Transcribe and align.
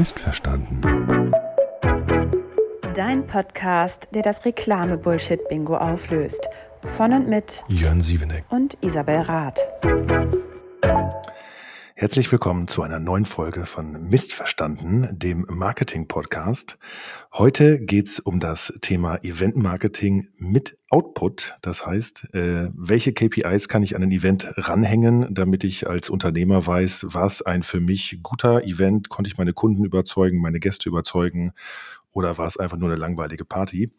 Missverstanden. 0.00 0.80
Dein 2.94 3.26
Podcast, 3.26 4.08
der 4.14 4.22
das 4.22 4.46
Reklame-Bullshit-Bingo 4.46 5.76
auflöst. 5.76 6.48
Von 6.96 7.12
und 7.12 7.28
mit 7.28 7.62
Jörn 7.68 8.00
Sieveneck 8.00 8.44
und 8.48 8.78
Isabel 8.80 9.20
Rath. 9.20 9.60
Herzlich 12.00 12.32
willkommen 12.32 12.66
zu 12.66 12.82
einer 12.82 12.98
neuen 12.98 13.26
Folge 13.26 13.66
von 13.66 14.08
Mistverstanden, 14.08 15.18
dem 15.18 15.44
Marketing-Podcast. 15.50 16.78
Heute 17.30 17.78
geht's 17.78 18.18
um 18.18 18.40
das 18.40 18.72
Thema 18.80 19.16
Event-Marketing 19.16 20.28
mit 20.38 20.78
Output. 20.88 21.58
Das 21.60 21.84
heißt, 21.84 22.32
äh, 22.32 22.70
welche 22.72 23.12
KPIs 23.12 23.68
kann 23.68 23.82
ich 23.82 23.96
an 23.96 24.02
ein 24.02 24.12
Event 24.12 24.50
ranhängen, 24.56 25.26
damit 25.30 25.62
ich 25.62 25.90
als 25.90 26.08
Unternehmer 26.08 26.66
weiß, 26.66 27.08
was 27.10 27.42
ein 27.42 27.62
für 27.62 27.80
mich 27.80 28.20
guter 28.22 28.64
Event, 28.64 29.10
konnte 29.10 29.28
ich 29.28 29.36
meine 29.36 29.52
Kunden 29.52 29.84
überzeugen, 29.84 30.40
meine 30.40 30.58
Gäste 30.58 30.88
überzeugen 30.88 31.52
oder 32.12 32.38
war 32.38 32.46
es 32.46 32.56
einfach 32.56 32.78
nur 32.78 32.88
eine 32.88 32.98
langweilige 32.98 33.44
Party? 33.44 33.90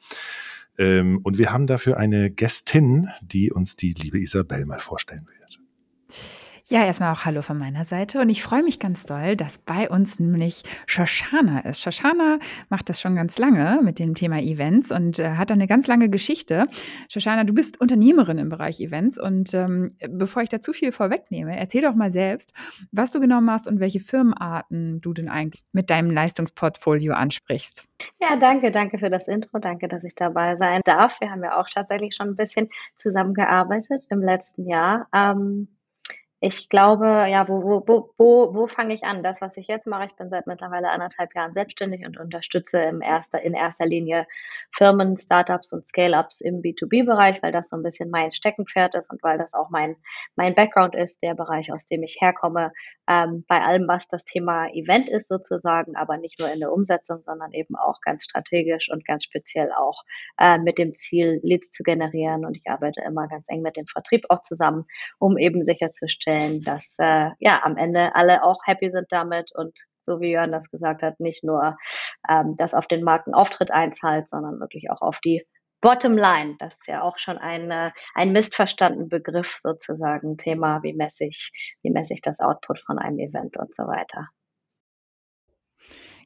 Ähm, 0.79 1.19
und 1.21 1.37
wir 1.37 1.53
haben 1.53 1.67
dafür 1.67 1.97
eine 1.97 2.31
Gästin, 2.31 3.09
die 3.21 3.51
uns 3.51 3.75
die 3.75 3.91
liebe 3.91 4.19
Isabel 4.19 4.65
mal 4.65 4.79
vorstellen 4.79 5.27
wird. 5.27 6.40
Ja, 6.71 6.85
erstmal 6.85 7.11
auch 7.11 7.25
Hallo 7.25 7.41
von 7.41 7.57
meiner 7.57 7.83
Seite 7.83 8.21
und 8.21 8.29
ich 8.29 8.41
freue 8.41 8.63
mich 8.63 8.79
ganz 8.79 9.05
doll, 9.05 9.35
dass 9.35 9.57
bei 9.57 9.89
uns 9.89 10.21
nämlich 10.21 10.63
Shoshana 10.85 11.59
ist. 11.59 11.81
Shoshana 11.81 12.39
macht 12.69 12.87
das 12.87 13.01
schon 13.01 13.13
ganz 13.13 13.37
lange 13.37 13.81
mit 13.83 13.99
dem 13.99 14.15
Thema 14.15 14.39
Events 14.39 14.89
und 14.89 15.19
äh, 15.19 15.31
hat 15.31 15.51
eine 15.51 15.67
ganz 15.67 15.87
lange 15.87 16.07
Geschichte. 16.07 16.67
Shoshana, 17.09 17.43
du 17.43 17.53
bist 17.53 17.81
Unternehmerin 17.81 18.37
im 18.37 18.47
Bereich 18.47 18.79
Events 18.79 19.19
und 19.21 19.53
ähm, 19.53 19.91
bevor 20.11 20.43
ich 20.43 20.47
da 20.47 20.61
zu 20.61 20.71
viel 20.71 20.93
vorwegnehme, 20.93 21.59
erzähl 21.59 21.81
doch 21.81 21.93
mal 21.93 22.09
selbst, 22.09 22.53
was 22.93 23.11
du 23.11 23.19
genau 23.19 23.41
machst 23.41 23.67
und 23.67 23.81
welche 23.81 23.99
Firmenarten 23.99 25.01
du 25.01 25.11
denn 25.11 25.27
eigentlich 25.27 25.65
mit 25.73 25.89
deinem 25.89 26.09
Leistungsportfolio 26.09 27.13
ansprichst. 27.13 27.83
Ja, 28.21 28.37
danke, 28.37 28.71
danke 28.71 28.97
für 28.97 29.09
das 29.09 29.27
Intro. 29.27 29.59
Danke, 29.59 29.89
dass 29.89 30.05
ich 30.05 30.15
dabei 30.15 30.55
sein 30.55 30.79
darf. 30.85 31.19
Wir 31.19 31.31
haben 31.31 31.43
ja 31.43 31.59
auch 31.59 31.67
tatsächlich 31.67 32.15
schon 32.15 32.29
ein 32.29 32.35
bisschen 32.37 32.69
zusammengearbeitet 32.97 34.05
im 34.09 34.21
letzten 34.21 34.65
Jahr. 34.69 35.09
Ähm, 35.13 35.67
ich 36.43 36.69
glaube, 36.69 37.05
ja, 37.05 37.47
wo, 37.47 37.61
wo, 37.61 37.83
wo, 37.85 38.13
wo, 38.17 38.55
wo 38.55 38.67
fange 38.67 38.95
ich 38.95 39.03
an? 39.03 39.21
Das, 39.21 39.41
was 39.41 39.57
ich 39.57 39.67
jetzt 39.67 39.85
mache, 39.85 40.05
ich 40.05 40.15
bin 40.15 40.31
seit 40.31 40.47
mittlerweile 40.47 40.89
anderthalb 40.89 41.35
Jahren 41.35 41.53
selbstständig 41.53 42.03
und 42.03 42.17
unterstütze 42.17 42.79
im 42.79 43.01
erster, 43.01 43.43
in 43.43 43.53
erster 43.53 43.85
Linie 43.85 44.25
Firmen, 44.71 45.17
Startups 45.17 45.71
und 45.71 45.87
Scale-Ups 45.87 46.41
im 46.41 46.63
B2B-Bereich, 46.63 47.43
weil 47.43 47.51
das 47.51 47.69
so 47.69 47.75
ein 47.75 47.83
bisschen 47.83 48.09
mein 48.09 48.31
Steckenpferd 48.31 48.95
ist 48.95 49.11
und 49.11 49.21
weil 49.21 49.37
das 49.37 49.53
auch 49.53 49.69
mein, 49.69 49.97
mein 50.35 50.55
Background 50.55 50.95
ist, 50.95 51.21
der 51.21 51.35
Bereich, 51.35 51.71
aus 51.71 51.85
dem 51.85 52.01
ich 52.01 52.17
herkomme, 52.19 52.71
ähm, 53.07 53.45
bei 53.47 53.61
allem, 53.61 53.87
was 53.87 54.07
das 54.07 54.25
Thema 54.25 54.67
Event 54.73 55.09
ist 55.09 55.27
sozusagen, 55.27 55.95
aber 55.95 56.17
nicht 56.17 56.39
nur 56.39 56.51
in 56.51 56.59
der 56.59 56.71
Umsetzung, 56.71 57.21
sondern 57.21 57.51
eben 57.51 57.75
auch 57.75 58.01
ganz 58.01 58.23
strategisch 58.23 58.89
und 58.91 59.05
ganz 59.05 59.25
speziell 59.25 59.71
auch 59.73 60.01
äh, 60.39 60.57
mit 60.57 60.79
dem 60.79 60.95
Ziel, 60.95 61.39
Leads 61.43 61.71
zu 61.71 61.83
generieren. 61.83 62.45
Und 62.45 62.55
ich 62.57 62.67
arbeite 62.67 63.01
immer 63.01 63.27
ganz 63.27 63.45
eng 63.47 63.61
mit 63.61 63.77
dem 63.77 63.85
Vertrieb 63.85 64.25
auch 64.29 64.41
zusammen, 64.41 64.85
um 65.19 65.37
eben 65.37 65.63
sicherzustellen, 65.63 66.30
sicherstellen, 66.31 66.61
dass 66.61 66.95
äh, 66.97 67.31
ja 67.39 67.61
am 67.63 67.77
Ende 67.77 68.15
alle 68.15 68.43
auch 68.43 68.59
happy 68.65 68.91
sind 68.91 69.07
damit 69.09 69.51
und 69.53 69.77
so 70.05 70.19
wie 70.19 70.31
Jörn 70.31 70.51
das 70.51 70.69
gesagt 70.69 71.03
hat, 71.03 71.19
nicht 71.19 71.43
nur 71.43 71.77
ähm, 72.27 72.55
das 72.57 72.73
auf 72.73 72.87
den 72.87 73.03
Markenauftritt 73.03 73.71
einzahlt, 73.71 74.29
sondern 74.29 74.59
wirklich 74.59 74.89
auch 74.89 75.01
auf 75.01 75.19
die 75.19 75.45
Bottomline. 75.79 76.55
Das 76.59 76.73
ist 76.73 76.87
ja 76.87 77.03
auch 77.03 77.17
schon 77.17 77.37
ein, 77.37 77.69
äh, 77.69 77.91
ein 78.15 78.31
missverstanden 78.31 79.09
Begriff 79.09 79.59
sozusagen, 79.61 80.37
Thema, 80.37 80.81
wie 80.81 80.93
messe 80.93 81.25
ich, 81.25 81.51
wie 81.83 81.91
messe 81.91 82.13
ich 82.13 82.21
das 82.21 82.39
Output 82.39 82.79
von 82.79 82.97
einem 82.97 83.19
Event 83.19 83.57
und 83.57 83.75
so 83.75 83.83
weiter. 83.83 84.27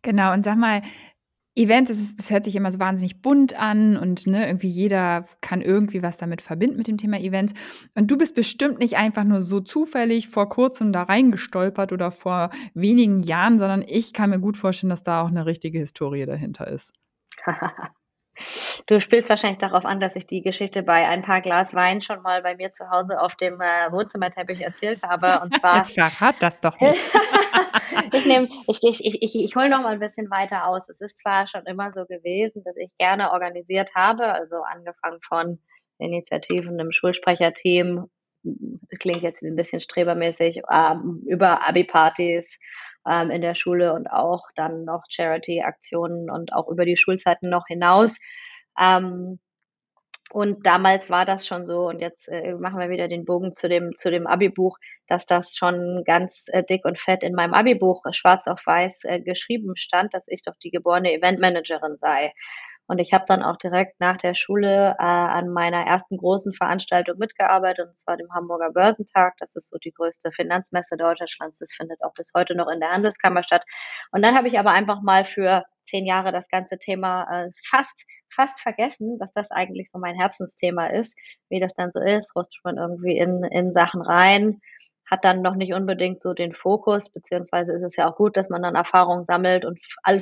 Genau, 0.01 0.33
und 0.33 0.45
sag 0.45 0.57
mal, 0.57 0.81
Events, 1.55 1.89
das, 1.89 1.99
ist, 1.99 2.19
das 2.19 2.31
hört 2.31 2.43
sich 2.43 2.55
immer 2.55 2.71
so 2.71 2.79
wahnsinnig 2.79 3.21
bunt 3.21 3.57
an 3.57 3.95
und 3.95 4.27
ne, 4.27 4.45
irgendwie 4.45 4.67
jeder 4.67 5.25
kann 5.39 5.61
irgendwie 5.61 6.03
was 6.03 6.17
damit 6.17 6.41
verbinden 6.41 6.75
mit 6.75 6.87
dem 6.87 6.97
Thema 6.97 7.17
Events. 7.17 7.53
Und 7.95 8.11
du 8.11 8.17
bist 8.17 8.35
bestimmt 8.35 8.79
nicht 8.79 8.97
einfach 8.97 9.23
nur 9.23 9.39
so 9.39 9.61
zufällig 9.61 10.27
vor 10.27 10.49
kurzem 10.49 10.91
da 10.91 11.03
reingestolpert 11.03 11.93
oder 11.93 12.11
vor 12.11 12.49
wenigen 12.73 13.19
Jahren, 13.19 13.57
sondern 13.57 13.83
ich 13.87 14.11
kann 14.11 14.31
mir 14.31 14.39
gut 14.39 14.57
vorstellen, 14.57 14.89
dass 14.89 15.03
da 15.03 15.21
auch 15.21 15.29
eine 15.29 15.45
richtige 15.45 15.79
Historie 15.79 16.25
dahinter 16.25 16.67
ist. 16.67 16.93
Du 18.85 18.99
spielst 18.99 19.29
wahrscheinlich 19.29 19.59
darauf 19.59 19.85
an, 19.85 19.99
dass 19.99 20.15
ich 20.15 20.27
die 20.27 20.41
Geschichte 20.41 20.83
bei 20.83 21.07
ein 21.07 21.21
paar 21.21 21.41
Glas 21.41 21.73
Wein 21.73 22.01
schon 22.01 22.21
mal 22.21 22.41
bei 22.41 22.55
mir 22.55 22.73
zu 22.73 22.89
Hause 22.89 23.21
auf 23.21 23.35
dem 23.35 23.59
äh, 23.61 23.91
Wohnzimmerteppich 23.91 24.61
erzählt 24.61 25.01
habe. 25.03 25.39
Und 25.41 25.55
zwar. 25.59 25.77
Jetzt 25.77 25.93
verrat 25.93 26.35
das 26.39 26.59
doch 26.59 26.79
nicht. 26.79 26.99
ich 28.13 28.25
nehme, 28.25 28.47
ich, 28.67 28.79
ich, 28.83 29.05
ich, 29.05 29.21
ich, 29.21 29.35
ich 29.35 29.55
hole 29.55 29.69
noch 29.69 29.81
mal 29.81 29.93
ein 29.93 29.99
bisschen 29.99 30.29
weiter 30.29 30.67
aus. 30.67 30.89
Es 30.89 31.01
ist 31.01 31.19
zwar 31.19 31.47
schon 31.47 31.65
immer 31.65 31.91
so 31.93 32.05
gewesen, 32.05 32.63
dass 32.63 32.75
ich 32.77 32.89
gerne 32.97 33.31
organisiert 33.31 33.91
habe, 33.95 34.25
also 34.25 34.57
angefangen 34.57 35.19
von 35.21 35.59
Initiativen 35.97 36.77
im 36.79 36.91
Schulsprecherteam, 36.91 38.09
klingt 38.99 39.21
jetzt 39.21 39.41
ein 39.41 39.55
bisschen 39.55 39.79
strebermäßig, 39.79 40.61
ähm, 40.71 41.23
über 41.27 41.67
Abi-Partys 41.67 42.59
ähm, 43.09 43.31
in 43.31 43.41
der 43.41 43.55
Schule 43.55 43.93
und 43.93 44.07
auch 44.07 44.43
dann 44.55 44.85
noch 44.85 45.03
Charity-Aktionen 45.09 46.29
und 46.29 46.53
auch 46.53 46.69
über 46.69 46.85
die 46.85 46.97
Schulzeiten 46.97 47.49
noch 47.49 47.67
hinaus. 47.67 48.17
Ähm, 48.79 49.39
und 50.31 50.65
damals 50.65 51.09
war 51.09 51.25
das 51.25 51.47
schon 51.47 51.65
so, 51.67 51.87
und 51.87 52.01
jetzt 52.01 52.27
äh, 52.27 52.55
machen 52.55 52.79
wir 52.79 52.89
wieder 52.89 53.07
den 53.07 53.25
Bogen 53.25 53.53
zu 53.53 53.69
dem, 53.69 53.95
zu 53.95 54.09
dem 54.09 54.27
Abi-Buch, 54.27 54.77
dass 55.07 55.25
das 55.25 55.55
schon 55.55 56.03
ganz 56.05 56.47
äh, 56.47 56.63
dick 56.63 56.83
und 56.83 56.99
fett 56.99 57.23
in 57.23 57.35
meinem 57.35 57.53
Abi-Buch 57.53 58.03
schwarz 58.11 58.47
auf 58.47 58.61
weiß 58.65 59.03
äh, 59.05 59.21
geschrieben 59.21 59.77
stand, 59.77 60.13
dass 60.13 60.23
ich 60.27 60.41
doch 60.43 60.55
die 60.61 60.71
geborene 60.71 61.13
Eventmanagerin 61.13 61.97
sei. 62.01 62.33
Und 62.87 62.99
ich 62.99 63.13
habe 63.13 63.25
dann 63.27 63.41
auch 63.43 63.57
direkt 63.57 63.99
nach 63.99 64.17
der 64.17 64.35
Schule 64.35 64.95
äh, 64.99 65.03
an 65.03 65.49
meiner 65.49 65.85
ersten 65.85 66.17
großen 66.17 66.53
Veranstaltung 66.53 67.17
mitgearbeitet, 67.17 67.87
und 67.89 67.99
zwar 67.99 68.17
dem 68.17 68.31
Hamburger 68.33 68.71
Börsentag. 68.71 69.35
Das 69.39 69.55
ist 69.55 69.69
so 69.69 69.77
die 69.77 69.91
größte 69.91 70.31
Finanzmesse 70.31 70.97
Deutschlands. 70.97 71.59
Das 71.59 71.73
findet 71.73 72.03
auch 72.03 72.13
bis 72.13 72.31
heute 72.35 72.55
noch 72.55 72.67
in 72.67 72.79
der 72.79 72.91
Handelskammer 72.91 73.43
statt. 73.43 73.63
Und 74.11 74.23
dann 74.23 74.37
habe 74.37 74.47
ich 74.47 74.59
aber 74.59 74.71
einfach 74.71 75.01
mal 75.01 75.25
für 75.25 75.63
zehn 75.85 76.05
Jahre 76.05 76.31
das 76.31 76.47
ganze 76.49 76.77
Thema 76.77 77.25
äh, 77.31 77.49
fast 77.69 78.05
fast 78.35 78.61
vergessen, 78.61 79.17
dass 79.19 79.31
das 79.31 79.49
eigentlich 79.51 79.89
so 79.89 79.97
mein 79.97 80.15
Herzensthema 80.15 80.87
ist, 80.87 81.17
wie 81.49 81.59
das 81.59 81.73
dann 81.73 81.91
so 81.93 81.99
ist, 81.99 82.35
rutscht 82.35 82.63
man 82.63 82.77
irgendwie 82.77 83.17
in, 83.17 83.43
in 83.45 83.71
Sachen 83.73 84.01
rein, 84.01 84.61
hat 85.09 85.23
dann 85.23 85.41
noch 85.41 85.55
nicht 85.55 85.73
unbedingt 85.73 86.21
so 86.21 86.33
den 86.33 86.53
Fokus, 86.53 87.09
beziehungsweise 87.09 87.73
ist 87.73 87.83
es 87.83 87.95
ja 87.95 88.09
auch 88.09 88.15
gut, 88.15 88.37
dass 88.37 88.49
man 88.49 88.63
dann 88.63 88.75
Erfahrung 88.75 89.25
sammelt 89.25 89.65
und 89.65 89.79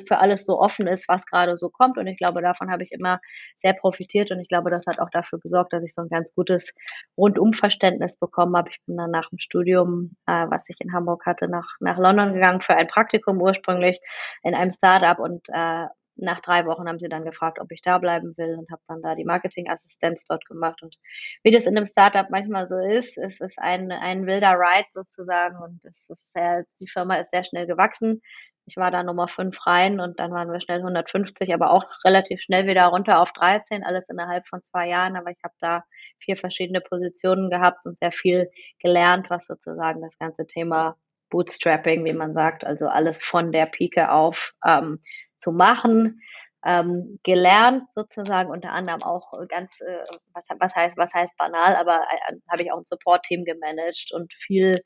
für 0.08 0.20
alles 0.20 0.46
so 0.46 0.60
offen 0.60 0.88
ist, 0.88 1.08
was 1.08 1.26
gerade 1.26 1.58
so 1.58 1.70
kommt. 1.70 1.98
Und 1.98 2.08
ich 2.08 2.18
glaube, 2.18 2.42
davon 2.42 2.72
habe 2.72 2.84
ich 2.84 2.92
immer 2.92 3.20
sehr 3.58 3.74
profitiert 3.74 4.32
und 4.32 4.40
ich 4.40 4.50
glaube, 4.50 4.70
das 4.70 4.86
hat 4.86 5.00
auch 5.00 5.10
dafür 5.10 5.40
gesorgt, 5.40 5.74
dass 5.74 5.84
ich 5.84 5.94
so 5.94 6.02
ein 6.02 6.10
ganz 6.10 6.34
gutes 6.34 6.74
Rundumverständnis 7.18 8.18
bekommen 8.18 8.56
habe. 8.58 8.70
Ich 8.70 8.80
bin 8.86 8.98
dann 8.98 9.12
nach 9.12 9.30
dem 9.30 9.40
Studium, 9.40 10.16
äh, 10.28 10.46
was 10.50 10.64
ich 10.68 10.80
in 10.82 10.94
Hamburg 10.94 11.26
hatte, 11.26 11.48
nach, 11.48 11.76
nach 11.80 11.98
London 11.98 12.34
gegangen 12.34 12.62
für 12.62 12.76
ein 12.76 12.88
Praktikum 12.88 13.42
ursprünglich 13.42 14.00
in 14.44 14.56
einem 14.56 14.72
Startup 14.72 15.20
und 15.20 15.48
äh, 15.50 15.86
nach 16.16 16.42
drei 16.42 16.66
Wochen 16.66 16.88
haben 16.88 17.00
sie 17.00 17.10
dann 17.10 17.26
gefragt, 17.26 17.60
ob 17.60 17.72
ich 17.72 17.82
da 17.82 17.98
bleiben 17.98 18.38
will 18.38 18.56
und 18.58 18.70
habe 18.72 18.82
dann 18.88 19.02
da 19.02 19.16
die 19.16 19.26
Marketingassistenz 19.26 20.26
dort 20.26 20.46
gemacht. 20.46 20.82
Und 20.84 20.96
wie 21.44 21.52
das 21.52 21.66
in 21.66 21.78
einem 21.78 21.88
Startup 21.88 22.30
manchmal 22.30 22.68
so 22.68 22.78
ist, 22.78 23.18
ist 23.18 23.42
es 23.42 23.58
ein, 23.58 23.92
ein 23.92 24.26
wilder 24.26 24.52
Ride 24.52 24.88
sozusagen 24.94 25.58
und 25.58 25.84
es 25.86 26.08
ist 26.10 26.32
sehr, 26.34 26.66
die 26.80 26.88
Firma 26.88 27.16
ist 27.16 27.32
sehr 27.32 27.44
schnell 27.44 27.68
gewachsen. 27.68 28.22
Ich 28.66 28.78
war 28.78 28.92
da 28.92 29.04
Nummer 29.04 29.28
fünf 29.28 29.58
rein 29.68 30.00
und 30.00 30.20
dann 30.20 30.32
waren 30.32 30.52
wir 30.52 30.62
schnell 30.62 30.80
150, 30.80 31.54
aber 31.54 31.72
auch 31.72 31.84
relativ 32.06 32.42
schnell 32.42 32.66
wieder 32.66 32.86
runter 32.86 33.20
auf 33.20 33.34
13, 33.34 33.84
alles 33.84 34.08
innerhalb 34.08 34.48
von 34.48 34.62
zwei 34.62 34.88
Jahren. 34.88 35.18
Aber 35.18 35.32
ich 35.32 35.40
habe 35.44 35.56
da 35.60 35.84
vier 36.20 36.38
verschiedene 36.38 36.80
Positionen 36.80 37.50
gehabt 37.50 37.86
und 37.86 38.00
sehr 38.00 38.14
viel 38.14 38.50
gelernt, 38.80 39.30
was 39.30 39.48
sozusagen 39.48 40.02
das 40.02 40.18
ganze 40.18 40.48
Thema 40.48 40.96
Bootstrapping, 41.30 42.06
wie 42.06 42.14
man 42.14 42.34
sagt, 42.34 42.64
also 42.64 42.86
alles 42.86 43.24
von 43.24 43.52
der 43.52 43.66
Pike 43.66 44.12
auf 44.12 44.54
ähm, 44.64 45.00
zu 45.44 45.52
machen, 45.52 46.22
ähm, 46.66 47.20
gelernt 47.24 47.84
sozusagen, 47.94 48.50
unter 48.50 48.72
anderem 48.72 49.04
auch 49.04 49.34
ganz, 49.50 49.82
äh, 49.82 50.00
was, 50.34 50.46
was, 50.60 50.76
heißt, 50.76 50.98
was 50.98 51.14
heißt 51.14 51.36
banal, 51.38 51.76
aber 51.76 51.96
äh, 51.96 52.36
habe 52.50 52.64
ich 52.64 52.72
auch 52.72 52.78
ein 52.78 52.86
Support-Team 52.86 53.44
gemanagt 53.44 54.12
und 54.14 54.34
viel 54.34 54.82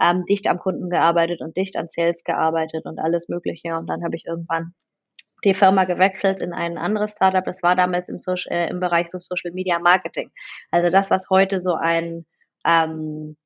ähm, 0.00 0.24
dicht 0.24 0.48
am 0.48 0.58
Kunden 0.58 0.88
gearbeitet 0.88 1.40
und 1.40 1.56
dicht 1.56 1.76
an 1.76 1.88
Sales 1.90 2.24
gearbeitet 2.24 2.86
und 2.86 2.98
alles 2.98 3.28
Mögliche. 3.28 3.76
Und 3.76 3.88
dann 3.88 4.02
habe 4.02 4.16
ich 4.16 4.24
irgendwann 4.26 4.74
die 5.44 5.54
Firma 5.54 5.84
gewechselt 5.84 6.40
in 6.40 6.52
ein 6.52 6.78
anderes 6.78 7.12
Startup. 7.12 7.44
Das 7.44 7.62
war 7.62 7.76
damals 7.76 8.08
im, 8.08 8.18
Social, 8.18 8.52
äh, 8.52 8.68
im 8.70 8.80
Bereich 8.80 9.08
so 9.10 9.18
Social 9.18 9.52
Media 9.52 9.78
Marketing. 9.78 10.30
Also 10.70 10.90
das, 10.90 11.10
was 11.10 11.28
heute 11.30 11.60
so 11.60 11.74
ein 11.74 12.24
ähm, 12.66 13.36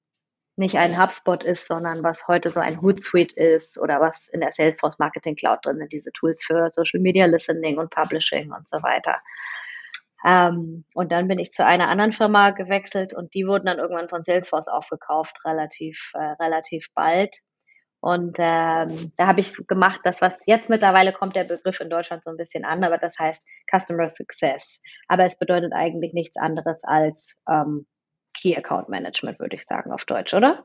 nicht 0.57 0.77
ein 0.77 1.01
HubSpot 1.01 1.43
ist, 1.43 1.67
sondern 1.67 2.03
was 2.03 2.29
heute 2.29 2.51
so 2.51 2.61
ein 2.61 2.83
Hootsuite 2.83 3.35
ist 3.37 3.79
oder 3.79 4.01
was 4.01 4.29
in 4.29 4.41
der 4.41 4.53
Salesforce 4.53 4.99
Marketing 4.99 5.35
Cloud 5.35 5.65
drin 5.65 5.79
sind, 5.79 5.93
diese 5.93 6.13
Tools 6.13 6.45
für 6.45 6.69
Social 6.73 7.01
Media 7.01 7.27
Listening 7.27 7.79
und 7.79 7.91
Publishing 7.91 8.53
und 8.53 8.69
so 8.69 8.83
weiter. 8.83 9.17
Ähm, 10.25 10.85
und 10.95 11.11
dann 11.11 11.27
bin 11.27 11.39
ich 11.39 11.53
zu 11.53 11.65
einer 11.65 11.89
anderen 11.89 12.13
Firma 12.13 12.51
gewechselt 12.51 13.15
und 13.15 13.35
die 13.35 13.47
wurden 13.47 13.67
dann 13.67 13.79
irgendwann 13.79 14.09
von 14.09 14.23
Salesforce 14.23 14.69
aufgekauft, 14.69 15.37
relativ, 15.45 16.13
äh, 16.15 16.43
relativ 16.43 16.87
bald. 16.95 17.39
Und 18.01 18.37
ähm, 18.41 19.13
da 19.17 19.27
habe 19.29 19.41
ich 19.41 19.55
gemacht, 19.69 20.01
das, 20.05 20.21
was 20.21 20.45
jetzt 20.47 20.69
mittlerweile 20.69 21.13
kommt, 21.13 21.37
der 21.37 21.45
Begriff 21.45 21.81
in 21.81 21.89
Deutschland 21.89 22.25
so 22.25 22.31
ein 22.31 22.37
bisschen 22.37 22.65
an, 22.65 22.83
aber 22.83 22.99
das 22.99 23.17
heißt 23.19 23.43
Customer 23.71 24.09
Success. 24.09 24.81
Aber 25.09 25.25
es 25.25 25.39
bedeutet 25.39 25.73
eigentlich 25.73 26.13
nichts 26.13 26.37
anderes 26.37 26.83
als 26.83 27.37
ähm, 27.49 27.87
Key 28.35 28.57
Account 28.57 28.89
Management, 28.89 29.39
würde 29.39 29.57
ich 29.57 29.65
sagen, 29.65 29.93
auf 29.93 30.05
Deutsch, 30.05 30.35
oder? 30.35 30.65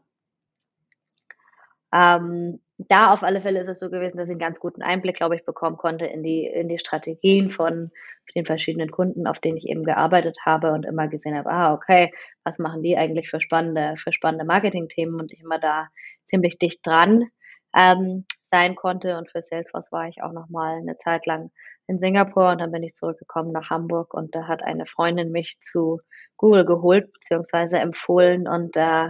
Ähm, 1.93 2.59
da 2.77 3.13
auf 3.13 3.23
alle 3.23 3.41
Fälle 3.41 3.59
ist 3.59 3.69
es 3.69 3.79
so 3.79 3.89
gewesen, 3.89 4.17
dass 4.17 4.27
ich 4.27 4.31
einen 4.31 4.39
ganz 4.39 4.59
guten 4.59 4.83
Einblick, 4.83 5.15
glaube 5.15 5.35
ich, 5.35 5.45
bekommen 5.45 5.77
konnte 5.77 6.05
in 6.05 6.21
die, 6.21 6.45
in 6.45 6.69
die 6.69 6.77
Strategien 6.77 7.49
von 7.49 7.91
den 8.35 8.45
verschiedenen 8.45 8.91
Kunden, 8.91 9.25
auf 9.25 9.39
denen 9.39 9.57
ich 9.57 9.67
eben 9.67 9.83
gearbeitet 9.83 10.37
habe 10.45 10.71
und 10.73 10.85
immer 10.85 11.07
gesehen 11.07 11.35
habe, 11.35 11.49
ah, 11.49 11.73
okay, 11.73 12.13
was 12.43 12.59
machen 12.59 12.83
die 12.83 12.97
eigentlich 12.97 13.29
für 13.29 13.41
spannende, 13.41 13.95
für 13.97 14.13
spannende 14.13 14.45
Marketing-Themen 14.45 15.19
und 15.19 15.31
ich 15.31 15.41
immer 15.41 15.59
da 15.59 15.87
ziemlich 16.25 16.59
dicht 16.59 16.85
dran 16.85 17.29
ähm, 17.75 18.25
sein 18.43 18.75
konnte. 18.75 19.17
Und 19.17 19.31
für 19.31 19.41
Salesforce 19.41 19.91
war 19.91 20.07
ich 20.07 20.21
auch 20.21 20.33
nochmal 20.33 20.77
eine 20.77 20.97
Zeit 20.97 21.25
lang 21.25 21.51
in 21.87 21.99
Singapur 21.99 22.49
und 22.49 22.59
dann 22.59 22.71
bin 22.71 22.83
ich 22.83 22.95
zurückgekommen 22.95 23.51
nach 23.51 23.69
Hamburg 23.69 24.13
und 24.13 24.35
da 24.35 24.47
hat 24.47 24.63
eine 24.63 24.85
Freundin 24.85 25.31
mich 25.31 25.57
zu 25.59 25.99
Google 26.35 26.65
geholt, 26.65 27.11
beziehungsweise 27.13 27.79
empfohlen 27.79 28.47
und 28.47 28.75
äh, 28.75 29.09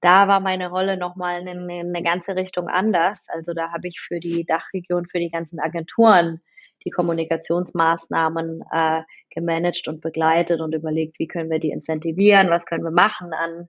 da 0.00 0.28
war 0.28 0.40
meine 0.40 0.70
Rolle 0.70 0.96
nochmal 0.96 1.40
eine, 1.40 1.50
eine 1.50 2.02
ganze 2.02 2.36
Richtung 2.36 2.68
anders. 2.68 3.26
Also 3.30 3.52
da 3.52 3.72
habe 3.72 3.88
ich 3.88 4.00
für 4.00 4.20
die 4.20 4.44
Dachregion, 4.44 5.06
für 5.06 5.18
die 5.18 5.30
ganzen 5.30 5.58
Agenturen 5.58 6.40
die 6.88 6.90
Kommunikationsmaßnahmen 6.90 8.64
äh, 8.72 9.02
gemanagt 9.28 9.88
und 9.88 10.00
begleitet 10.00 10.60
und 10.62 10.74
überlegt, 10.74 11.18
wie 11.18 11.26
können 11.26 11.50
wir 11.50 11.58
die 11.58 11.70
incentivieren, 11.70 12.48
was 12.48 12.64
können 12.64 12.82
wir 12.82 12.90
machen 12.90 13.34
an 13.34 13.68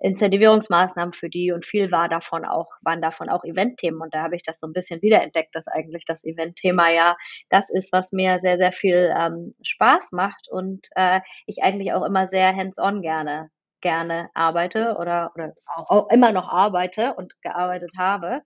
Incentivierungsmaßnahmen 0.00 1.12
für 1.12 1.28
die 1.28 1.52
und 1.52 1.66
viel 1.66 1.92
war 1.92 2.08
davon 2.08 2.46
auch, 2.46 2.68
waren 2.80 3.02
davon 3.02 3.28
auch 3.28 3.44
Eventthemen 3.44 4.00
und 4.00 4.14
da 4.14 4.22
habe 4.22 4.36
ich 4.36 4.42
das 4.42 4.58
so 4.58 4.66
ein 4.66 4.72
bisschen 4.72 5.02
wiederentdeckt, 5.02 5.54
dass 5.54 5.66
eigentlich 5.66 6.06
das 6.06 6.24
Eventthema 6.24 6.90
ja 6.90 7.16
das 7.50 7.70
ist, 7.70 7.92
was 7.92 8.12
mir 8.12 8.38
sehr, 8.40 8.56
sehr 8.56 8.72
viel 8.72 9.14
ähm, 9.18 9.50
Spaß 9.62 10.12
macht 10.12 10.48
und 10.50 10.88
äh, 10.96 11.20
ich 11.46 11.62
eigentlich 11.62 11.92
auch 11.92 12.04
immer 12.04 12.26
sehr 12.28 12.56
hands-on 12.56 13.02
gerne 13.02 13.50
gerne 13.82 14.30
arbeite 14.32 14.96
oder, 14.98 15.30
oder 15.34 15.52
auch 15.66 16.08
immer 16.08 16.32
noch 16.32 16.48
arbeite 16.48 17.12
und 17.14 17.34
gearbeitet 17.42 17.92
habe. 17.98 18.40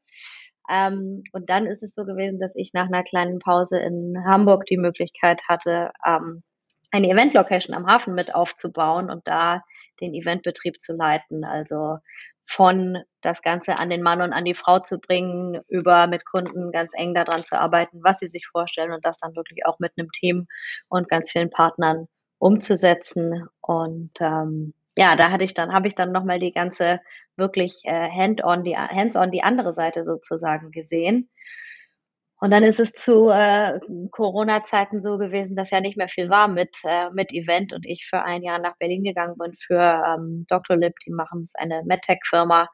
Ähm, 0.68 1.24
und 1.32 1.48
dann 1.50 1.66
ist 1.66 1.82
es 1.82 1.94
so 1.94 2.04
gewesen, 2.04 2.38
dass 2.38 2.54
ich 2.56 2.72
nach 2.72 2.86
einer 2.86 3.02
kleinen 3.02 3.38
Pause 3.38 3.78
in 3.78 4.16
Hamburg 4.26 4.66
die 4.66 4.76
Möglichkeit 4.76 5.42
hatte, 5.48 5.90
ähm, 6.06 6.42
eine 6.90 7.08
Event-Location 7.08 7.74
am 7.74 7.86
Hafen 7.86 8.14
mit 8.14 8.34
aufzubauen 8.34 9.10
und 9.10 9.26
da 9.26 9.62
den 10.00 10.14
Eventbetrieb 10.14 10.80
zu 10.80 10.94
leiten. 10.94 11.44
Also 11.44 11.98
von 12.46 12.98
das 13.20 13.42
Ganze 13.42 13.78
an 13.78 13.90
den 13.90 14.02
Mann 14.02 14.22
und 14.22 14.32
an 14.32 14.44
die 14.44 14.54
Frau 14.54 14.78
zu 14.78 14.98
bringen, 14.98 15.60
über 15.68 16.06
mit 16.06 16.24
Kunden 16.24 16.72
ganz 16.72 16.92
eng 16.94 17.12
daran 17.12 17.44
zu 17.44 17.58
arbeiten, 17.58 18.00
was 18.02 18.20
sie 18.20 18.28
sich 18.28 18.46
vorstellen 18.46 18.92
und 18.92 19.04
das 19.04 19.18
dann 19.18 19.36
wirklich 19.36 19.66
auch 19.66 19.78
mit 19.78 19.92
einem 19.96 20.10
Team 20.12 20.46
und 20.88 21.10
ganz 21.10 21.30
vielen 21.30 21.50
Partnern 21.50 22.06
umzusetzen. 22.38 23.46
Und 23.60 24.12
ähm, 24.20 24.72
ja, 24.96 25.14
da 25.16 25.30
hatte 25.30 25.44
ich 25.44 25.52
dann, 25.54 25.72
habe 25.72 25.88
ich 25.88 25.94
dann 25.94 26.10
nochmal 26.10 26.40
die 26.40 26.52
ganze 26.52 27.00
wirklich 27.38 27.80
äh, 27.84 28.10
hand-on, 28.10 28.64
die 28.64 28.76
hands-on 28.76 29.30
die 29.30 29.42
andere 29.42 29.74
Seite 29.74 30.04
sozusagen 30.04 30.70
gesehen. 30.70 31.30
Und 32.40 32.52
dann 32.52 32.62
ist 32.62 32.78
es 32.78 32.92
zu 32.92 33.30
äh, 33.30 33.80
Corona-Zeiten 34.12 35.00
so 35.00 35.18
gewesen, 35.18 35.56
dass 35.56 35.70
ja 35.70 35.80
nicht 35.80 35.96
mehr 35.96 36.08
viel 36.08 36.30
war 36.30 36.46
mit, 36.46 36.76
äh, 36.84 37.10
mit 37.10 37.32
Event 37.32 37.72
und 37.72 37.84
ich 37.84 38.06
für 38.08 38.22
ein 38.22 38.42
Jahr 38.42 38.60
nach 38.60 38.76
Berlin 38.78 39.02
gegangen 39.02 39.36
bin 39.36 39.54
für 39.66 39.80
ähm, 39.80 40.46
Dr. 40.48 40.76
Lib, 40.76 40.94
die 41.04 41.10
machen 41.10 41.42
es 41.42 41.54
eine 41.56 41.82
MedTech-Firma. 41.84 42.68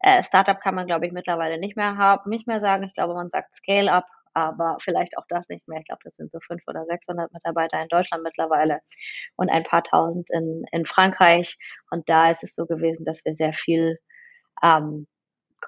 Äh, 0.00 0.22
Startup 0.22 0.60
kann 0.60 0.74
man, 0.74 0.86
glaube 0.86 1.06
ich, 1.06 1.12
mittlerweile 1.12 1.58
nicht 1.58 1.76
mehr 1.76 1.96
haben, 1.96 2.28
nicht 2.28 2.46
mehr 2.46 2.60
sagen. 2.60 2.84
Ich 2.84 2.94
glaube, 2.94 3.14
man 3.14 3.30
sagt 3.30 3.54
Scale-Up 3.56 4.04
aber 4.36 4.76
vielleicht 4.80 5.16
auch 5.16 5.24
das 5.30 5.48
nicht 5.48 5.66
mehr. 5.66 5.80
Ich 5.80 5.86
glaube, 5.86 6.02
das 6.04 6.16
sind 6.16 6.30
so 6.30 6.38
500 6.40 6.68
oder 6.68 6.84
600 6.84 7.32
Mitarbeiter 7.32 7.80
in 7.80 7.88
Deutschland 7.88 8.22
mittlerweile 8.22 8.80
und 9.36 9.48
ein 9.48 9.62
paar 9.62 9.82
tausend 9.82 10.28
in, 10.30 10.66
in 10.72 10.84
Frankreich. 10.84 11.56
Und 11.90 12.06
da 12.10 12.30
ist 12.30 12.44
es 12.44 12.54
so 12.54 12.66
gewesen, 12.66 13.06
dass 13.06 13.24
wir 13.24 13.34
sehr 13.34 13.54
viel 13.54 13.98
ähm, 14.62 15.06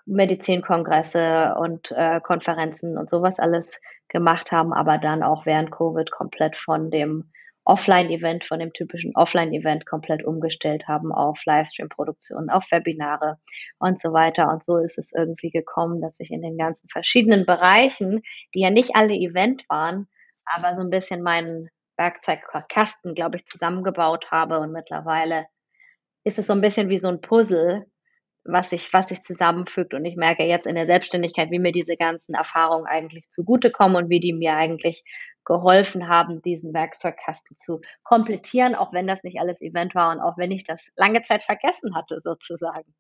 Medizinkongresse 0.07 1.55
und 1.59 1.93
äh, 1.93 2.21
Konferenzen 2.21 2.97
und 2.97 3.11
sowas 3.11 3.39
alles 3.39 3.81
gemacht 4.09 4.53
haben, 4.53 4.73
aber 4.73 4.99
dann 4.99 5.23
auch 5.23 5.45
während 5.45 5.71
Covid 5.71 6.11
komplett 6.11 6.57
von 6.57 6.91
dem 6.91 7.31
Offline-Event, 7.69 8.45
von 8.45 8.61
dem 8.61 8.73
typischen 8.73 9.15
Offline-Event 9.15 9.85
komplett 9.85 10.25
umgestellt 10.25 10.89
haben 10.89 11.13
auf 11.13 11.45
Livestream-Produktionen, 11.45 12.49
auf 12.49 12.71
Webinare 12.71 13.37
und 13.79 14.01
so 14.01 14.15
weiter. 14.15 14.51
Und 14.51 14.65
so 14.65 14.79
ist 14.79 14.97
es 14.97 15.13
irgendwie 15.13 15.51
gekommen, 15.51 16.01
dass 16.01 16.19
ich 16.19 16.31
in 16.31 16.41
den 16.41 16.57
ganzen 16.57 16.89
verschiedenen 16.89 17.45
Bereichen, 17.45 18.23
die 18.55 18.61
ja 18.61 18.71
nicht 18.71 18.97
alle 18.97 19.13
Event 19.13 19.67
waren, 19.69 20.09
aber 20.47 20.77
so 20.77 20.81
ein 20.81 20.89
bisschen 20.89 21.23
meinen 21.23 21.69
Werkzeugkasten, 21.99 23.15
glaube 23.15 23.37
ich, 23.37 23.45
zusammengebaut 23.45 24.31
habe. 24.31 24.61
Und 24.61 24.73
mittlerweile 24.73 25.45
ist 26.25 26.39
es 26.39 26.47
so 26.47 26.55
ein 26.55 26.63
bisschen 26.63 26.89
wie 26.89 26.99
so 26.99 27.09
ein 27.09 27.21
Puzzle, 27.21 27.85
was 28.49 28.71
sich, 28.71 28.93
was 28.93 29.09
sich 29.09 29.21
zusammenfügt. 29.21 29.95
Und 29.95 30.05
ich 30.05 30.17
merke 30.17 30.45
jetzt 30.45 30.67
in 30.67 30.75
der 30.75 30.87
Selbstständigkeit, 30.87 31.51
wie 31.51 31.59
mir 31.59 31.73
diese 31.73 31.97
ganzen 31.97 32.35
Erfahrungen 32.35 32.87
eigentlich 32.87 33.29
zugutekommen 33.31 33.97
und 33.97 34.11
wie 34.11 34.21
die 34.21 34.33
mir 34.33 34.57
eigentlich 34.57 35.05
geholfen 35.45 36.09
haben, 36.09 36.43
diesen 36.43 36.75
Werkzeugkasten 36.75 37.57
zu 37.57 37.81
komplettieren, 38.03 38.75
auch 38.75 38.93
wenn 38.93 39.07
das 39.07 39.23
nicht 39.23 39.41
alles 39.41 39.61
Event 39.61 39.95
war 39.95 40.13
und 40.13 40.21
auch 40.21 40.37
wenn 40.37 40.51
ich 40.51 40.65
das 40.65 40.91
lange 40.97 41.23
Zeit 41.23 41.43
vergessen 41.43 41.95
hatte, 41.95 42.21
sozusagen. 42.23 42.95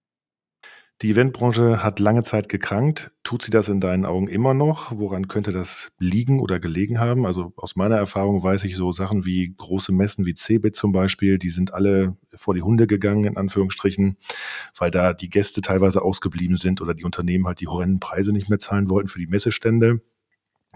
Die 1.00 1.10
Eventbranche 1.10 1.84
hat 1.84 2.00
lange 2.00 2.24
Zeit 2.24 2.48
gekrankt. 2.48 3.12
Tut 3.22 3.42
sie 3.42 3.52
das 3.52 3.68
in 3.68 3.80
deinen 3.80 4.04
Augen 4.04 4.26
immer 4.26 4.52
noch? 4.52 4.90
Woran 4.98 5.28
könnte 5.28 5.52
das 5.52 5.92
liegen 6.00 6.40
oder 6.40 6.58
gelegen 6.58 6.98
haben? 6.98 7.24
Also 7.24 7.52
aus 7.54 7.76
meiner 7.76 7.96
Erfahrung 7.96 8.42
weiß 8.42 8.64
ich 8.64 8.74
so 8.74 8.90
Sachen 8.90 9.24
wie 9.24 9.54
große 9.56 9.92
Messen 9.92 10.26
wie 10.26 10.34
CeBIT 10.34 10.74
zum 10.74 10.90
Beispiel, 10.90 11.38
die 11.38 11.50
sind 11.50 11.72
alle 11.72 12.16
vor 12.34 12.54
die 12.54 12.62
Hunde 12.62 12.88
gegangen, 12.88 13.26
in 13.26 13.36
Anführungsstrichen, 13.36 14.16
weil 14.76 14.90
da 14.90 15.12
die 15.12 15.30
Gäste 15.30 15.60
teilweise 15.60 16.02
ausgeblieben 16.02 16.56
sind 16.56 16.80
oder 16.80 16.94
die 16.94 17.04
Unternehmen 17.04 17.46
halt 17.46 17.60
die 17.60 17.68
horrenden 17.68 18.00
Preise 18.00 18.32
nicht 18.32 18.48
mehr 18.48 18.58
zahlen 18.58 18.90
wollten 18.90 19.08
für 19.08 19.20
die 19.20 19.28
Messestände. 19.28 20.00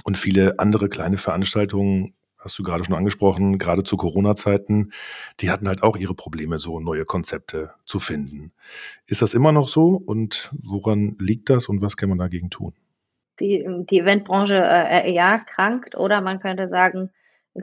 Und 0.05 0.17
viele 0.17 0.61
andere 0.61 0.89
kleine 0.89 1.17
Veranstaltungen 1.17 2.15
hast 2.43 2.59
du 2.59 2.63
gerade 2.63 2.85
schon 2.85 2.95
angesprochen, 2.95 3.59
gerade 3.59 3.85
zu 3.85 3.97
Corona-Zeiten, 3.97 4.93
die 5.41 5.51
hatten 5.51 5.69
halt 5.69 5.83
auch 5.83 5.97
ihre 5.97 6.15
Probleme, 6.15 6.59
so 6.59 6.81
neue 6.81 7.05
Konzepte 7.05 7.71
zu 7.85 7.99
finden. 7.99 8.53
Ist 9.07 9.23
das 9.23 9.35
immer 9.35 9.53
noch 9.53 9.69
so 9.69 9.91
und 10.05 10.51
woran 10.63 11.17
liegt 11.19 11.51
das 11.51 11.69
und 11.69 11.83
was 11.83 11.97
kann 11.97 12.09
man 12.09 12.19
dagegen 12.19 12.51
tun? 12.51 12.75
Die, 13.41 13.65
die 13.91 14.01
Eventbranche 14.01 14.57
äh, 14.57 15.09
äh, 15.09 15.13
ja 15.13 15.39
krankt 15.39 15.97
oder 15.97 16.21
man 16.21 16.41
könnte 16.41 16.69
sagen, 16.69 17.11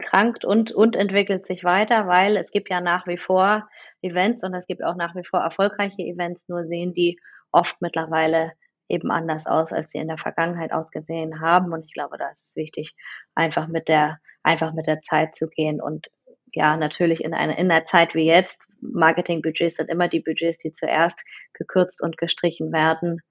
krankt 0.02 0.46
und, 0.46 0.72
und 0.72 0.96
entwickelt 0.96 1.46
sich 1.46 1.64
weiter, 1.64 2.08
weil 2.08 2.38
es 2.38 2.52
gibt 2.52 2.70
ja 2.70 2.80
nach 2.82 3.08
wie 3.08 3.18
vor 3.18 3.68
Events 4.02 4.44
und 4.44 4.54
es 4.54 4.68
gibt 4.68 4.84
auch 4.84 4.96
nach 4.96 5.16
wie 5.16 5.24
vor 5.24 5.40
erfolgreiche 5.40 6.02
Events, 6.02 6.48
nur 6.48 6.66
sehen 6.66 6.94
die 6.94 7.20
oft 7.52 7.82
mittlerweile 7.82 8.54
eben 8.90 9.12
anders 9.12 9.46
aus, 9.46 9.72
als 9.72 9.92
sie 9.92 10.00
in 10.00 10.08
der 10.08 10.18
Vergangenheit 10.18 10.74
ausgesehen 10.74 11.40
haben. 11.40 11.72
Und 11.72 11.86
ich 11.86 11.94
glaube, 11.94 12.18
da 12.18 12.30
ist 12.30 12.44
es 12.44 12.56
wichtig, 12.56 12.96
einfach 13.36 13.68
mit 13.68 13.88
der, 13.88 14.20
einfach 14.44 14.74
mit 14.74 14.88
der 14.88 15.02
Zeit 15.02 15.36
zu 15.36 15.48
gehen 15.48 15.82
und 15.82 16.10
ja, 16.54 16.78
natürlich 16.78 17.24
in 17.24 17.34
einer, 17.34 17.58
in 17.58 17.72
einer 17.72 17.86
Zeit 17.86 18.16
wie 18.16 18.26
jetzt, 18.26 18.66
Marketingbudgets 18.82 19.76
sind 19.76 19.90
immer 19.90 20.08
die 20.08 20.20
Budgets, 20.20 20.58
die 20.58 20.72
zuerst 20.72 21.24
gekürzt 21.54 22.02
und 22.02 22.18
gestrichen 22.18 22.72
werden. 22.72 23.22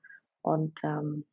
Und 0.42 0.78
ähm, 0.84 1.26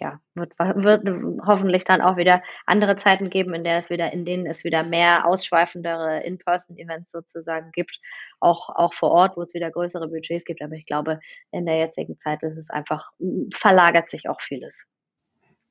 ja, 0.00 0.20
wird, 0.34 0.58
wird 0.58 1.08
hoffentlich 1.46 1.84
dann 1.84 2.00
auch 2.00 2.16
wieder 2.16 2.42
andere 2.66 2.96
Zeiten 2.96 3.30
geben, 3.30 3.54
in 3.54 3.64
der 3.64 3.78
es 3.78 3.90
wieder, 3.90 4.12
in 4.12 4.24
denen 4.24 4.46
es 4.46 4.64
wieder 4.64 4.82
mehr 4.82 5.26
ausschweifendere 5.26 6.22
In-Person-Events 6.22 7.10
sozusagen 7.10 7.70
gibt, 7.72 7.98
auch, 8.40 8.68
auch 8.70 8.94
vor 8.94 9.10
Ort, 9.10 9.36
wo 9.36 9.42
es 9.42 9.54
wieder 9.54 9.70
größere 9.70 10.08
Budgets 10.08 10.44
gibt. 10.44 10.62
Aber 10.62 10.74
ich 10.74 10.86
glaube, 10.86 11.20
in 11.52 11.66
der 11.66 11.78
jetzigen 11.78 12.18
Zeit 12.18 12.42
ist 12.42 12.56
es 12.56 12.70
einfach, 12.70 13.10
verlagert 13.52 14.08
sich 14.10 14.28
auch 14.28 14.40
vieles. 14.40 14.86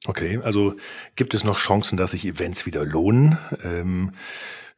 Okay, 0.05 0.39
also 0.43 0.75
gibt 1.15 1.33
es 1.33 1.43
noch 1.43 1.57
Chancen, 1.57 1.97
dass 1.97 2.11
sich 2.11 2.25
Events 2.25 2.65
wieder 2.65 2.85
lohnen? 2.85 3.37
Ähm, 3.63 4.13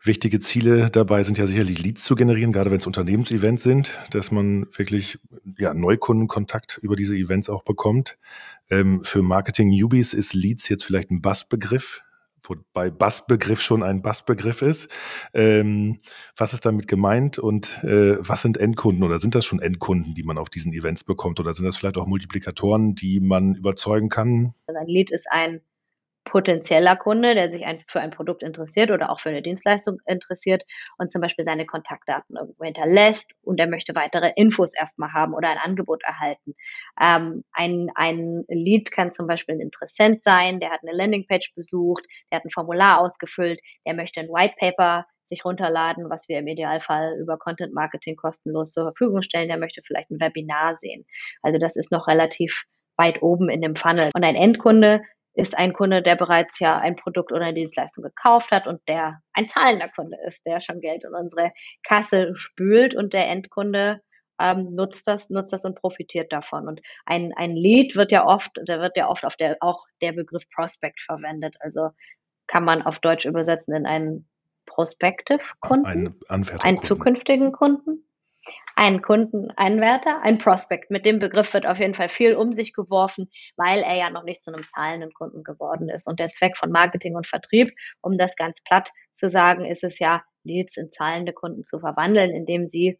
Wichtige 0.01 0.39
Ziele 0.39 0.89
dabei 0.89 1.23
sind 1.23 1.37
ja 1.37 1.45
sicherlich 1.45 1.83
Leads 1.83 2.05
zu 2.05 2.15
generieren, 2.15 2.53
gerade 2.53 2.71
wenn 2.71 2.77
es 2.77 2.87
Unternehmensevents 2.87 3.63
sind, 3.63 3.99
dass 4.11 4.31
man 4.31 4.65
wirklich 4.77 5.19
ja, 5.57 5.73
Neukundenkontakt 5.73 6.79
über 6.81 6.95
diese 6.95 7.17
Events 7.17 7.49
auch 7.49 7.63
bekommt. 7.63 8.17
Ähm, 8.69 9.03
für 9.03 9.21
Marketing-Newbies 9.21 10.13
ist 10.13 10.33
Leads 10.33 10.69
jetzt 10.69 10.85
vielleicht 10.85 11.11
ein 11.11 11.21
Bassbegriff, 11.21 12.01
wobei 12.43 12.89
Bassbegriff 12.89 13.59
schon 13.59 13.83
ein 13.83 14.01
Bassbegriff 14.01 14.61
ist. 14.61 14.89
Ähm, 15.33 15.99
was 16.37 16.53
ist 16.53 16.65
damit 16.65 16.87
gemeint 16.87 17.37
und 17.37 17.83
äh, 17.83 18.15
was 18.19 18.41
sind 18.41 18.55
Endkunden 18.55 19.03
oder 19.03 19.19
sind 19.19 19.35
das 19.35 19.43
schon 19.43 19.59
Endkunden, 19.61 20.15
die 20.15 20.23
man 20.23 20.37
auf 20.37 20.49
diesen 20.49 20.71
Events 20.71 21.03
bekommt 21.03 21.41
oder 21.41 21.53
sind 21.53 21.65
das 21.65 21.75
vielleicht 21.75 21.97
auch 21.97 22.07
Multiplikatoren, 22.07 22.95
die 22.95 23.19
man 23.19 23.53
überzeugen 23.55 24.07
kann? 24.07 24.53
Also 24.65 24.79
ein 24.79 24.87
Lead 24.87 25.11
ist 25.11 25.25
ein 25.29 25.59
potenzieller 26.29 26.95
Kunde, 26.95 27.33
der 27.33 27.49
sich 27.49 27.65
ein, 27.65 27.83
für 27.87 27.99
ein 27.99 28.11
Produkt 28.11 28.43
interessiert 28.43 28.91
oder 28.91 29.09
auch 29.09 29.19
für 29.19 29.29
eine 29.29 29.41
Dienstleistung 29.41 29.97
interessiert 30.05 30.63
und 30.97 31.11
zum 31.11 31.21
Beispiel 31.21 31.43
seine 31.43 31.65
Kontaktdaten 31.65 32.37
irgendwo 32.37 32.63
hinterlässt 32.63 33.33
und 33.41 33.59
er 33.59 33.67
möchte 33.67 33.95
weitere 33.95 34.31
Infos 34.35 34.73
erstmal 34.73 35.11
haben 35.11 35.33
oder 35.33 35.49
ein 35.49 35.57
Angebot 35.57 36.03
erhalten. 36.03 36.55
Ähm, 37.01 37.43
ein, 37.51 37.89
ein 37.95 38.45
Lead 38.47 38.91
kann 38.91 39.11
zum 39.11 39.27
Beispiel 39.27 39.55
ein 39.55 39.61
Interessent 39.61 40.23
sein, 40.23 40.59
der 40.59 40.69
hat 40.69 40.81
eine 40.83 40.95
Landingpage 40.95 41.53
besucht, 41.55 42.05
der 42.31 42.37
hat 42.37 42.45
ein 42.45 42.51
Formular 42.51 43.01
ausgefüllt, 43.01 43.59
der 43.85 43.95
möchte 43.95 44.19
ein 44.19 44.29
White 44.29 44.55
Paper 44.59 45.05
sich 45.25 45.45
runterladen, 45.45 46.09
was 46.09 46.27
wir 46.27 46.39
im 46.39 46.47
Idealfall 46.47 47.17
über 47.19 47.37
Content 47.37 47.73
Marketing 47.73 48.15
kostenlos 48.15 48.71
zur 48.71 48.85
Verfügung 48.85 49.21
stellen. 49.21 49.47
Der 49.47 49.59
möchte 49.59 49.81
vielleicht 49.85 50.09
ein 50.09 50.19
Webinar 50.19 50.75
sehen. 50.75 51.05
Also 51.43 51.59
das 51.59 51.75
ist 51.75 51.91
noch 51.91 52.07
relativ 52.07 52.63
weit 52.97 53.21
oben 53.21 53.49
in 53.49 53.61
dem 53.61 53.75
Funnel. 53.75 54.09
Und 54.13 54.23
ein 54.25 54.35
Endkunde 54.35 55.01
ist 55.33 55.57
ein 55.57 55.73
Kunde, 55.73 56.01
der 56.01 56.15
bereits 56.15 56.59
ja 56.59 56.77
ein 56.77 56.95
Produkt 56.95 57.31
oder 57.31 57.45
eine 57.45 57.53
Dienstleistung 57.53 58.03
gekauft 58.03 58.51
hat 58.51 58.67
und 58.67 58.81
der 58.87 59.21
ein 59.33 59.47
zahlender 59.47 59.89
Kunde 59.89 60.17
ist, 60.27 60.41
der 60.45 60.59
schon 60.59 60.81
Geld 60.81 61.03
in 61.03 61.13
unsere 61.13 61.51
Kasse 61.83 62.35
spült 62.35 62.95
und 62.95 63.13
der 63.13 63.27
Endkunde 63.27 64.01
ähm, 64.39 64.69
nutzt 64.69 65.07
das, 65.07 65.29
nutzt 65.29 65.53
das 65.53 65.65
und 65.65 65.75
profitiert 65.75 66.31
davon. 66.31 66.67
Und 66.67 66.81
ein, 67.05 67.33
ein 67.35 67.55
Lead 67.55 67.95
wird 67.95 68.11
ja 68.11 68.25
oft, 68.25 68.51
da 68.65 68.79
wird 68.79 68.97
ja 68.97 69.09
oft 69.09 69.25
auf 69.25 69.35
der, 69.35 69.57
auch 69.59 69.85
der 70.01 70.13
Begriff 70.13 70.49
Prospect 70.49 71.01
verwendet. 71.01 71.55
Also 71.59 71.89
kann 72.47 72.63
man 72.63 72.81
auf 72.81 72.99
Deutsch 72.99 73.25
übersetzen 73.25 73.73
in 73.75 73.85
einen 73.85 74.27
Prospective 74.65 75.41
Kunden, 75.59 75.85
einen, 75.85 76.49
einen 76.61 76.83
zukünftigen 76.83 77.51
Kunden 77.51 78.05
einen 78.75 79.01
Kundeneinwärter, 79.01 80.21
ein 80.21 80.37
Prospect. 80.37 80.89
Mit 80.89 81.05
dem 81.05 81.19
Begriff 81.19 81.53
wird 81.53 81.65
auf 81.65 81.79
jeden 81.79 81.93
Fall 81.93 82.09
viel 82.09 82.35
um 82.35 82.53
sich 82.53 82.73
geworfen, 82.73 83.29
weil 83.57 83.81
er 83.81 83.95
ja 83.95 84.09
noch 84.09 84.23
nicht 84.23 84.43
zu 84.43 84.53
einem 84.53 84.67
zahlenden 84.69 85.13
Kunden 85.13 85.43
geworden 85.43 85.89
ist. 85.89 86.07
Und 86.07 86.19
der 86.19 86.29
Zweck 86.29 86.57
von 86.57 86.71
Marketing 86.71 87.15
und 87.15 87.27
Vertrieb, 87.27 87.73
um 88.01 88.17
das 88.17 88.35
ganz 88.35 88.61
platt 88.63 88.91
zu 89.15 89.29
sagen, 89.29 89.65
ist 89.65 89.83
es 89.83 89.99
ja, 89.99 90.23
Leads 90.43 90.77
in 90.77 90.91
zahlende 90.91 91.33
Kunden 91.33 91.63
zu 91.63 91.79
verwandeln, 91.79 92.31
indem 92.31 92.69
sie 92.69 92.97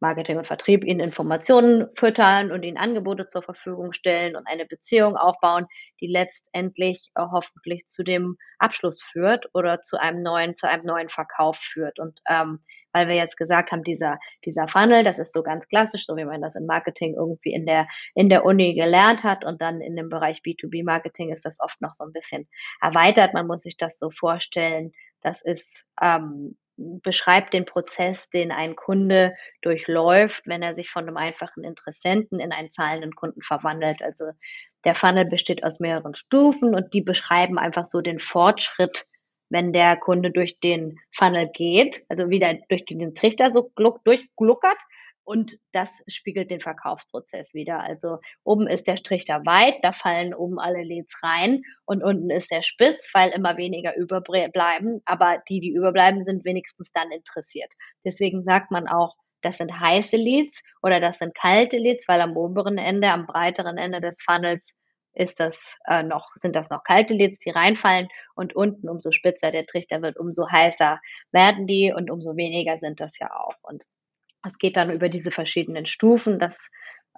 Marketing 0.00 0.36
und 0.36 0.46
Vertrieb 0.46 0.84
ihnen 0.84 1.00
Informationen 1.00 1.88
füttern 1.94 2.52
und 2.52 2.62
ihnen 2.62 2.76
Angebote 2.76 3.28
zur 3.28 3.42
Verfügung 3.42 3.92
stellen 3.92 4.36
und 4.36 4.46
eine 4.46 4.66
Beziehung 4.66 5.16
aufbauen, 5.16 5.66
die 6.00 6.06
letztendlich 6.06 7.10
äh, 7.14 7.22
hoffentlich 7.32 7.86
zu 7.86 8.02
dem 8.02 8.36
Abschluss 8.58 9.02
führt 9.02 9.48
oder 9.54 9.80
zu 9.82 9.98
einem 9.98 10.22
neuen, 10.22 10.56
zu 10.56 10.68
einem 10.68 10.84
neuen 10.84 11.08
Verkauf 11.08 11.56
führt. 11.56 11.98
Und 11.98 12.20
ähm, 12.28 12.60
weil 12.92 13.08
wir 13.08 13.14
jetzt 13.14 13.36
gesagt 13.36 13.72
haben, 13.72 13.82
dieser, 13.82 14.18
dieser 14.44 14.68
Funnel, 14.68 15.04
das 15.04 15.18
ist 15.18 15.32
so 15.32 15.42
ganz 15.42 15.68
klassisch, 15.68 16.06
so 16.06 16.16
wie 16.16 16.24
man 16.24 16.42
das 16.42 16.56
im 16.56 16.66
Marketing 16.66 17.14
irgendwie 17.14 17.52
in 17.52 17.66
der, 17.66 17.86
in 18.14 18.28
der 18.28 18.44
Uni 18.44 18.74
gelernt 18.74 19.22
hat 19.22 19.44
und 19.44 19.60
dann 19.60 19.80
in 19.80 19.96
dem 19.96 20.08
Bereich 20.08 20.40
B2B-Marketing 20.40 21.32
ist 21.32 21.44
das 21.44 21.60
oft 21.60 21.80
noch 21.80 21.94
so 21.94 22.04
ein 22.04 22.12
bisschen 22.12 22.48
erweitert. 22.80 23.34
Man 23.34 23.46
muss 23.46 23.62
sich 23.62 23.76
das 23.76 23.98
so 23.98 24.10
vorstellen, 24.10 24.92
das 25.22 25.42
ist 25.42 25.84
ähm, 26.00 26.56
beschreibt 26.76 27.54
den 27.54 27.64
Prozess, 27.64 28.28
den 28.30 28.52
ein 28.52 28.76
Kunde 28.76 29.34
durchläuft, 29.62 30.46
wenn 30.46 30.62
er 30.62 30.74
sich 30.74 30.90
von 30.90 31.06
einem 31.06 31.16
einfachen 31.16 31.64
Interessenten 31.64 32.38
in 32.38 32.52
einen 32.52 32.70
zahlenden 32.70 33.14
Kunden 33.14 33.42
verwandelt. 33.42 34.02
Also 34.02 34.26
der 34.84 34.94
Funnel 34.94 35.24
besteht 35.24 35.64
aus 35.64 35.80
mehreren 35.80 36.14
Stufen 36.14 36.74
und 36.74 36.92
die 36.92 37.02
beschreiben 37.02 37.58
einfach 37.58 37.86
so 37.86 38.00
den 38.00 38.20
Fortschritt, 38.20 39.06
wenn 39.48 39.72
der 39.72 39.96
Kunde 39.96 40.30
durch 40.30 40.60
den 40.60 40.98
Funnel 41.12 41.48
geht, 41.52 42.04
also 42.08 42.30
wieder 42.30 42.54
durch 42.68 42.84
den 42.84 43.14
Trichter 43.14 43.50
so 43.50 43.70
durchgluckert 44.04 44.78
und 45.26 45.58
das 45.72 46.04
spiegelt 46.06 46.50
den 46.52 46.60
Verkaufsprozess 46.60 47.52
wieder. 47.52 47.80
Also 47.80 48.18
oben 48.44 48.68
ist 48.68 48.86
der 48.86 48.96
Strich 48.96 49.24
da 49.24 49.44
weit, 49.44 49.74
da 49.82 49.90
fallen 49.92 50.32
oben 50.32 50.60
alle 50.60 50.84
Leads 50.84 51.20
rein 51.20 51.62
und 51.84 52.04
unten 52.04 52.30
ist 52.30 52.52
der 52.52 52.62
spitz, 52.62 53.10
weil 53.12 53.30
immer 53.30 53.56
weniger 53.56 53.96
überbleiben, 53.96 55.02
aber 55.04 55.42
die, 55.48 55.58
die 55.58 55.72
überbleiben, 55.72 56.24
sind 56.24 56.44
wenigstens 56.44 56.92
dann 56.92 57.10
interessiert. 57.10 57.72
Deswegen 58.04 58.44
sagt 58.44 58.70
man 58.70 58.86
auch, 58.86 59.16
das 59.42 59.58
sind 59.58 59.78
heiße 59.78 60.16
Leads 60.16 60.62
oder 60.80 61.00
das 61.00 61.18
sind 61.18 61.34
kalte 61.34 61.76
Leads, 61.76 62.06
weil 62.06 62.20
am 62.20 62.36
oberen 62.36 62.78
Ende, 62.78 63.10
am 63.10 63.26
breiteren 63.26 63.78
Ende 63.78 64.00
des 64.00 64.22
Funnels 64.22 64.76
ist 65.12 65.40
das 65.40 65.76
äh, 65.88 66.04
noch, 66.04 66.28
sind 66.40 66.54
das 66.54 66.70
noch 66.70 66.84
kalte 66.84 67.14
Leads, 67.14 67.38
die 67.38 67.50
reinfallen 67.50 68.06
und 68.36 68.54
unten 68.54 68.88
umso 68.88 69.10
spitzer 69.10 69.50
der 69.50 69.66
Trichter 69.66 70.02
wird, 70.02 70.18
umso 70.18 70.48
heißer 70.48 71.00
werden 71.32 71.66
die 71.66 71.92
und 71.92 72.12
umso 72.12 72.36
weniger 72.36 72.78
sind 72.78 73.00
das 73.00 73.18
ja 73.18 73.34
auch. 73.34 73.56
Und 73.62 73.82
es 74.46 74.58
geht 74.58 74.76
dann 74.76 74.90
über 74.90 75.08
diese 75.08 75.30
verschiedenen 75.30 75.86
Stufen. 75.86 76.38
Das 76.38 76.70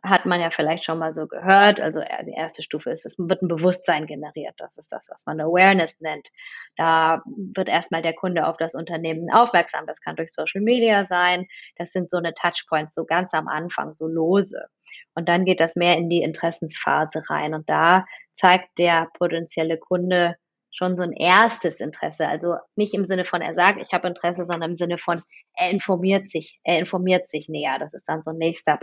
hat 0.03 0.27
man 0.27 0.41
ja 0.41 0.51
vielleicht 0.51 0.85
schon 0.85 0.99
mal 0.99 1.13
so 1.13 1.27
gehört. 1.27 1.81
Also 1.81 1.99
äh, 1.99 2.25
die 2.25 2.33
erste 2.33 2.63
Stufe 2.63 2.91
ist, 2.91 3.05
es 3.05 3.19
wird 3.19 3.43
ein 3.43 3.49
Bewusstsein 3.49 4.07
generiert. 4.07 4.55
Das 4.59 4.77
ist 4.77 4.93
das, 4.93 5.09
was 5.11 5.27
man 5.27 5.41
Awareness 5.41 6.01
nennt. 6.01 6.29
Da 6.77 7.23
wird 7.27 7.69
erstmal 7.69 8.03
der 8.03 8.15
Kunde 8.15 8.47
auf 8.47 8.57
das 8.57 8.75
Unternehmen 8.75 9.31
aufmerksam. 9.33 9.87
Das 9.87 10.01
kann 10.01 10.17
durch 10.17 10.33
Social 10.33 10.63
Media 10.63 11.07
sein. 11.07 11.47
Das 11.77 11.93
sind 11.93 12.11
so 12.11 12.17
eine 12.17 12.35
Touchpoints, 12.35 12.95
so 12.95 13.05
ganz 13.05 13.35
am 13.35 13.49
Anfang, 13.49 13.95
so 13.95 14.07
lose. 14.07 14.67
Und 15.15 15.29
dann 15.29 15.45
geht 15.45 15.61
das 15.61 15.75
mehr 15.75 15.97
in 15.97 16.09
die 16.09 16.23
Interessensphase 16.23 17.25
rein. 17.29 17.55
Und 17.55 17.69
da 17.69 18.05
zeigt 18.35 18.79
der 18.79 19.09
potenzielle 19.19 19.79
Kunde 19.79 20.37
schon 20.71 20.97
so 20.97 21.03
ein 21.03 21.13
erstes 21.13 21.81
Interesse. 21.81 22.29
Also 22.29 22.55
nicht 22.77 22.95
im 22.95 23.07
Sinne 23.07 23.25
von, 23.25 23.43
er 23.43 23.55
sagt, 23.55 23.81
ich 23.83 23.93
habe 23.93 24.07
Interesse, 24.07 24.47
sondern 24.47 24.71
im 24.71 24.77
Sinne 24.77 24.99
von, 24.99 25.23
er 25.59 25.71
informiert 25.71 26.29
sich, 26.29 26.61
er 26.63 26.79
informiert 26.79 27.29
sich 27.29 27.49
näher. 27.49 27.79
Das 27.79 27.93
ist 27.93 28.09
dann 28.09 28.23
so 28.23 28.31
ein 28.31 28.39
nächster 28.39 28.79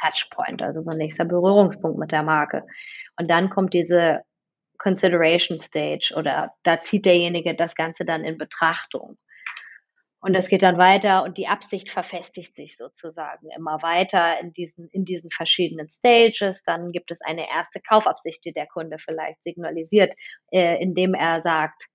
Touchpoint, 0.00 0.60
also 0.60 0.82
so 0.82 0.90
ein 0.90 0.98
nächster 0.98 1.24
Berührungspunkt 1.24 1.98
mit 1.98 2.12
der 2.12 2.22
Marke. 2.22 2.64
Und 3.18 3.30
dann 3.30 3.48
kommt 3.48 3.72
diese 3.72 4.22
Consideration 4.78 5.58
Stage 5.58 6.12
oder 6.16 6.52
da 6.64 6.82
zieht 6.82 7.06
derjenige 7.06 7.54
das 7.54 7.74
Ganze 7.74 8.04
dann 8.04 8.24
in 8.24 8.36
Betrachtung. 8.36 9.16
Und 10.20 10.34
es 10.34 10.48
geht 10.48 10.62
dann 10.62 10.76
weiter 10.76 11.22
und 11.22 11.38
die 11.38 11.46
Absicht 11.46 11.90
verfestigt 11.90 12.56
sich 12.56 12.76
sozusagen 12.76 13.48
immer 13.56 13.80
weiter 13.82 14.40
in 14.40 14.52
diesen, 14.52 14.88
in 14.88 15.04
diesen 15.04 15.30
verschiedenen 15.30 15.88
Stages. 15.88 16.64
Dann 16.64 16.90
gibt 16.90 17.12
es 17.12 17.20
eine 17.20 17.48
erste 17.48 17.80
Kaufabsicht, 17.80 18.44
die 18.44 18.52
der 18.52 18.66
Kunde 18.66 18.98
vielleicht 18.98 19.44
signalisiert, 19.44 20.12
äh, 20.50 20.82
indem 20.82 21.14
er 21.14 21.42
sagt, 21.42 21.86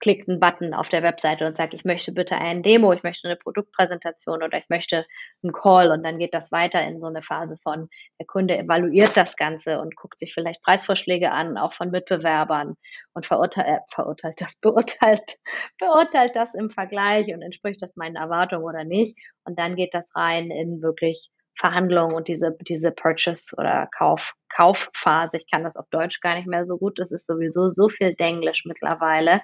klickt 0.00 0.28
einen 0.28 0.40
Button 0.40 0.74
auf 0.74 0.88
der 0.88 1.02
Webseite 1.02 1.46
und 1.46 1.56
sagt, 1.56 1.74
ich 1.74 1.84
möchte 1.84 2.12
bitte 2.12 2.36
ein 2.36 2.62
Demo, 2.62 2.92
ich 2.92 3.02
möchte 3.02 3.28
eine 3.28 3.36
Produktpräsentation 3.36 4.42
oder 4.42 4.58
ich 4.58 4.68
möchte 4.68 5.06
einen 5.42 5.52
Call 5.52 5.90
und 5.90 6.02
dann 6.04 6.18
geht 6.18 6.34
das 6.34 6.52
weiter 6.52 6.82
in 6.84 7.00
so 7.00 7.06
eine 7.06 7.22
Phase 7.22 7.56
von, 7.62 7.88
der 8.18 8.26
Kunde 8.26 8.58
evaluiert 8.58 9.16
das 9.16 9.36
Ganze 9.36 9.80
und 9.80 9.96
guckt 9.96 10.18
sich 10.18 10.34
vielleicht 10.34 10.62
Preisvorschläge 10.62 11.32
an, 11.32 11.58
auch 11.58 11.72
von 11.72 11.90
Mitbewerbern 11.90 12.74
und 13.14 13.26
verurteilt, 13.26 13.68
äh, 13.68 13.78
verurteilt 13.92 14.40
das, 14.40 14.54
beurteilt, 14.60 15.36
beurteilt 15.78 16.36
das 16.36 16.54
im 16.54 16.70
Vergleich 16.70 17.32
und 17.32 17.42
entspricht 17.42 17.82
das 17.82 17.94
meinen 17.96 18.16
Erwartungen 18.16 18.64
oder 18.64 18.84
nicht. 18.84 19.18
Und 19.44 19.58
dann 19.58 19.76
geht 19.76 19.94
das 19.94 20.14
rein 20.14 20.50
in 20.50 20.82
wirklich 20.82 21.30
Verhandlungen 21.58 22.14
und 22.14 22.28
diese, 22.28 22.56
diese 22.62 22.90
Purchase 22.92 23.54
oder 23.56 23.88
Kauf, 23.96 24.34
Kaufphase. 24.48 25.38
Ich 25.38 25.50
kann 25.50 25.64
das 25.64 25.76
auf 25.76 25.86
Deutsch 25.90 26.20
gar 26.20 26.34
nicht 26.36 26.46
mehr 26.46 26.64
so 26.64 26.78
gut. 26.78 26.98
Das 26.98 27.10
ist 27.12 27.26
sowieso 27.26 27.68
so 27.68 27.88
viel 27.88 28.14
Denglisch 28.14 28.64
mittlerweile. 28.64 29.40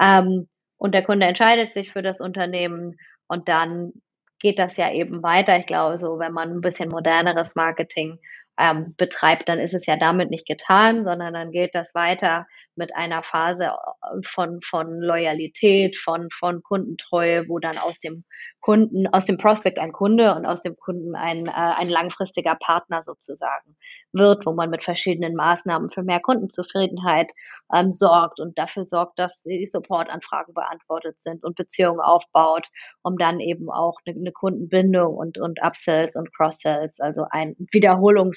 Ähm, 0.00 0.48
und 0.76 0.94
der 0.94 1.04
Kunde 1.04 1.26
entscheidet 1.26 1.74
sich 1.74 1.92
für 1.92 2.02
das 2.02 2.20
Unternehmen 2.20 2.96
und 3.28 3.48
dann 3.48 3.92
geht 4.40 4.58
das 4.58 4.76
ja 4.76 4.92
eben 4.92 5.22
weiter. 5.22 5.56
Ich 5.58 5.66
glaube, 5.66 5.98
so 6.00 6.18
wenn 6.18 6.32
man 6.32 6.50
ein 6.50 6.60
bisschen 6.60 6.88
moderneres 6.88 7.54
Marketing 7.54 8.18
ähm, 8.58 8.94
betreibt, 8.96 9.48
dann 9.48 9.58
ist 9.58 9.74
es 9.74 9.86
ja 9.86 9.96
damit 9.96 10.30
nicht 10.30 10.46
getan, 10.46 11.04
sondern 11.04 11.32
dann 11.32 11.52
geht 11.52 11.74
das 11.74 11.94
weiter 11.94 12.46
mit 12.74 12.94
einer 12.94 13.22
Phase 13.22 13.64
äh, 13.64 14.22
von, 14.24 14.60
von 14.62 15.00
Loyalität, 15.00 15.96
von, 15.96 16.28
von 16.30 16.62
Kundentreue, 16.62 17.48
wo 17.48 17.58
dann 17.58 17.78
aus 17.78 17.98
dem 17.98 18.24
Kunden, 18.60 19.08
aus 19.08 19.24
dem 19.24 19.38
Prospect 19.38 19.78
ein 19.78 19.92
Kunde 19.92 20.34
und 20.34 20.46
aus 20.46 20.62
dem 20.62 20.76
Kunden 20.76 21.16
ein, 21.16 21.46
äh, 21.46 21.50
ein 21.50 21.88
langfristiger 21.88 22.54
Partner 22.54 23.02
sozusagen 23.04 23.76
wird, 24.12 24.46
wo 24.46 24.52
man 24.52 24.70
mit 24.70 24.84
verschiedenen 24.84 25.34
Maßnahmen 25.34 25.90
für 25.90 26.02
mehr 26.02 26.20
Kundenzufriedenheit 26.20 27.32
ähm, 27.74 27.90
sorgt 27.90 28.38
und 28.38 28.58
dafür 28.58 28.86
sorgt, 28.86 29.18
dass 29.18 29.42
die 29.42 29.66
Supportanfragen 29.66 30.54
beantwortet 30.54 31.16
sind 31.22 31.42
und 31.42 31.56
Beziehungen 31.56 32.00
aufbaut, 32.00 32.68
um 33.02 33.16
dann 33.16 33.40
eben 33.40 33.70
auch 33.70 33.98
eine, 34.06 34.16
eine 34.16 34.32
Kundenbindung 34.32 35.16
und, 35.16 35.38
und 35.38 35.60
Upsells 35.62 36.16
und 36.16 36.32
Cross-Sells, 36.34 37.00
also 37.00 37.26
ein 37.30 37.56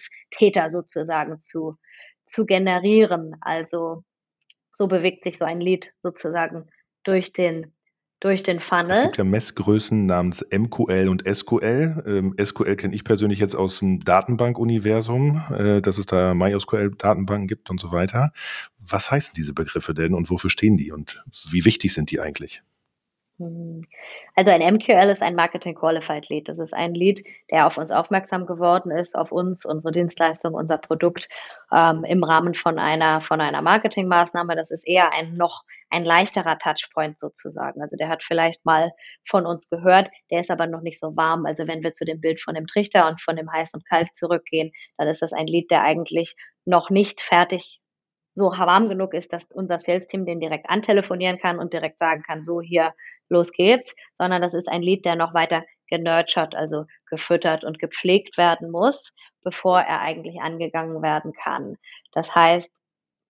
Wiederholungstäter 0.06 0.70
sozusagen 0.70 1.42
zu, 1.42 1.78
zu 2.26 2.46
generieren. 2.46 3.36
Also 3.42 4.04
so 4.74 4.88
bewegt 4.88 5.24
sich 5.24 5.38
so 5.38 5.46
ein 5.46 5.62
Lied 5.62 5.92
sozusagen 6.04 6.70
durch 7.04 7.34
den 7.34 7.72
durch 8.22 8.42
den 8.42 8.62
Funnel. 8.62 8.92
Es 8.92 9.02
gibt 9.02 9.18
ja 9.18 9.24
Messgrößen 9.24 10.06
namens 10.06 10.44
MQL 10.50 11.10
und 11.10 11.24
SQL. 11.32 12.04
Ähm, 12.08 12.36
SQL 12.44 12.76
kenne 12.78 12.96
ich 12.96 13.04
persönlich 13.04 13.40
jetzt 13.40 13.56
aus 13.56 13.80
dem 13.80 14.00
Datenbankuniversum, 14.00 15.44
äh, 15.52 15.82
dass 15.82 15.98
es 15.98 16.06
da 16.08 16.34
MySQL-Datenbanken 16.34 17.48
gibt 17.48 17.70
und 17.70 17.80
so 17.80 17.92
weiter. 17.92 18.32
Was 18.80 19.12
heißen 19.12 19.34
diese 19.36 19.54
Begriffe 19.54 19.94
denn 19.94 20.14
und 20.14 20.32
wofür 20.32 20.50
stehen 20.50 20.78
die 20.78 20.92
und 20.92 21.24
wie 21.52 21.66
wichtig 21.66 21.94
sind 21.94 22.10
die 22.10 22.20
eigentlich? 22.20 22.64
Mhm. 23.38 23.86
Also 24.36 24.52
ein 24.52 24.62
MQL 24.62 25.10
ist 25.10 25.22
ein 25.22 25.36
Marketing 25.36 25.76
Qualified 25.76 26.30
Lead. 26.30 26.48
Das 26.48 26.58
ist 26.58 26.74
ein 26.74 26.94
Lead, 26.94 27.22
der 27.52 27.68
auf 27.68 27.78
uns 27.78 27.92
aufmerksam 27.92 28.46
geworden 28.46 28.92
ist, 28.92 29.14
auf 29.16 29.32
uns, 29.32 29.66
unsere 29.66 29.92
Dienstleistung, 29.92 30.54
unser 30.54 30.78
Produkt 30.78 31.28
ähm, 31.72 32.06
im 32.06 32.24
Rahmen 32.24 32.54
von 32.54 32.80
einer 32.80 33.20
von 33.20 33.42
einer 33.42 33.62
Marketingmaßnahme. 33.62 34.56
Das 34.56 34.72
ist 34.72 34.88
eher 34.88 35.12
ein 35.12 35.34
noch 35.34 35.64
ein 35.90 36.06
leichterer 36.06 36.58
Touchpoint 36.58 37.20
sozusagen. 37.20 37.82
Also 37.82 37.98
der 37.98 38.08
hat 38.08 38.24
vielleicht 38.24 38.66
mal 38.66 38.92
von 39.28 39.46
uns 39.46 39.70
gehört, 39.70 40.10
der 40.32 40.40
ist 40.40 40.52
aber 40.52 40.68
noch 40.68 40.82
nicht 40.82 41.00
so 41.02 41.16
warm. 41.18 41.46
Also 41.46 41.68
wenn 41.68 41.84
wir 41.84 41.94
zu 41.94 42.06
dem 42.06 42.22
Bild 42.22 42.40
von 42.42 42.56
dem 42.56 42.68
Trichter 42.68 43.08
und 43.08 43.22
von 43.22 43.36
dem 43.36 43.52
heiß 43.52 43.74
und 43.74 43.86
kalt 43.86 44.16
zurückgehen, 44.16 44.72
dann 44.98 45.10
ist 45.10 45.22
das 45.22 45.34
ein 45.34 45.48
Lead, 45.48 45.72
der 45.72 45.84
eigentlich 45.84 46.36
noch 46.66 46.90
nicht 46.90 47.22
fertig 47.22 47.82
so 48.36 48.52
warm 48.52 48.90
genug 48.90 49.14
ist, 49.14 49.32
dass 49.34 49.46
unser 49.52 49.80
Sales-Team 49.80 50.26
den 50.26 50.40
direkt 50.40 50.70
antelefonieren 50.70 51.40
kann 51.40 51.58
und 51.58 51.74
direkt 51.74 51.98
sagen 51.98 52.22
kann, 52.24 52.44
so 52.44 52.62
hier, 52.62 52.94
los 53.30 53.52
geht's, 53.52 53.96
sondern 54.18 54.42
das 54.42 54.54
ist 54.54 54.70
ein 54.70 54.82
Lied, 54.82 55.06
der 55.06 55.16
noch 55.16 55.34
weiter 55.34 55.64
genurtured, 55.88 56.56
also 56.56 56.86
gefüttert 57.10 57.64
und 57.64 57.80
gepflegt 57.80 58.38
werden 58.38 58.72
muss, 58.72 59.14
bevor 59.44 59.82
er 59.82 60.02
eigentlich 60.02 60.42
angegangen 60.42 61.02
werden 61.02 61.34
kann. 61.34 61.78
Das 62.12 62.34
heißt, 62.34 62.72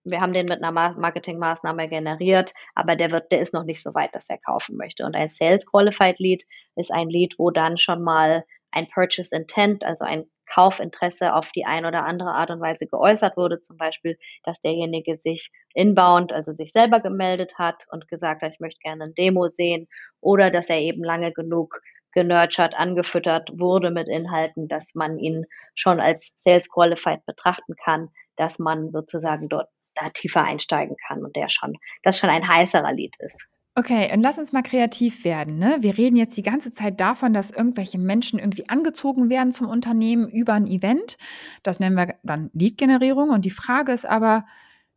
wir 0.04 0.20
haben 0.20 0.32
den 0.32 0.46
mit 0.48 0.62
einer 0.62 0.72
Marketingmaßnahme 0.72 1.88
generiert, 1.88 2.54
aber 2.74 2.94
der 2.94 3.10
wird, 3.10 3.32
der 3.32 3.40
ist 3.40 3.52
noch 3.52 3.64
nicht 3.64 3.82
so 3.82 3.92
weit, 3.94 4.14
dass 4.14 4.30
er 4.30 4.38
kaufen 4.38 4.76
möchte. 4.76 5.04
Und 5.04 5.16
ein 5.16 5.30
Sales 5.30 5.66
Qualified 5.66 6.18
Lead 6.18 6.44
ist 6.76 6.92
ein 6.92 7.08
Lead, 7.10 7.34
wo 7.38 7.50
dann 7.50 7.76
schon 7.76 8.02
mal 8.02 8.44
ein 8.70 8.88
Purchase 8.88 9.34
Intent, 9.34 9.84
also 9.84 10.04
ein 10.04 10.26
Kaufinteresse 10.46 11.34
auf 11.34 11.50
die 11.52 11.64
eine 11.66 11.88
oder 11.88 12.04
andere 12.06 12.30
Art 12.30 12.50
und 12.50 12.60
Weise 12.60 12.86
geäußert 12.86 13.36
wurde. 13.36 13.60
Zum 13.60 13.76
Beispiel, 13.76 14.18
dass 14.44 14.60
derjenige 14.60 15.16
sich 15.18 15.50
inbound, 15.74 16.32
also 16.32 16.52
sich 16.52 16.72
selber 16.72 17.00
gemeldet 17.00 17.54
hat 17.58 17.84
und 17.90 18.08
gesagt 18.08 18.42
hat, 18.42 18.52
ich 18.52 18.60
möchte 18.60 18.80
gerne 18.80 19.04
ein 19.04 19.14
Demo 19.14 19.48
sehen 19.48 19.88
oder 20.20 20.50
dass 20.50 20.68
er 20.70 20.80
eben 20.80 21.04
lange 21.04 21.32
genug 21.32 21.80
genurtured, 22.12 22.74
angefüttert 22.74 23.50
wurde 23.52 23.90
mit 23.90 24.08
Inhalten, 24.08 24.68
dass 24.68 24.94
man 24.94 25.18
ihn 25.18 25.44
schon 25.74 26.00
als 26.00 26.34
Sales 26.38 26.66
Qualified 26.70 27.24
betrachten 27.26 27.74
kann, 27.84 28.08
dass 28.36 28.58
man 28.58 28.90
sozusagen 28.90 29.50
dort 29.50 29.68
da 29.94 30.08
tiefer 30.10 30.42
einsteigen 30.42 30.96
kann 31.06 31.24
und 31.24 31.36
der 31.36 31.50
schon, 31.50 31.74
das 32.02 32.18
schon 32.18 32.30
ein 32.30 32.48
heißerer 32.48 32.92
Lied 32.92 33.16
ist. 33.18 33.46
Okay, 33.78 34.10
und 34.10 34.22
lass 34.22 34.38
uns 34.38 34.52
mal 34.52 34.62
kreativ 34.62 35.24
werden. 35.24 35.58
Ne? 35.58 35.76
Wir 35.80 35.98
reden 35.98 36.16
jetzt 36.16 36.34
die 36.38 36.42
ganze 36.42 36.72
Zeit 36.72 36.98
davon, 36.98 37.34
dass 37.34 37.50
irgendwelche 37.50 37.98
Menschen 37.98 38.38
irgendwie 38.38 38.66
angezogen 38.70 39.28
werden 39.28 39.52
zum 39.52 39.68
Unternehmen 39.68 40.30
über 40.30 40.54
ein 40.54 40.66
Event. 40.66 41.18
Das 41.62 41.78
nennen 41.78 41.94
wir 41.94 42.14
dann 42.22 42.48
Lead-Generierung. 42.54 43.28
Und 43.28 43.44
die 43.44 43.50
Frage 43.50 43.92
ist 43.92 44.06
aber, 44.06 44.46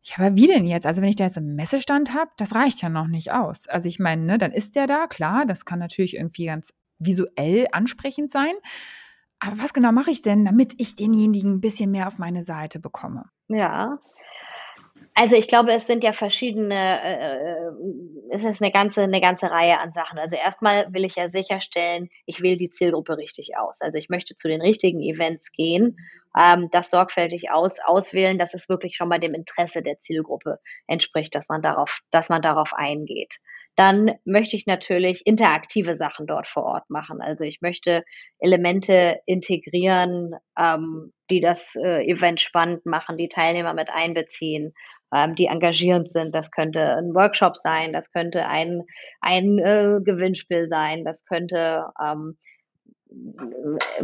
ja, 0.03 0.15
aber 0.17 0.38
wie 0.38 0.48
denn 0.48 0.65
jetzt? 0.65 0.86
Also 0.86 1.01
wenn 1.01 1.09
ich 1.09 1.17
da 1.17 1.25
jetzt 1.25 1.38
einen 1.38 1.55
Messestand 1.55 2.13
habe, 2.13 2.31
das 2.38 2.55
reicht 2.55 2.81
ja 2.81 2.88
noch 2.88 3.07
nicht 3.07 3.33
aus. 3.33 3.67
Also 3.67 3.89
ich 3.89 4.00
meine, 4.00 4.24
ne, 4.24 4.38
dann 4.38 4.53
ist 4.53 4.77
der 4.77 4.88
da, 4.88 5.07
klar, 5.07 5.45
das 5.45 5.65
kann 5.65 5.79
natürlich 5.79 6.15
irgendwie 6.15 6.45
ganz 6.45 6.74
visuell 7.00 7.67
ansprechend 7.74 8.31
sein. 8.31 8.53
Aber 9.39 9.57
was 9.57 9.74
genau 9.74 9.91
mache 9.91 10.12
ich 10.12 10.21
denn, 10.21 10.45
damit 10.45 10.75
ich 10.77 10.95
denjenigen 10.95 11.55
ein 11.55 11.62
bisschen 11.62 11.91
mehr 11.91 12.07
auf 12.07 12.17
meine 12.17 12.43
Seite 12.43 12.79
bekomme? 12.79 13.25
Ja, 13.50 14.00
also 15.19 15.35
ich 15.35 15.49
glaube, 15.49 15.73
es 15.73 15.85
sind 15.85 16.01
ja 16.01 16.13
verschiedene, 16.13 16.75
äh, 17.03 17.39
äh, 17.41 17.71
es 18.31 18.45
ist 18.45 18.61
eine 18.61 18.71
ganze, 18.71 19.01
eine 19.01 19.19
ganze 19.19 19.51
Reihe 19.51 19.77
an 19.77 19.91
Sachen. 19.91 20.17
Also 20.17 20.38
erstmal 20.38 20.93
will 20.93 21.03
ich 21.03 21.15
ja 21.15 21.29
sicherstellen, 21.29 22.09
ich 22.25 22.41
wähle 22.41 22.55
die 22.55 22.69
Zielgruppe 22.69 23.17
richtig 23.17 23.57
aus. 23.57 23.75
Also 23.81 23.97
ich 23.97 24.07
möchte 24.07 24.38
zu 24.38 24.47
den 24.47 24.61
richtigen 24.61 25.01
Events 25.01 25.51
gehen, 25.51 25.97
ähm, 26.38 26.69
das 26.71 26.89
sorgfältig 26.89 27.51
aus, 27.51 27.79
auswählen, 27.83 28.39
dass 28.39 28.53
es 28.53 28.69
wirklich 28.69 28.95
schon 28.95 29.09
mal 29.09 29.19
dem 29.19 29.33
Interesse 29.33 29.81
der 29.81 29.99
Zielgruppe 29.99 30.59
entspricht, 30.88 31.35
dass 31.35 31.49
man 31.49 31.61
darauf, 31.61 31.99
dass 32.11 32.29
man 32.29 32.41
darauf 32.41 32.73
eingeht. 32.73 33.39
Dann 33.75 34.11
möchte 34.25 34.55
ich 34.55 34.67
natürlich 34.67 35.25
interaktive 35.25 35.95
Sachen 35.95 36.27
dort 36.27 36.47
vor 36.47 36.63
Ort 36.63 36.89
machen. 36.89 37.21
Also 37.21 37.43
ich 37.43 37.61
möchte 37.61 38.03
Elemente 38.39 39.19
integrieren, 39.25 40.35
ähm, 40.57 41.13
die 41.29 41.39
das 41.39 41.75
äh, 41.75 42.05
Event 42.05 42.41
spannend 42.41 42.85
machen, 42.85 43.17
die 43.17 43.29
Teilnehmer 43.29 43.73
mit 43.73 43.89
einbeziehen 43.89 44.73
ähm, 45.13 45.35
die 45.35 45.47
engagierend 45.47 46.11
sind. 46.11 46.33
Das 46.35 46.51
könnte 46.51 46.97
ein 46.97 47.13
Workshop 47.13 47.57
sein, 47.57 47.93
das 47.93 48.11
könnte 48.11 48.45
ein, 48.45 48.83
ein 49.21 49.59
äh, 49.59 49.99
Gewinnspiel 50.03 50.67
sein, 50.69 51.05
das 51.05 51.25
könnte 51.25 51.85
ähm, 52.01 52.37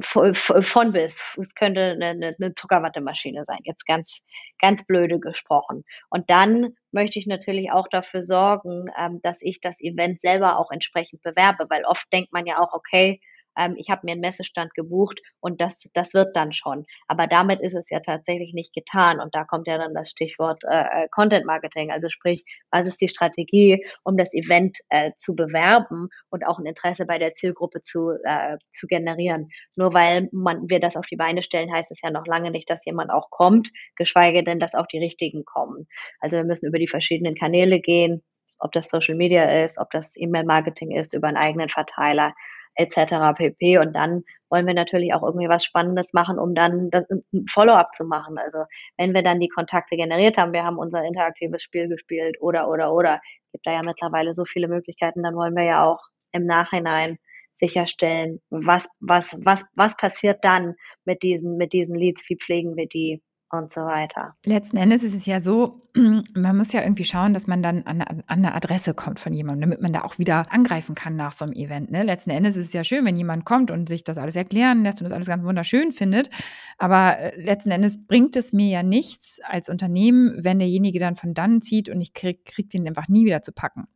von 0.01 0.91
bis. 0.91 1.21
Es 1.39 1.53
könnte 1.53 1.81
eine, 1.91 2.35
eine, 2.39 2.55
Zuckerwattemaschine 2.55 3.43
sein, 3.45 3.59
jetzt 3.63 3.85
ganz, 3.85 4.21
ganz 4.59 4.83
blöde 4.85 5.19
gesprochen. 5.19 5.83
Und 6.09 6.29
dann 6.29 6.73
möchte 6.91 7.19
ich 7.19 7.27
natürlich 7.27 7.71
auch 7.71 7.87
dafür 7.87 8.23
sorgen, 8.23 8.87
ähm, 8.99 9.19
dass 9.21 9.41
ich 9.41 9.61
das 9.61 9.79
Event 9.79 10.21
selber 10.21 10.57
auch 10.57 10.71
entsprechend 10.71 11.21
bewerbe, 11.21 11.67
weil 11.69 11.85
oft 11.85 12.11
denkt 12.11 12.33
man 12.33 12.47
ja 12.47 12.57
auch, 12.57 12.73
okay, 12.73 13.21
ähm, 13.57 13.75
ich 13.77 13.89
habe 13.89 14.01
mir 14.03 14.13
einen 14.13 14.21
Messestand 14.21 14.73
gebucht 14.73 15.21
und 15.39 15.61
das, 15.61 15.77
das 15.93 16.13
wird 16.13 16.35
dann 16.35 16.53
schon. 16.53 16.85
Aber 17.07 17.27
damit 17.27 17.61
ist 17.61 17.75
es 17.75 17.85
ja 17.89 17.99
tatsächlich 17.99 18.53
nicht 18.53 18.73
getan. 18.73 19.19
Und 19.19 19.35
da 19.35 19.43
kommt 19.43 19.67
ja 19.67 19.77
dann 19.77 19.93
das 19.93 20.09
Stichwort 20.09 20.59
äh, 20.63 21.03
äh, 21.03 21.07
Content 21.09 21.45
Marketing. 21.45 21.91
Also 21.91 22.09
sprich, 22.09 22.43
was 22.71 22.87
ist 22.87 23.01
die 23.01 23.07
Strategie, 23.07 23.85
um 24.03 24.17
das 24.17 24.33
Event 24.33 24.79
äh, 24.89 25.11
zu 25.17 25.35
bewerben 25.35 26.09
und 26.29 26.45
auch 26.45 26.59
ein 26.59 26.65
Interesse 26.65 27.05
bei 27.05 27.17
der 27.17 27.33
Zielgruppe 27.33 27.81
zu, 27.81 28.11
äh, 28.23 28.57
zu 28.73 28.87
generieren. 28.87 29.49
Nur 29.75 29.93
weil 29.93 30.29
man, 30.31 30.69
wir 30.69 30.79
das 30.79 30.95
auf 30.97 31.05
die 31.05 31.15
Beine 31.15 31.43
stellen, 31.43 31.73
heißt 31.73 31.91
es 31.91 32.01
ja 32.01 32.11
noch 32.11 32.25
lange 32.25 32.51
nicht, 32.51 32.69
dass 32.69 32.85
jemand 32.85 33.11
auch 33.11 33.29
kommt, 33.29 33.71
geschweige 33.95 34.43
denn, 34.43 34.59
dass 34.59 34.75
auch 34.75 34.87
die 34.87 34.99
richtigen 34.99 35.45
kommen. 35.45 35.87
Also 36.19 36.37
wir 36.37 36.43
müssen 36.43 36.67
über 36.67 36.79
die 36.79 36.87
verschiedenen 36.87 37.35
Kanäle 37.35 37.79
gehen, 37.79 38.23
ob 38.59 38.71
das 38.71 38.89
Social 38.89 39.15
Media 39.15 39.63
ist, 39.65 39.77
ob 39.77 39.91
das 39.91 40.15
E-Mail-Marketing 40.15 40.91
ist, 40.91 41.13
über 41.13 41.27
einen 41.27 41.37
eigenen 41.37 41.69
Verteiler 41.69 42.33
etc. 42.75 43.33
pp. 43.35 43.77
Und 43.79 43.93
dann 43.93 44.23
wollen 44.49 44.67
wir 44.67 44.73
natürlich 44.73 45.13
auch 45.13 45.23
irgendwie 45.23 45.49
was 45.49 45.63
Spannendes 45.63 46.13
machen, 46.13 46.39
um 46.39 46.55
dann 46.55 46.89
das 46.91 47.05
Follow-up 47.49 47.93
zu 47.95 48.05
machen. 48.05 48.37
Also 48.37 48.59
wenn 48.97 49.13
wir 49.13 49.23
dann 49.23 49.39
die 49.39 49.49
Kontakte 49.49 49.95
generiert 49.97 50.37
haben, 50.37 50.53
wir 50.53 50.63
haben 50.63 50.77
unser 50.77 51.03
interaktives 51.03 51.61
Spiel 51.63 51.87
gespielt 51.89 52.37
oder 52.39 52.69
oder 52.69 52.93
oder, 52.93 53.21
gibt 53.51 53.65
da 53.65 53.71
ja 53.73 53.83
mittlerweile 53.83 54.33
so 54.33 54.45
viele 54.45 54.67
Möglichkeiten, 54.67 55.23
dann 55.23 55.35
wollen 55.35 55.55
wir 55.55 55.63
ja 55.63 55.83
auch 55.85 56.01
im 56.31 56.45
Nachhinein 56.45 57.17
sicherstellen, 57.53 58.41
was, 58.49 58.87
was, 58.99 59.35
was, 59.39 59.63
was 59.75 59.95
passiert 59.97 60.43
dann 60.43 60.75
mit 61.05 61.23
diesen, 61.23 61.57
mit 61.57 61.73
diesen 61.73 61.95
Leads, 61.95 62.23
wie 62.27 62.37
pflegen 62.37 62.75
wir 62.75 62.87
die, 62.87 63.21
und 63.57 63.73
so 63.73 63.81
weiter. 63.81 64.35
Letzten 64.45 64.77
Endes 64.77 65.03
ist 65.03 65.15
es 65.15 65.25
ja 65.25 65.41
so, 65.41 65.81
man 66.33 66.57
muss 66.57 66.71
ja 66.71 66.81
irgendwie 66.81 67.05
schauen, 67.05 67.33
dass 67.33 67.47
man 67.47 67.63
dann 67.63 67.83
an, 67.83 68.01
an 68.01 68.23
eine 68.27 68.53
Adresse 68.53 68.93
kommt 68.93 69.19
von 69.19 69.33
jemandem, 69.33 69.61
damit 69.69 69.81
man 69.81 69.93
da 69.93 70.03
auch 70.03 70.17
wieder 70.19 70.51
angreifen 70.51 70.95
kann 70.95 71.15
nach 71.15 71.31
so 71.31 71.45
einem 71.45 71.53
Event. 71.53 71.91
Ne? 71.91 72.03
Letzten 72.03 72.31
Endes 72.31 72.55
ist 72.55 72.67
es 72.67 72.73
ja 72.73 72.83
schön, 72.83 73.05
wenn 73.05 73.17
jemand 73.17 73.45
kommt 73.45 73.71
und 73.71 73.87
sich 73.87 74.03
das 74.03 74.17
alles 74.17 74.35
erklären 74.35 74.83
lässt 74.83 75.01
und 75.01 75.05
das 75.05 75.13
alles 75.13 75.27
ganz 75.27 75.43
wunderschön 75.43 75.91
findet. 75.91 76.29
Aber 76.77 77.17
äh, 77.17 77.41
letzten 77.41 77.71
Endes 77.71 78.05
bringt 78.05 78.35
es 78.35 78.53
mir 78.53 78.69
ja 78.69 78.83
nichts 78.83 79.39
als 79.43 79.69
Unternehmen, 79.69 80.35
wenn 80.43 80.59
derjenige 80.59 80.99
dann 80.99 81.15
von 81.15 81.33
dann 81.33 81.61
zieht 81.61 81.89
und 81.89 82.01
ich 82.01 82.13
krieg, 82.13 82.45
krieg 82.45 82.69
den 82.69 82.87
einfach 82.87 83.07
nie 83.07 83.25
wieder 83.25 83.41
zu 83.41 83.51
packen. 83.51 83.87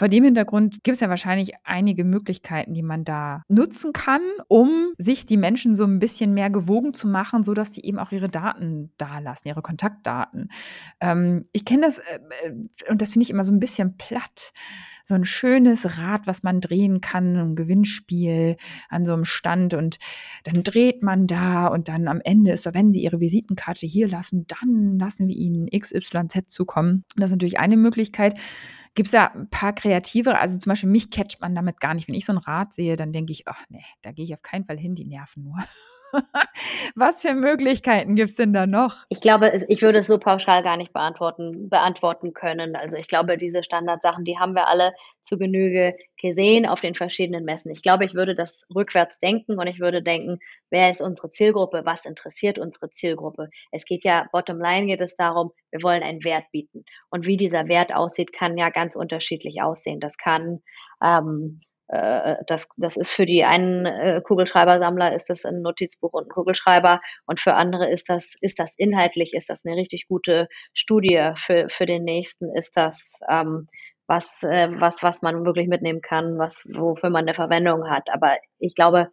Vor 0.00 0.08
dem 0.08 0.24
Hintergrund 0.24 0.82
gibt 0.82 0.94
es 0.94 1.00
ja 1.00 1.10
wahrscheinlich 1.10 1.52
einige 1.62 2.04
Möglichkeiten, 2.04 2.72
die 2.72 2.80
man 2.80 3.04
da 3.04 3.42
nutzen 3.48 3.92
kann, 3.92 4.22
um 4.48 4.94
sich 4.96 5.26
die 5.26 5.36
Menschen 5.36 5.74
so 5.74 5.84
ein 5.84 5.98
bisschen 5.98 6.32
mehr 6.32 6.48
gewogen 6.48 6.94
zu 6.94 7.06
machen, 7.06 7.44
sodass 7.44 7.70
die 7.70 7.84
eben 7.84 7.98
auch 7.98 8.10
ihre 8.10 8.30
Daten 8.30 8.92
dalassen, 8.96 9.48
ihre 9.48 9.60
Kontaktdaten. 9.60 10.48
Ähm, 11.02 11.44
ich 11.52 11.66
kenne 11.66 11.82
das, 11.82 11.98
äh, 11.98 12.18
und 12.88 13.02
das 13.02 13.12
finde 13.12 13.24
ich 13.24 13.30
immer 13.30 13.44
so 13.44 13.52
ein 13.52 13.60
bisschen 13.60 13.98
platt 13.98 14.54
so 15.04 15.14
ein 15.14 15.24
schönes 15.24 15.98
Rad, 15.98 16.26
was 16.26 16.44
man 16.44 16.60
drehen 16.60 17.00
kann, 17.00 17.36
ein 17.36 17.56
Gewinnspiel 17.56 18.56
an 18.88 19.04
so 19.04 19.12
einem 19.12 19.24
Stand 19.24 19.74
und 19.74 19.98
dann 20.44 20.62
dreht 20.62 21.02
man 21.02 21.26
da 21.26 21.66
und 21.66 21.88
dann 21.88 22.06
am 22.06 22.20
Ende 22.22 22.52
ist 22.52 22.62
so, 22.62 22.74
wenn 22.74 22.92
Sie 22.92 23.02
Ihre 23.02 23.18
Visitenkarte 23.18 23.86
hier 23.86 24.06
lassen, 24.06 24.46
dann 24.46 24.98
lassen 24.98 25.26
wir 25.26 25.36
Ihnen 25.36 25.68
XYZ 25.68 26.46
zukommen. 26.46 27.04
Das 27.16 27.26
ist 27.26 27.32
natürlich 27.32 27.58
eine 27.58 27.76
Möglichkeit. 27.76 28.34
Gibt 28.94 29.06
es 29.06 29.12
da 29.12 29.26
ein 29.26 29.48
paar 29.50 29.72
kreativere? 29.72 30.38
Also 30.38 30.58
zum 30.58 30.70
Beispiel 30.70 30.90
mich 30.90 31.10
catcht 31.10 31.40
man 31.40 31.54
damit 31.54 31.80
gar 31.80 31.94
nicht. 31.94 32.08
Wenn 32.08 32.14
ich 32.14 32.26
so 32.26 32.32
ein 32.32 32.38
Rad 32.38 32.74
sehe, 32.74 32.96
dann 32.96 33.12
denke 33.12 33.32
ich, 33.32 33.46
ach 33.46 33.64
nee, 33.68 33.84
da 34.02 34.12
gehe 34.12 34.24
ich 34.24 34.34
auf 34.34 34.42
keinen 34.42 34.64
Fall 34.64 34.78
hin, 34.78 34.94
die 34.94 35.04
nerven 35.04 35.44
nur. 35.44 35.58
Was 36.94 37.22
für 37.22 37.34
Möglichkeiten 37.34 38.14
gibt 38.14 38.30
es 38.30 38.36
denn 38.36 38.52
da 38.52 38.66
noch? 38.66 39.04
Ich 39.08 39.20
glaube, 39.20 39.52
ich 39.68 39.82
würde 39.82 39.98
es 39.98 40.06
so 40.06 40.18
pauschal 40.18 40.62
gar 40.62 40.76
nicht 40.76 40.92
beantworten, 40.92 41.68
beantworten 41.68 42.32
können. 42.32 42.76
Also 42.76 42.96
ich 42.96 43.08
glaube, 43.08 43.38
diese 43.38 43.62
Standardsachen, 43.62 44.24
die 44.24 44.38
haben 44.38 44.54
wir 44.54 44.68
alle 44.68 44.92
zu 45.22 45.38
Genüge 45.38 45.96
gesehen 46.20 46.66
auf 46.66 46.80
den 46.80 46.94
verschiedenen 46.94 47.44
Messen. 47.44 47.70
Ich 47.70 47.82
glaube, 47.82 48.04
ich 48.04 48.14
würde 48.14 48.34
das 48.34 48.64
rückwärts 48.74 49.20
denken 49.20 49.58
und 49.58 49.66
ich 49.66 49.80
würde 49.80 50.02
denken, 50.02 50.38
wer 50.70 50.90
ist 50.90 51.00
unsere 51.00 51.30
Zielgruppe? 51.30 51.82
Was 51.84 52.04
interessiert 52.04 52.58
unsere 52.58 52.90
Zielgruppe? 52.90 53.48
Es 53.70 53.84
geht 53.84 54.04
ja, 54.04 54.28
bottom 54.32 54.60
line 54.60 54.86
geht 54.86 55.00
es 55.00 55.16
darum, 55.16 55.52
wir 55.70 55.82
wollen 55.82 56.02
einen 56.02 56.24
Wert 56.24 56.44
bieten. 56.52 56.84
Und 57.10 57.26
wie 57.26 57.36
dieser 57.36 57.68
Wert 57.68 57.94
aussieht, 57.94 58.32
kann 58.32 58.58
ja 58.58 58.70
ganz 58.70 58.96
unterschiedlich 58.96 59.62
aussehen. 59.62 60.00
Das 60.00 60.16
kann 60.16 60.60
ähm, 61.02 61.60
äh, 61.62 61.69
das, 62.46 62.68
das 62.76 62.96
ist 62.96 63.10
für 63.10 63.26
die 63.26 63.44
einen 63.44 63.84
äh, 63.84 64.20
Kugelschreibersammler 64.24 65.14
ist 65.14 65.28
das 65.28 65.44
ein 65.44 65.62
Notizbuch 65.62 66.12
und 66.12 66.26
ein 66.26 66.30
Kugelschreiber 66.30 67.00
und 67.26 67.40
für 67.40 67.54
andere 67.54 67.90
ist 67.90 68.08
das, 68.08 68.34
ist 68.40 68.60
das 68.60 68.74
inhaltlich, 68.76 69.34
ist 69.34 69.50
das 69.50 69.64
eine 69.64 69.76
richtig 69.76 70.06
gute 70.06 70.48
Studie. 70.72 71.32
Für, 71.36 71.68
für 71.68 71.86
den 71.86 72.04
nächsten 72.04 72.54
ist 72.54 72.76
das 72.76 73.18
ähm, 73.28 73.66
was, 74.06 74.42
äh, 74.42 74.68
was, 74.72 75.02
was 75.02 75.22
man 75.22 75.44
wirklich 75.44 75.68
mitnehmen 75.68 76.00
kann, 76.00 76.38
was, 76.38 76.62
wofür 76.64 77.10
man 77.10 77.22
eine 77.22 77.34
Verwendung 77.34 77.88
hat. 77.88 78.08
Aber 78.12 78.36
ich 78.58 78.74
glaube, 78.74 79.08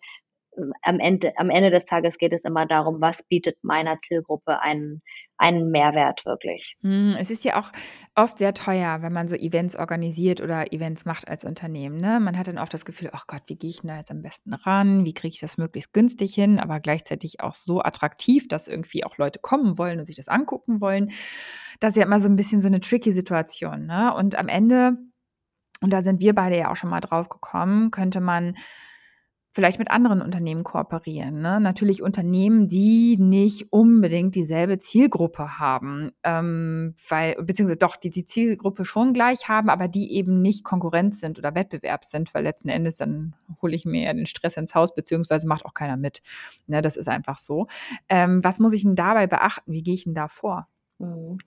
am 0.82 1.00
Ende, 1.00 1.34
am 1.38 1.50
Ende 1.50 1.72
des 1.72 1.86
Tages 1.86 2.18
geht 2.18 2.34
es 2.34 2.42
immer 2.44 2.66
darum, 2.66 3.00
was 3.00 3.24
bietet 3.24 3.58
meiner 3.64 4.00
Zielgruppe 4.02 4.62
einen, 4.62 5.02
einen 5.38 5.70
Mehrwert 5.70 6.26
wirklich. 6.26 6.76
Hm, 6.82 7.14
es 7.20 7.30
ist 7.30 7.44
ja 7.44 7.60
auch 7.60 7.72
oft 8.16 8.38
sehr 8.38 8.54
teuer, 8.54 9.02
wenn 9.02 9.14
man 9.14 9.28
so 9.28 9.36
Events 9.36 9.76
organisiert 9.76 10.42
oder 10.42 10.74
Events 10.74 11.06
macht 11.06 11.28
als 11.28 11.46
Unternehmen. 11.46 12.00
Ne? 12.00 12.20
Man 12.20 12.38
hat 12.38 12.48
dann 12.48 12.58
oft 12.58 12.74
das 12.74 12.86
Gefühl, 12.86 13.10
ach 13.14 13.28
Gott, 13.28 13.44
wie 13.48 13.56
gehe 13.56 13.70
ich 13.70 13.82
denn 13.82 13.90
da 13.90 13.98
jetzt 13.98 14.12
am 14.12 14.22
besten 14.22 14.54
ran? 14.54 15.06
Wie 15.06 15.14
kriege 15.14 15.34
ich 15.34 15.40
das 15.40 15.58
möglichst 15.58 15.94
günstig 15.94 16.34
hin, 16.34 16.60
aber 16.60 16.80
gleichzeitig 16.80 17.40
auch 17.42 17.56
so 17.56 17.82
attraktiv, 17.82 18.48
dass 18.48 18.68
irgendwie 18.68 19.04
auch 19.04 19.18
Leute 19.18 19.40
kommen 19.40 19.78
wollen 19.78 20.00
und 20.00 20.06
sich 20.06 20.16
das 20.16 20.28
angucken 20.28 20.82
wollen. 20.82 21.12
Das 21.80 21.92
ist 21.92 21.98
ja 21.98 22.06
immer 22.06 22.20
so 22.20 22.28
ein 22.28 22.36
bisschen 22.36 22.62
so 22.62 22.68
eine 22.68 22.80
tricky 22.80 23.14
Situation. 23.14 23.86
Ne? 23.86 24.14
Und 24.16 24.36
am 24.36 24.48
Ende, 24.48 24.98
und 25.82 25.94
da 25.94 26.02
sind 26.02 26.22
wir 26.22 26.34
beide 26.34 26.58
ja 26.58 26.72
auch 26.72 26.76
schon 26.76 26.90
mal 26.90 27.02
drauf 27.02 27.30
gekommen, 27.30 27.92
könnte 27.92 28.22
man 28.22 28.56
vielleicht 29.58 29.80
mit 29.80 29.90
anderen 29.90 30.22
Unternehmen 30.22 30.64
kooperieren. 30.64 31.42
Ne? 31.42 31.60
Natürlich 31.60 32.04
Unternehmen, 32.04 32.68
die 32.68 33.18
nicht 33.18 33.74
unbedingt 33.74 34.36
dieselbe 34.36 34.78
Zielgruppe 34.78 35.58
haben, 35.58 36.12
ähm, 36.24 36.94
weil, 37.10 37.34
beziehungsweise 37.42 37.80
doch, 37.80 37.96
die 37.96 38.12
die 38.12 38.24
Zielgruppe 38.24 38.86
schon 38.86 39.14
gleich 39.14 39.50
haben, 39.50 39.70
aber 39.70 39.88
die 39.88 40.14
eben 40.14 40.44
nicht 40.44 40.64
Konkurrenz 40.64 41.22
sind 41.22 41.40
oder 41.40 41.56
Wettbewerb 41.56 42.06
sind, 42.06 42.36
weil 42.36 42.44
letzten 42.44 42.70
Endes 42.70 42.98
dann 42.98 43.34
hole 43.60 43.74
ich 43.74 43.84
mir 43.84 44.04
ja 44.04 44.14
den 44.14 44.28
Stress 44.28 44.58
ins 44.58 44.76
Haus, 44.76 44.94
beziehungsweise 44.94 45.48
macht 45.48 45.66
auch 45.66 45.74
keiner 45.74 45.98
mit. 45.98 46.22
Ne? 46.68 46.84
Das 46.84 46.96
ist 46.96 47.10
einfach 47.10 47.40
so. 47.40 47.66
Ähm, 48.10 48.44
was 48.44 48.60
muss 48.60 48.74
ich 48.74 48.84
denn 48.84 48.94
dabei 48.94 49.26
beachten? 49.26 49.72
Wie 49.72 49.82
gehe 49.82 49.96
ich 49.96 50.04
denn 50.04 50.14
da 50.14 50.28
vor? 50.28 50.68
Mhm. 51.00 51.40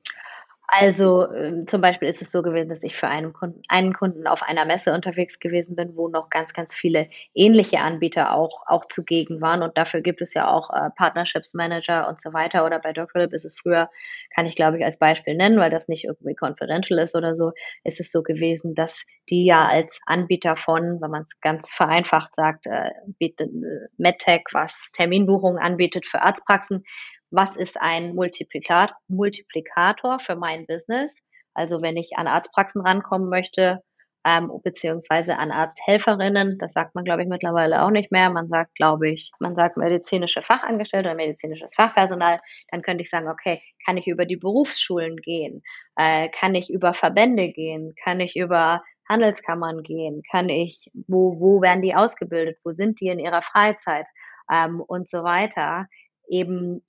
Also 0.73 1.25
äh, 1.33 1.67
zum 1.67 1.81
Beispiel 1.81 2.09
ist 2.09 2.23
es 2.23 2.31
so 2.31 2.43
gewesen, 2.43 2.69
dass 2.69 2.83
ich 2.85 2.95
für 2.97 3.09
einen 3.09 3.33
Kunden, 3.33 3.61
einen 3.67 3.93
Kunden 3.93 4.29
auf 4.29 4.43
einer 4.45 4.65
Messe 4.65 4.93
unterwegs 4.95 5.41
gewesen 5.41 5.75
bin, 5.75 5.97
wo 5.97 6.09
noch 6.09 6.31
ganz, 6.31 6.53
ganz 6.53 6.77
viele 6.77 7.09
ähnliche 7.35 7.81
Anbieter 7.81 8.33
auch, 8.35 8.63
auch 8.69 8.85
zugegen 8.87 9.41
waren. 9.41 9.65
Und 9.65 9.77
dafür 9.77 10.01
gibt 10.01 10.23
es 10.23 10.33
ja 10.33 10.49
auch 10.49 10.71
äh, 10.71 10.91
Partnerships 10.97 11.55
Manager 11.55 12.09
und 12.09 12.23
so 12.23 12.33
weiter. 12.33 12.65
Oder 12.65 12.79
bei 12.79 12.93
Doctolib 12.93 13.33
ist 13.33 13.45
es 13.45 13.59
früher, 13.59 13.91
kann 14.33 14.47
ich 14.47 14.55
glaube 14.55 14.79
ich 14.79 14.85
als 14.85 14.97
Beispiel 14.97 15.35
nennen, 15.35 15.59
weil 15.59 15.71
das 15.71 15.89
nicht 15.89 16.05
irgendwie 16.05 16.37
confidential 16.37 17.01
ist 17.01 17.17
oder 17.17 17.35
so, 17.35 17.51
ist 17.83 17.99
es 17.99 18.13
so 18.13 18.23
gewesen, 18.23 18.77
dass 18.77 19.05
die 19.29 19.45
ja 19.45 19.67
als 19.67 19.99
Anbieter 20.07 20.55
von, 20.55 21.01
wenn 21.01 21.11
man 21.11 21.23
es 21.23 21.41
ganz 21.41 21.69
vereinfacht 21.73 22.33
sagt, 22.37 22.67
äh, 22.69 22.91
bietet, 23.19 23.51
äh, 23.51 23.89
MedTech, 23.99 24.45
was 24.53 24.93
Terminbuchungen 24.93 25.59
anbietet 25.59 26.07
für 26.07 26.23
Arztpraxen, 26.23 26.85
was 27.31 27.57
ist 27.57 27.81
ein 27.81 28.15
Multiplikator 28.15 30.19
für 30.19 30.37
mein 30.37 30.67
Business. 30.67 31.19
Also 31.55 31.83
wenn 31.83 31.97
ich 31.97 32.17
an 32.17 32.27
Arztpraxen 32.27 32.83
rankommen 32.83 33.29
möchte, 33.29 33.83
ähm, 34.25 34.51
beziehungsweise 34.63 35.39
an 35.39 35.51
Arzthelferinnen, 35.51 36.59
das 36.59 36.75
sagt 36.75 36.95
man, 36.95 37.05
glaube 37.05 37.23
ich, 37.23 37.29
mittlerweile 37.29 37.83
auch 37.83 37.91
nicht 37.91 38.13
mehr. 38.13 38.29
Man 38.31 38.49
sagt, 38.49 38.75
glaube 38.75 39.11
ich, 39.11 39.31
man 39.41 39.55
sagt 39.55 39.77
medizinische 39.77 40.43
Fachangestellte 40.43 41.09
oder 41.09 41.17
medizinisches 41.17 41.75
Fachpersonal. 41.75 42.39
Dann 42.71 42.83
könnte 42.83 43.03
ich 43.03 43.11
sagen, 43.11 43.29
okay, 43.29 43.63
kann 43.87 43.97
ich 43.97 44.07
über 44.07 44.27
die 44.27 44.37
Berufsschulen 44.37 45.17
gehen? 45.17 45.63
Äh, 45.97 46.29
kann 46.29 46.55
ich 46.55 46.71
über 46.71 46.93
Verbände 46.93 47.51
gehen? 47.51 47.95
Kann 48.03 48.21
ich 48.21 48.37
über 48.37 48.83
Handelskammern 49.09 49.83
gehen? 49.83 50.23
Kann 50.31 50.51
ich, 50.51 50.91
wo, 51.09 51.41
wo 51.41 51.63
werden 51.63 51.83
die 51.83 51.95
ausgebildet? 51.95 52.59
Wo 52.63 52.73
sind 52.73 53.01
die 53.01 53.09
in 53.09 53.19
ihrer 53.19 53.43
Freizeit? 53.43 54.07
Ähm, 54.53 54.81
und 54.81 55.09
so 55.09 55.23
weiter. 55.23 55.87
Eben 56.29 56.83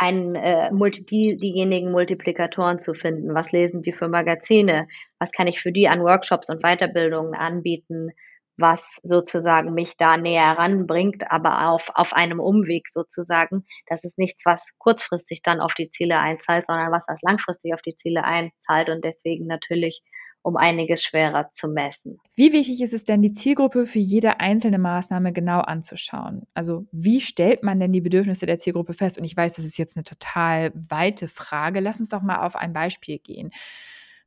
ein, 0.00 0.34
äh, 0.34 0.70
die, 1.10 1.36
diejenigen 1.36 1.92
Multiplikatoren 1.92 2.80
zu 2.80 2.94
finden. 2.94 3.34
Was 3.34 3.52
lesen 3.52 3.82
die 3.82 3.92
für 3.92 4.08
Magazine? 4.08 4.88
Was 5.18 5.30
kann 5.30 5.46
ich 5.46 5.60
für 5.60 5.72
die 5.72 5.88
an 5.88 6.00
Workshops 6.00 6.48
und 6.48 6.62
Weiterbildungen 6.62 7.34
anbieten? 7.34 8.08
Was 8.56 8.98
sozusagen 9.02 9.74
mich 9.74 9.98
da 9.98 10.16
näher 10.16 10.56
ranbringt, 10.56 11.30
aber 11.30 11.68
auf, 11.68 11.90
auf 11.94 12.14
einem 12.14 12.40
Umweg 12.40 12.88
sozusagen. 12.88 13.64
Das 13.88 14.04
ist 14.04 14.16
nichts, 14.16 14.46
was 14.46 14.70
kurzfristig 14.78 15.42
dann 15.42 15.60
auf 15.60 15.74
die 15.74 15.90
Ziele 15.90 16.18
einzahlt, 16.18 16.66
sondern 16.66 16.92
was 16.92 17.04
das 17.06 17.20
langfristig 17.20 17.74
auf 17.74 17.82
die 17.82 17.94
Ziele 17.94 18.24
einzahlt 18.24 18.88
und 18.88 19.04
deswegen 19.04 19.46
natürlich 19.46 20.02
um 20.42 20.56
einiges 20.56 21.02
schwerer 21.02 21.50
zu 21.52 21.68
messen. 21.68 22.18
Wie 22.34 22.52
wichtig 22.52 22.80
ist 22.80 22.94
es 22.94 23.04
denn, 23.04 23.22
die 23.22 23.32
Zielgruppe 23.32 23.86
für 23.86 23.98
jede 23.98 24.40
einzelne 24.40 24.78
Maßnahme 24.78 25.32
genau 25.32 25.60
anzuschauen? 25.60 26.46
Also 26.54 26.86
wie 26.92 27.20
stellt 27.20 27.62
man 27.62 27.78
denn 27.78 27.92
die 27.92 28.00
Bedürfnisse 28.00 28.46
der 28.46 28.58
Zielgruppe 28.58 28.94
fest? 28.94 29.18
Und 29.18 29.24
ich 29.24 29.36
weiß, 29.36 29.54
das 29.54 29.64
ist 29.64 29.78
jetzt 29.78 29.96
eine 29.96 30.04
total 30.04 30.72
weite 30.74 31.28
Frage. 31.28 31.80
Lass 31.80 32.00
uns 32.00 32.08
doch 32.08 32.22
mal 32.22 32.44
auf 32.44 32.56
ein 32.56 32.72
Beispiel 32.72 33.18
gehen. 33.18 33.50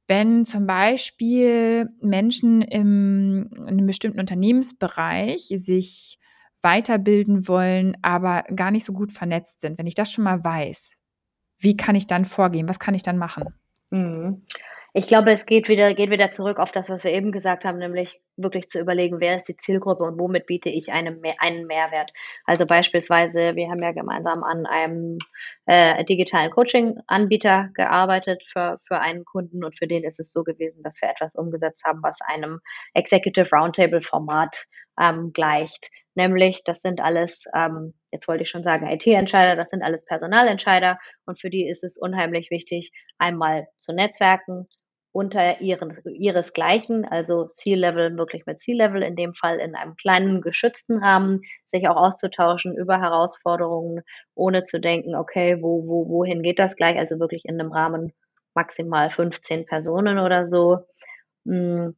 Wenn 0.07 0.45
zum 0.45 0.67
Beispiel 0.67 1.89
Menschen 2.01 2.61
im, 2.61 3.49
in 3.57 3.67
einem 3.67 3.87
bestimmten 3.87 4.19
Unternehmensbereich 4.19 5.47
sich 5.55 6.19
weiterbilden 6.61 7.47
wollen, 7.47 7.97
aber 8.01 8.43
gar 8.55 8.71
nicht 8.71 8.85
so 8.85 8.93
gut 8.93 9.11
vernetzt 9.11 9.61
sind, 9.61 9.77
wenn 9.77 9.87
ich 9.87 9.95
das 9.95 10.11
schon 10.11 10.23
mal 10.23 10.43
weiß, 10.43 10.97
wie 11.57 11.77
kann 11.77 11.95
ich 11.95 12.07
dann 12.07 12.25
vorgehen? 12.25 12.67
Was 12.67 12.79
kann 12.79 12.95
ich 12.95 13.03
dann 13.03 13.17
machen? 13.17 13.45
Mhm. 13.89 14.43
Ich 14.95 15.07
glaube, 15.07 15.31
es 15.31 15.47
geht 15.47 15.69
wieder, 15.69 15.95
geht 15.95 16.11
wieder 16.11 16.31
zurück 16.31 16.59
auf 16.59 16.71
das, 16.71 16.87
was 16.87 17.03
wir 17.03 17.11
eben 17.11 17.31
gesagt 17.31 17.65
haben, 17.65 17.79
nämlich 17.79 18.21
wirklich 18.37 18.69
zu 18.69 18.79
überlegen, 18.79 19.19
wer 19.19 19.37
ist 19.37 19.47
die 19.47 19.57
Zielgruppe 19.57 20.03
und 20.03 20.19
womit 20.19 20.45
biete 20.45 20.69
ich 20.69 20.91
einen, 20.91 21.19
einen 21.39 21.65
Mehrwert. 21.65 22.11
Also 22.45 22.67
beispielsweise, 22.67 23.55
wir 23.55 23.69
haben 23.71 23.81
ja 23.81 23.91
gemeinsam 23.91 24.43
an 24.43 24.67
einem 24.67 25.17
äh, 25.65 26.05
digitalen 26.05 26.51
Coaching-Anbieter 26.51 27.69
gearbeitet 27.73 28.43
für, 28.51 28.77
für 28.87 28.99
einen 28.99 29.25
Kunden 29.25 29.63
und 29.63 29.75
für 29.79 29.87
den 29.87 30.03
ist 30.03 30.19
es 30.19 30.31
so 30.31 30.43
gewesen, 30.43 30.83
dass 30.83 31.01
wir 31.01 31.09
etwas 31.09 31.33
umgesetzt 31.33 31.83
haben, 31.85 32.03
was 32.03 32.19
einem 32.27 32.59
Executive 32.93 33.49
Roundtable-Format 33.51 34.65
ähm, 35.01 35.33
gleicht. 35.33 35.89
Nämlich, 36.13 36.63
das 36.65 36.81
sind 36.81 37.01
alles, 37.01 37.45
ähm, 37.55 37.95
jetzt 38.11 38.27
wollte 38.27 38.43
ich 38.43 38.49
schon 38.49 38.63
sagen, 38.63 38.87
IT-Entscheider, 38.87 39.55
das 39.55 39.71
sind 39.71 39.81
alles 39.81 40.05
Personalentscheider 40.05 40.99
und 41.25 41.41
für 41.41 41.49
die 41.49 41.67
ist 41.67 41.83
es 41.83 41.97
unheimlich 41.97 42.51
wichtig, 42.51 42.91
einmal 43.17 43.67
zu 43.79 43.93
netzwerken, 43.93 44.67
unter 45.13 45.61
ihren, 45.61 45.97
ihresgleichen, 46.05 47.05
also 47.05 47.45
C-Level 47.47 48.17
wirklich 48.17 48.45
mit 48.45 48.61
C-Level, 48.61 49.03
in 49.03 49.15
dem 49.15 49.33
Fall 49.33 49.59
in 49.59 49.75
einem 49.75 49.95
kleinen 49.95 50.41
geschützten 50.41 50.97
Rahmen, 50.97 51.41
sich 51.71 51.87
auch 51.87 51.95
auszutauschen 51.97 52.75
über 52.75 52.99
Herausforderungen, 52.99 54.01
ohne 54.35 54.65
zu 54.65 54.81
denken, 54.81 55.15
okay, 55.15 55.61
wo, 55.61 55.87
wo, 55.87 56.09
wohin 56.09 56.41
geht 56.43 56.59
das 56.59 56.75
gleich? 56.75 56.97
Also 56.97 57.19
wirklich 57.19 57.45
in 57.45 57.59
einem 57.61 57.71
Rahmen 57.71 58.11
maximal 58.55 59.11
15 59.11 59.65
Personen 59.65 60.19
oder 60.19 60.47
so. 60.47 60.79
Hm, 61.45 61.95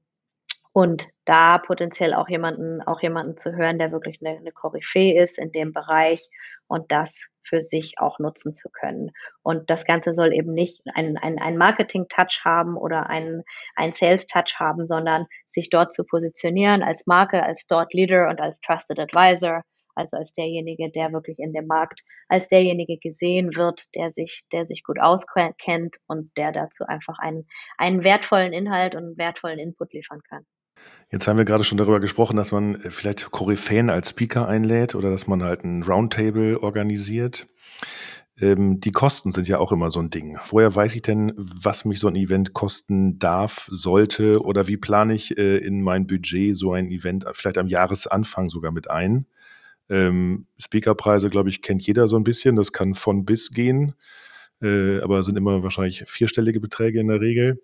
und 0.76 1.08
da 1.24 1.58
potenziell 1.58 2.14
auch 2.14 2.28
jemanden, 2.28 2.82
auch 2.82 3.02
jemanden 3.02 3.38
zu 3.38 3.54
hören, 3.56 3.80
der 3.80 3.94
wirklich 3.94 4.20
eine, 4.22 4.38
eine 4.38 4.52
Koryphäe 4.52 5.24
ist 5.24 5.38
in 5.40 5.54
dem 5.54 5.72
Bereich 5.72 6.28
und 6.68 6.92
das 6.92 7.28
für 7.44 7.62
sich 7.62 7.94
auch 7.98 8.20
nutzen 8.20 8.54
zu 8.54 8.70
können. 8.70 9.12
Und 9.42 9.70
das 9.70 9.86
Ganze 9.86 10.14
soll 10.14 10.34
eben 10.34 10.54
nicht 10.54 10.82
einen, 10.94 11.16
einen, 11.16 11.40
einen 11.40 11.58
Marketing-Touch 11.58 12.42
haben 12.44 12.76
oder 12.76 13.10
einen, 13.10 13.44
einen 13.78 13.94
Sales-Touch 13.94 14.60
haben, 14.60 14.86
sondern 14.86 15.28
sich 15.48 15.70
dort 15.70 15.94
zu 15.94 16.04
positionieren 16.04 16.84
als 16.84 17.08
Marke, 17.08 17.42
als 17.42 17.66
Dort 17.68 17.94
Leader 17.94 18.28
und 18.28 18.42
als 18.42 18.60
Trusted 18.60 19.00
Advisor, 19.00 19.62
also 19.96 20.18
als 20.18 20.34
derjenige, 20.34 20.92
der 20.92 21.14
wirklich 21.14 21.40
in 21.40 21.54
dem 21.54 21.68
Markt, 21.68 22.02
als 22.28 22.50
derjenige 22.50 22.98
gesehen 22.98 23.56
wird, 23.56 23.86
der 23.96 24.12
sich, 24.12 24.44
der 24.52 24.68
sich 24.68 24.84
gut 24.84 25.00
auskennt 25.00 25.96
und 26.08 26.36
der 26.36 26.52
dazu 26.52 26.84
einfach 26.84 27.18
einen, 27.20 27.48
einen 27.78 28.04
wertvollen 28.04 28.52
Inhalt 28.52 28.94
und 28.94 29.04
einen 29.04 29.18
wertvollen 29.18 29.60
Input 29.60 29.94
liefern 29.94 30.20
kann. 30.28 30.46
Jetzt 31.12 31.28
haben 31.28 31.38
wir 31.38 31.46
gerade 31.46 31.64
schon 31.64 31.78
darüber 31.78 32.00
gesprochen, 32.00 32.36
dass 32.36 32.52
man 32.52 32.76
äh, 32.76 32.92
vielleicht 32.92 33.32
Koryphäen 33.32 33.90
als 33.90 34.10
Speaker 34.10 34.48
einlädt 34.48 34.96
oder 34.96 35.12
dass 35.12 35.28
man 35.28 35.44
halt 35.44 35.64
ein 35.64 35.84
Roundtable 35.84 36.62
organisiert. 36.62 37.48
Ähm, 38.38 38.82
die 38.82 38.92
Kosten 38.92 39.32
sind 39.32 39.48
ja 39.48 39.60
auch 39.60 39.72
immer 39.72 39.92
so 39.92 40.00
ein 40.00 40.10
Ding. 40.10 40.38
Woher 40.50 40.76
weiß 40.76 40.94
ich 40.96 41.02
denn, 41.02 41.34
was 41.38 41.86
mich 41.86 42.00
so 42.00 42.08
ein 42.08 42.16
Event 42.16 42.54
kosten 42.54 43.18
darf, 43.18 43.70
sollte 43.72 44.42
oder 44.44 44.68
wie 44.68 44.78
plane 44.78 45.14
ich 45.14 45.38
äh, 45.38 45.58
in 45.58 45.82
mein 45.82 46.06
Budget 46.08 46.56
so 46.56 46.74
ein 46.74 46.92
Event 46.92 47.26
vielleicht 47.34 47.58
am 47.58 47.68
Jahresanfang 47.68 48.50
sogar 48.50 48.72
mit 48.72 48.90
ein? 48.90 49.26
Ähm, 49.90 50.48
Speakerpreise, 50.58 51.30
glaube 51.30 51.50
ich, 51.50 51.62
kennt 51.62 51.86
jeder 51.86 52.08
so 52.08 52.18
ein 52.18 52.24
bisschen. 52.24 52.56
Das 52.56 52.74
kann 52.74 52.94
von 52.94 53.24
bis 53.26 53.52
gehen, 53.52 53.94
äh, 54.62 55.00
aber 55.00 55.24
sind 55.24 55.38
immer 55.38 55.64
wahrscheinlich 55.64 56.04
vierstellige 56.08 56.60
Beträge 56.60 57.00
in 57.00 57.08
der 57.08 57.22
Regel. 57.22 57.62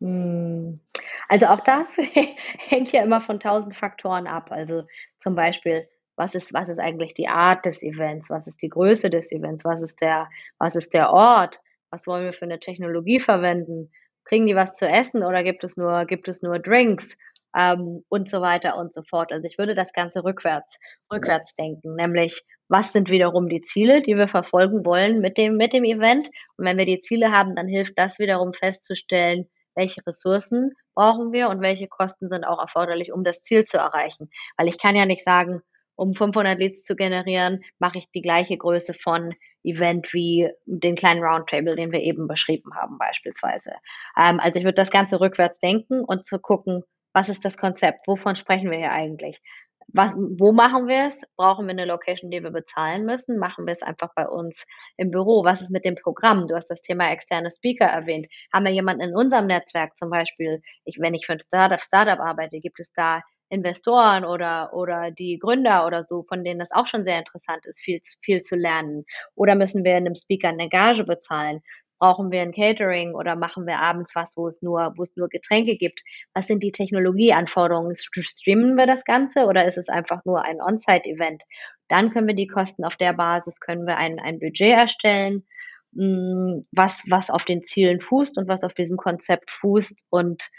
Hm. 0.00 0.80
Also 1.28 1.46
auch 1.46 1.60
das 1.60 1.88
hängt 1.96 2.92
ja 2.92 3.02
immer 3.02 3.20
von 3.20 3.40
tausend 3.40 3.74
Faktoren 3.76 4.26
ab. 4.26 4.50
Also 4.52 4.84
zum 5.18 5.34
Beispiel, 5.34 5.88
was 6.16 6.34
ist, 6.34 6.52
was 6.54 6.68
ist 6.68 6.78
eigentlich 6.78 7.14
die 7.14 7.28
Art 7.28 7.64
des 7.66 7.82
Events? 7.82 8.30
Was 8.30 8.46
ist 8.46 8.60
die 8.62 8.68
Größe 8.68 9.10
des 9.10 9.32
Events? 9.32 9.64
Was 9.64 9.82
ist 9.82 10.00
der, 10.00 10.28
was 10.58 10.76
ist 10.76 10.94
der 10.94 11.10
Ort? 11.10 11.60
Was 11.90 12.06
wollen 12.06 12.24
wir 12.24 12.32
für 12.32 12.44
eine 12.44 12.60
Technologie 12.60 13.20
verwenden? 13.20 13.90
Kriegen 14.24 14.46
die 14.46 14.56
was 14.56 14.74
zu 14.74 14.88
essen 14.88 15.22
oder 15.22 15.42
gibt 15.44 15.62
es 15.64 15.76
nur, 15.76 16.04
gibt 16.06 16.28
es 16.28 16.42
nur 16.42 16.58
Drinks? 16.58 17.16
Ähm, 17.56 18.04
und 18.08 18.28
so 18.28 18.42
weiter 18.42 18.76
und 18.76 18.92
so 18.92 19.02
fort. 19.02 19.32
Also 19.32 19.46
ich 19.46 19.56
würde 19.56 19.74
das 19.74 19.92
Ganze 19.94 20.24
rückwärts, 20.24 20.78
rückwärts 21.10 21.54
denken, 21.56 21.94
nämlich 21.94 22.44
was 22.68 22.92
sind 22.92 23.08
wiederum 23.08 23.48
die 23.48 23.62
Ziele, 23.62 24.02
die 24.02 24.16
wir 24.16 24.28
verfolgen 24.28 24.84
wollen 24.84 25.20
mit 25.20 25.38
dem, 25.38 25.56
mit 25.56 25.72
dem 25.72 25.84
Event? 25.84 26.28
Und 26.58 26.66
wenn 26.66 26.76
wir 26.76 26.84
die 26.84 27.00
Ziele 27.00 27.30
haben, 27.32 27.54
dann 27.56 27.68
hilft 27.68 27.98
das 27.98 28.18
wiederum 28.18 28.52
festzustellen, 28.52 29.46
welche 29.76 30.04
Ressourcen 30.06 30.72
brauchen 30.94 31.32
wir 31.32 31.48
und 31.48 31.60
welche 31.60 31.86
Kosten 31.88 32.28
sind 32.28 32.44
auch 32.44 32.58
erforderlich, 32.58 33.12
um 33.12 33.24
das 33.24 33.42
Ziel 33.42 33.64
zu 33.64 33.78
erreichen. 33.78 34.30
Weil 34.56 34.68
ich 34.68 34.78
kann 34.78 34.96
ja 34.96 35.06
nicht 35.06 35.24
sagen, 35.24 35.62
um 35.94 36.12
500 36.12 36.58
Leads 36.58 36.82
zu 36.82 36.94
generieren, 36.94 37.62
mache 37.78 37.98
ich 37.98 38.10
die 38.10 38.22
gleiche 38.22 38.56
Größe 38.56 38.94
von 38.94 39.34
Event 39.64 40.12
wie 40.12 40.50
den 40.66 40.94
kleinen 40.94 41.22
Roundtable, 41.22 41.74
den 41.74 41.90
wir 41.90 42.00
eben 42.00 42.28
beschrieben 42.28 42.74
haben 42.74 42.98
beispielsweise. 42.98 43.72
Ähm, 44.16 44.38
also 44.40 44.58
ich 44.58 44.64
würde 44.64 44.74
das 44.74 44.90
Ganze 44.90 45.20
rückwärts 45.20 45.58
denken 45.58 46.04
und 46.04 46.26
zu 46.26 46.38
gucken, 46.38 46.84
was 47.12 47.30
ist 47.30 47.44
das 47.46 47.56
Konzept? 47.56 48.06
Wovon 48.06 48.36
sprechen 48.36 48.70
wir 48.70 48.78
hier 48.78 48.92
eigentlich? 48.92 49.40
Was, 49.88 50.14
wo 50.16 50.52
machen 50.52 50.88
wir 50.88 51.08
es? 51.08 51.22
Brauchen 51.36 51.66
wir 51.66 51.70
eine 51.70 51.84
Location, 51.84 52.30
die 52.30 52.42
wir 52.42 52.50
bezahlen 52.50 53.04
müssen? 53.04 53.38
Machen 53.38 53.66
wir 53.66 53.72
es 53.72 53.82
einfach 53.82 54.12
bei 54.14 54.28
uns 54.28 54.66
im 54.96 55.10
Büro? 55.10 55.44
Was 55.44 55.62
ist 55.62 55.70
mit 55.70 55.84
dem 55.84 55.94
Programm? 55.94 56.46
Du 56.48 56.54
hast 56.56 56.68
das 56.68 56.82
Thema 56.82 57.10
externe 57.10 57.50
Speaker 57.50 57.86
erwähnt. 57.86 58.26
Haben 58.52 58.64
wir 58.66 58.72
jemanden 58.72 59.02
in 59.02 59.16
unserem 59.16 59.46
Netzwerk 59.46 59.96
zum 59.96 60.10
Beispiel? 60.10 60.60
Ich, 60.84 60.98
wenn 61.00 61.14
ich 61.14 61.24
für 61.26 61.32
ein 61.34 61.40
Startup, 61.40 61.80
Startup 61.80 62.18
arbeite, 62.18 62.58
gibt 62.58 62.80
es 62.80 62.92
da 62.92 63.20
Investoren 63.48 64.24
oder, 64.24 64.72
oder 64.74 65.12
die 65.12 65.38
Gründer 65.38 65.86
oder 65.86 66.02
so, 66.02 66.24
von 66.24 66.42
denen 66.42 66.58
das 66.58 66.72
auch 66.72 66.88
schon 66.88 67.04
sehr 67.04 67.18
interessant 67.20 67.64
ist, 67.64 67.80
viel, 67.80 68.00
viel 68.20 68.42
zu 68.42 68.56
lernen? 68.56 69.04
Oder 69.36 69.54
müssen 69.54 69.84
wir 69.84 69.94
einem 69.94 70.16
Speaker 70.16 70.48
eine 70.48 70.68
Gage 70.68 71.04
bezahlen? 71.04 71.62
Brauchen 71.98 72.30
wir 72.30 72.42
ein 72.42 72.52
Catering 72.52 73.14
oder 73.14 73.36
machen 73.36 73.66
wir 73.66 73.78
abends 73.78 74.14
was, 74.14 74.36
wo 74.36 74.46
es 74.48 74.60
nur, 74.62 74.92
wo 74.96 75.02
es 75.02 75.16
nur 75.16 75.28
Getränke 75.28 75.76
gibt? 75.76 76.02
Was 76.34 76.46
sind 76.46 76.62
die 76.62 76.72
Technologieanforderungen? 76.72 77.96
Streamen 77.96 78.76
wir 78.76 78.86
das 78.86 79.04
Ganze 79.04 79.46
oder 79.46 79.64
ist 79.64 79.78
es 79.78 79.88
einfach 79.88 80.24
nur 80.24 80.42
ein 80.42 80.60
On-Site-Event? 80.60 81.44
Dann 81.88 82.10
können 82.10 82.26
wir 82.26 82.34
die 82.34 82.48
Kosten 82.48 82.84
auf 82.84 82.96
der 82.96 83.14
Basis, 83.14 83.60
können 83.60 83.86
wir 83.86 83.96
ein, 83.96 84.18
ein 84.18 84.38
Budget 84.38 84.72
erstellen, 84.72 85.46
mm, 85.92 86.60
was, 86.72 87.02
was 87.08 87.30
auf 87.30 87.44
den 87.44 87.62
Zielen 87.64 88.00
fußt 88.00 88.36
und 88.38 88.48
was 88.48 88.62
auf 88.62 88.74
diesem 88.74 88.96
Konzept 88.96 89.50
fußt 89.50 90.04
und 90.10 90.50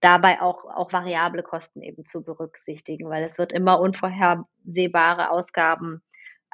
dabei 0.00 0.42
auch, 0.42 0.64
auch 0.64 0.92
variable 0.92 1.42
Kosten 1.42 1.80
eben 1.80 2.04
zu 2.04 2.22
berücksichtigen, 2.22 3.08
weil 3.08 3.22
es 3.24 3.38
wird 3.38 3.52
immer 3.52 3.80
unvorhersehbare 3.80 5.30
Ausgaben 5.30 6.02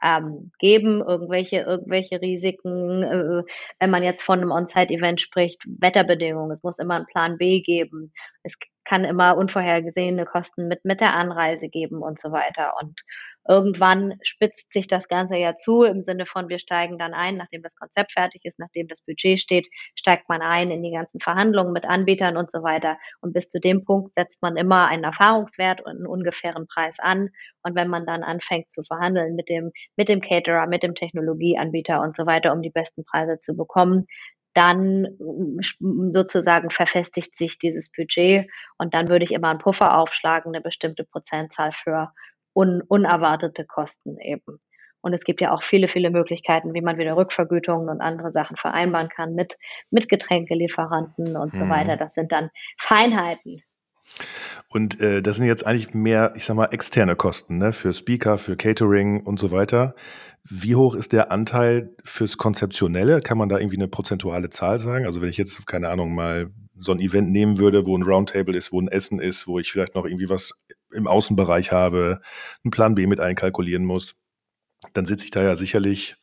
ähm, 0.02 0.52
geben, 0.58 1.00
irgendwelche, 1.00 1.60
irgendwelche 1.60 2.20
Risiken, 2.20 3.02
äh, 3.02 3.42
wenn 3.78 3.90
man 3.90 4.02
jetzt 4.02 4.22
von 4.22 4.40
einem 4.40 4.50
On-Site-Event 4.50 5.20
spricht, 5.20 5.62
Wetterbedingungen, 5.66 6.52
es 6.52 6.62
muss 6.62 6.78
immer 6.78 6.94
einen 6.96 7.06
Plan 7.06 7.38
B 7.38 7.60
geben, 7.60 8.12
es 8.42 8.58
kann 8.88 9.04
immer 9.04 9.36
unvorhergesehene 9.36 10.24
Kosten 10.24 10.66
mit, 10.66 10.84
mit 10.84 11.00
der 11.00 11.14
Anreise 11.14 11.68
geben 11.68 12.02
und 12.02 12.18
so 12.18 12.32
weiter. 12.32 12.72
Und 12.80 13.02
irgendwann 13.46 14.14
spitzt 14.22 14.72
sich 14.72 14.86
das 14.88 15.08
Ganze 15.08 15.36
ja 15.36 15.56
zu 15.56 15.82
im 15.82 16.04
Sinne 16.04 16.24
von, 16.24 16.48
wir 16.48 16.58
steigen 16.58 16.96
dann 16.98 17.12
ein, 17.12 17.36
nachdem 17.36 17.62
das 17.62 17.76
Konzept 17.76 18.12
fertig 18.12 18.44
ist, 18.44 18.58
nachdem 18.58 18.88
das 18.88 19.02
Budget 19.02 19.40
steht, 19.40 19.68
steigt 19.94 20.30
man 20.30 20.40
ein 20.40 20.70
in 20.70 20.82
die 20.82 20.90
ganzen 20.90 21.20
Verhandlungen 21.20 21.72
mit 21.72 21.84
Anbietern 21.84 22.38
und 22.38 22.50
so 22.50 22.62
weiter. 22.62 22.96
Und 23.20 23.34
bis 23.34 23.48
zu 23.48 23.60
dem 23.60 23.84
Punkt 23.84 24.14
setzt 24.14 24.40
man 24.40 24.56
immer 24.56 24.86
einen 24.86 25.04
Erfahrungswert 25.04 25.82
und 25.82 25.96
einen 25.96 26.06
ungefähren 26.06 26.66
Preis 26.66 26.98
an. 26.98 27.28
Und 27.62 27.74
wenn 27.74 27.88
man 27.88 28.06
dann 28.06 28.22
anfängt 28.22 28.70
zu 28.70 28.82
verhandeln 28.84 29.34
mit 29.34 29.50
dem, 29.50 29.70
mit 29.96 30.08
dem 30.08 30.22
Caterer, 30.22 30.66
mit 30.66 30.82
dem 30.82 30.94
Technologieanbieter 30.94 32.00
und 32.00 32.16
so 32.16 32.24
weiter, 32.24 32.54
um 32.54 32.62
die 32.62 32.70
besten 32.70 33.04
Preise 33.04 33.38
zu 33.38 33.54
bekommen, 33.54 34.06
dann 34.58 35.16
sozusagen 36.10 36.70
verfestigt 36.70 37.36
sich 37.36 37.60
dieses 37.60 37.92
Budget 37.92 38.50
und 38.76 38.92
dann 38.92 39.08
würde 39.08 39.24
ich 39.24 39.30
immer 39.30 39.50
einen 39.50 39.60
Puffer 39.60 39.96
aufschlagen, 39.96 40.52
eine 40.52 40.60
bestimmte 40.60 41.04
Prozentzahl 41.04 41.70
für 41.70 42.12
un 42.54 42.82
unerwartete 42.82 43.64
Kosten 43.64 44.18
eben. 44.18 44.58
Und 45.00 45.12
es 45.12 45.22
gibt 45.22 45.40
ja 45.40 45.52
auch 45.52 45.62
viele, 45.62 45.86
viele 45.86 46.10
Möglichkeiten, 46.10 46.74
wie 46.74 46.80
man 46.80 46.98
wieder 46.98 47.16
Rückvergütungen 47.16 47.88
und 47.88 48.00
andere 48.00 48.32
Sachen 48.32 48.56
vereinbaren 48.56 49.08
kann 49.08 49.32
mit, 49.34 49.56
mit 49.90 50.08
Getränkelieferanten 50.08 51.36
und 51.36 51.54
mhm. 51.54 51.56
so 51.56 51.68
weiter. 51.68 51.96
Das 51.96 52.14
sind 52.14 52.32
dann 52.32 52.50
Feinheiten. 52.78 53.62
Und 54.68 55.00
äh, 55.00 55.22
das 55.22 55.36
sind 55.36 55.46
jetzt 55.46 55.66
eigentlich 55.66 55.94
mehr, 55.94 56.34
ich 56.36 56.44
sag 56.44 56.54
mal, 56.54 56.66
externe 56.66 57.16
Kosten, 57.16 57.58
ne? 57.58 57.72
Für 57.72 57.94
Speaker, 57.94 58.36
für 58.36 58.56
Catering 58.56 59.20
und 59.20 59.38
so 59.38 59.50
weiter. 59.50 59.94
Wie 60.44 60.74
hoch 60.76 60.94
ist 60.94 61.12
der 61.12 61.32
Anteil 61.32 61.94
fürs 62.04 62.36
Konzeptionelle? 62.36 63.20
Kann 63.20 63.38
man 63.38 63.48
da 63.48 63.58
irgendwie 63.58 63.76
eine 63.76 63.88
prozentuale 63.88 64.50
Zahl 64.50 64.78
sagen? 64.78 65.06
Also 65.06 65.20
wenn 65.20 65.30
ich 65.30 65.36
jetzt, 65.36 65.66
keine 65.66 65.88
Ahnung, 65.88 66.14
mal 66.14 66.50
so 66.76 66.92
ein 66.92 67.00
Event 67.00 67.30
nehmen 67.30 67.58
würde, 67.58 67.86
wo 67.86 67.96
ein 67.96 68.02
Roundtable 68.02 68.56
ist, 68.56 68.72
wo 68.72 68.80
ein 68.80 68.88
Essen 68.88 69.20
ist, 69.20 69.46
wo 69.46 69.58
ich 69.58 69.72
vielleicht 69.72 69.94
noch 69.94 70.04
irgendwie 70.04 70.28
was 70.28 70.54
im 70.92 71.06
Außenbereich 71.06 71.72
habe, 71.72 72.20
einen 72.64 72.70
Plan 72.70 72.94
B 72.94 73.06
mit 73.06 73.20
einkalkulieren 73.20 73.84
muss, 73.84 74.14
dann 74.94 75.06
sitze 75.06 75.24
ich 75.24 75.30
da 75.30 75.42
ja 75.42 75.56
sicherlich 75.56 76.16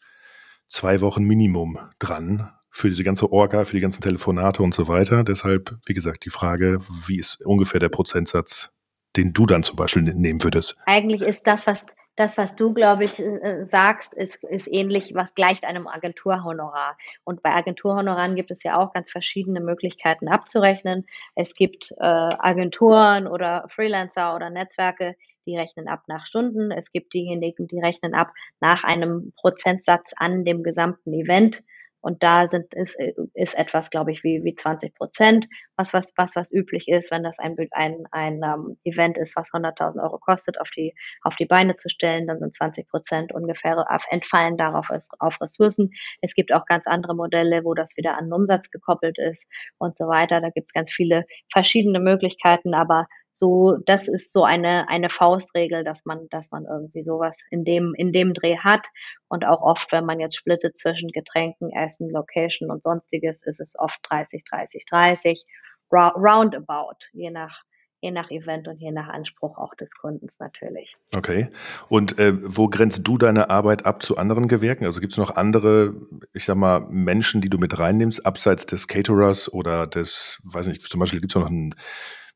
zwei 0.67 1.02
Wochen 1.02 1.24
Minimum 1.24 1.80
dran 2.00 2.52
für 2.76 2.90
diese 2.90 3.06
ganze 3.06 3.32
Orga, 3.32 3.64
für 3.64 3.78
die 3.78 3.82
ganzen 3.82 4.02
Telefonate 4.02 4.62
und 4.62 4.74
so 4.74 4.90
weiter. 4.90 5.24
Deshalb, 5.24 5.78
wie 5.86 5.94
gesagt, 5.94 6.26
die 6.26 6.30
Frage, 6.30 6.80
wie 7.08 7.18
ist 7.18 7.42
ungefähr 7.46 7.80
der 7.80 7.88
Prozentsatz, 7.88 8.74
den 9.16 9.32
du 9.32 9.46
dann 9.46 9.64
zum 9.64 9.78
Beispiel 9.78 10.02
nehmen 10.02 10.44
würdest? 10.44 10.76
Eigentlich 10.86 11.22
ist 11.22 11.48
das, 11.48 11.66
was 11.68 11.86
das, 12.18 12.38
was 12.38 12.56
du, 12.56 12.74
glaube 12.74 13.06
ich, 13.06 13.20
äh, 13.20 13.66
sagst, 13.66 14.14
ist, 14.14 14.44
ist 14.44 14.68
ähnlich, 14.68 15.14
was 15.16 15.36
gleicht 15.36 15.66
einem 15.66 15.88
Agenturhonorar. 15.88 16.98
Und 17.24 17.44
bei 17.44 17.52
Agenturhonoraren 17.52 18.36
gibt 18.36 18.52
es 18.52 18.64
ja 18.64 18.78
auch 18.78 18.94
ganz 18.94 19.10
verschiedene 19.12 19.62
Möglichkeiten 19.62 20.28
abzurechnen. 20.28 21.06
Es 21.36 21.56
gibt 21.56 21.92
äh, 21.98 22.04
Agenturen 22.04 23.28
oder 23.28 23.66
Freelancer 23.70 24.36
oder 24.36 24.50
Netzwerke, 24.50 25.16
die 25.46 25.58
rechnen 25.58 25.88
ab 25.88 26.04
nach 26.08 26.26
Stunden. 26.26 26.72
Es 26.72 26.92
gibt 26.92 27.14
diejenigen, 27.14 27.68
die 27.68 27.80
rechnen 27.80 28.14
ab 28.14 28.32
nach 28.60 28.84
einem 28.84 29.34
Prozentsatz 29.38 30.14
an 30.16 30.44
dem 30.44 30.64
gesamten 30.64 31.14
Event. 31.14 31.64
Und 32.06 32.22
da 32.22 32.48
sind, 32.48 32.72
ist, 32.76 32.96
ist 33.34 33.58
etwas, 33.58 33.89
glaube 33.89 34.12
ich, 34.12 34.24
wie, 34.24 34.44
wie 34.44 34.54
20 34.54 34.94
Prozent, 34.94 35.48
was, 35.76 35.91
was, 35.91 36.13
was, 36.15 36.36
was 36.36 36.52
üblich 36.54 36.88
ist, 36.88 37.10
wenn 37.10 37.24
das 37.24 37.39
ein, 37.39 37.58
ein, 37.72 38.06
ein 38.12 38.36
um, 38.36 38.44
ähm, 38.44 38.78
Event 38.84 39.18
ist, 39.18 39.36
was 39.36 39.50
100.000 39.50 40.04
Euro 40.04 40.20
kostet, 40.20 40.62
auf 40.62 40.70
die, 40.70 40.94
auf 41.24 41.36
die 41.36 41.48
Beine 41.48 41.78
zu 41.78 41.89
stellen, 41.89 42.28
dann 42.28 42.38
sind 42.38 42.54
20 42.54 42.88
Prozent 42.89 43.34
ungefähr 43.34 43.84
entfallen 44.12 44.56
darauf 44.56 44.89
auf 45.18 45.41
Ressourcen. 45.41 45.94
Es 46.22 46.36
gibt 46.36 46.54
auch 46.54 46.68
ganz 46.68 46.86
andere 46.86 47.15
Modelle, 47.15 47.65
wo 47.65 47.74
das 47.74 47.89
wieder 47.98 48.15
an 48.20 48.26
den 48.26 48.34
Umsatz 48.34 48.70
gekoppelt 48.70 49.18
ist 49.18 49.48
und 49.80 49.98
so 49.98 50.06
weiter. 50.06 50.41
Da 50.41 50.52
gibt 50.52 50.68
es 50.68 50.74
ganz 50.74 50.91
viele 50.94 51.26
verschiedene 51.52 52.00
Möglichkeiten, 52.00 52.76
aber 52.76 53.08
so, 53.38 53.78
das 53.86 54.08
ist 54.08 54.32
so 54.32 54.45
eine, 54.45 54.88
eine 54.88 55.10
Faustregel, 55.10 55.84
dass 55.84 56.06
man, 56.06 56.28
dass 56.30 56.52
man 56.52 56.65
irgendwie 56.65 57.04
sowas 57.04 57.38
in 57.52 57.65
dem, 57.65 57.93
in 57.93 58.13
dem 58.13 58.34
Dreh 58.34 58.58
hat. 58.58 58.88
Und 59.28 59.45
auch 59.45 59.62
oft, 59.62 59.91
wenn 59.91 60.06
man 60.06 60.21
jetzt 60.21 60.38
splittet 60.38 60.78
zwischen 60.78 61.10
Getränken, 61.10 61.69
Essen, 61.71 62.10
Location 62.10 62.71
und 62.71 62.82
sonstiges, 62.82 63.45
ist 63.45 63.60
es 63.60 63.78
oft 63.78 64.00
30, 64.10 64.45
30, 64.45 64.86
30, 64.86 65.45
roundabout, 65.91 67.10
je 67.12 67.30
nach, 67.30 67.63
je 68.00 68.12
nach 68.12 68.32
Event 68.32 68.69
und 68.69 68.80
je 68.80 68.91
nach 68.91 69.10
Anspruch 69.10 69.58
auch 69.58 69.76
des 69.76 69.89
Kundens 69.91 70.34
natürlich. 70.39 70.95
Okay. 71.13 71.50
Und 71.89 72.17
äh, 72.17 72.34
wo 72.38 72.69
grenzt 72.69 73.02
du 73.04 73.17
deine 73.17 73.50
Arbeit 73.50 73.86
ab 73.86 74.02
zu 74.02 74.15
anderen 74.15 74.48
Gewerken? 74.48 74.86
Also 74.86 75.02
gibt 75.02 75.12
es 75.12 75.17
noch 75.17 75.36
andere, 75.36 75.93
ich 76.32 76.45
sag 76.45 76.56
mal, 76.56 76.86
Menschen, 76.89 77.41
die 77.41 77.50
du 77.50 77.58
mit 77.58 77.78
reinnimmst, 77.78 78.26
abseits 78.26 78.65
des 78.65 78.88
Caterers 78.88 79.52
oder 79.52 79.88
des, 79.88 80.39
weiß 80.45 80.67
nicht, 80.67 80.84
zum 80.84 81.02
Beispiel 81.02 81.19
gibt 81.19 81.34
es 81.34 81.36
noch 81.36 81.48
einen 81.48 81.76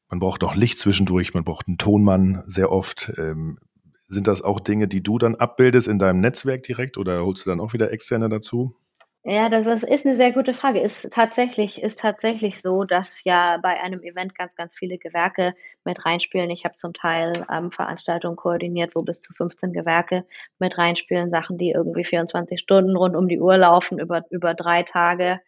man 0.10 0.20
braucht 0.20 0.42
noch 0.42 0.56
Licht 0.56 0.80
zwischendurch, 0.80 1.34
man 1.34 1.44
braucht 1.44 1.68
einen 1.68 1.78
Tonmann 1.78 2.44
sehr 2.46 2.72
oft. 2.72 3.14
Ähm, 3.18 3.60
sind 4.08 4.28
das 4.28 4.42
auch 4.42 4.60
Dinge, 4.60 4.88
die 4.88 5.04
du 5.04 5.20
dann 5.20 5.36
abbildest 5.36 5.88
in 5.88 6.00
deinem 6.00 6.20
Netzwerk 6.20 6.64
direkt 6.64 6.98
oder 6.98 7.24
holst 7.24 7.46
du 7.46 7.50
dann 7.52 7.60
auch 7.60 7.74
wieder 7.74 7.92
externe 7.92 8.28
dazu? 8.28 8.76
Ja, 9.24 9.50
das 9.50 9.68
ist, 9.68 9.84
ist 9.84 10.06
eine 10.06 10.16
sehr 10.16 10.32
gute 10.32 10.54
Frage. 10.54 10.80
Ist 10.80 11.12
tatsächlich, 11.12 11.82
ist 11.82 12.00
tatsächlich 12.00 12.62
so, 12.62 12.86
dass 12.86 13.24
ja 13.26 13.58
bei 13.58 13.80
einem 13.82 14.02
Event 14.02 14.34
ganz, 14.34 14.56
ganz 14.56 14.76
viele 14.76 14.98
Gewerke 14.98 15.54
mit 15.84 16.06
reinspielen. 16.06 16.50
Ich 16.50 16.64
habe 16.64 16.78
zum 16.78 16.94
Teil 16.94 17.34
ähm, 17.52 17.72
Veranstaltungen 17.72 18.38
koordiniert, 18.38 18.96
wo 18.96 19.02
bis 19.04 19.20
zu 19.20 19.34
15 19.34 19.74
Gewerke 19.74 20.26
mit 20.58 20.78
reinspielen, 20.78 21.30
Sachen, 21.32 21.58
die 21.58 21.72
irgendwie 21.72 22.06
24 22.06 22.60
Stunden 22.60 22.96
rund 22.96 23.16
um 23.16 23.28
die 23.28 23.40
Uhr 23.42 23.58
laufen, 23.58 24.00
über, 24.00 24.24
über 24.32 24.54
drei 24.54 24.84
Tage. 24.84 25.42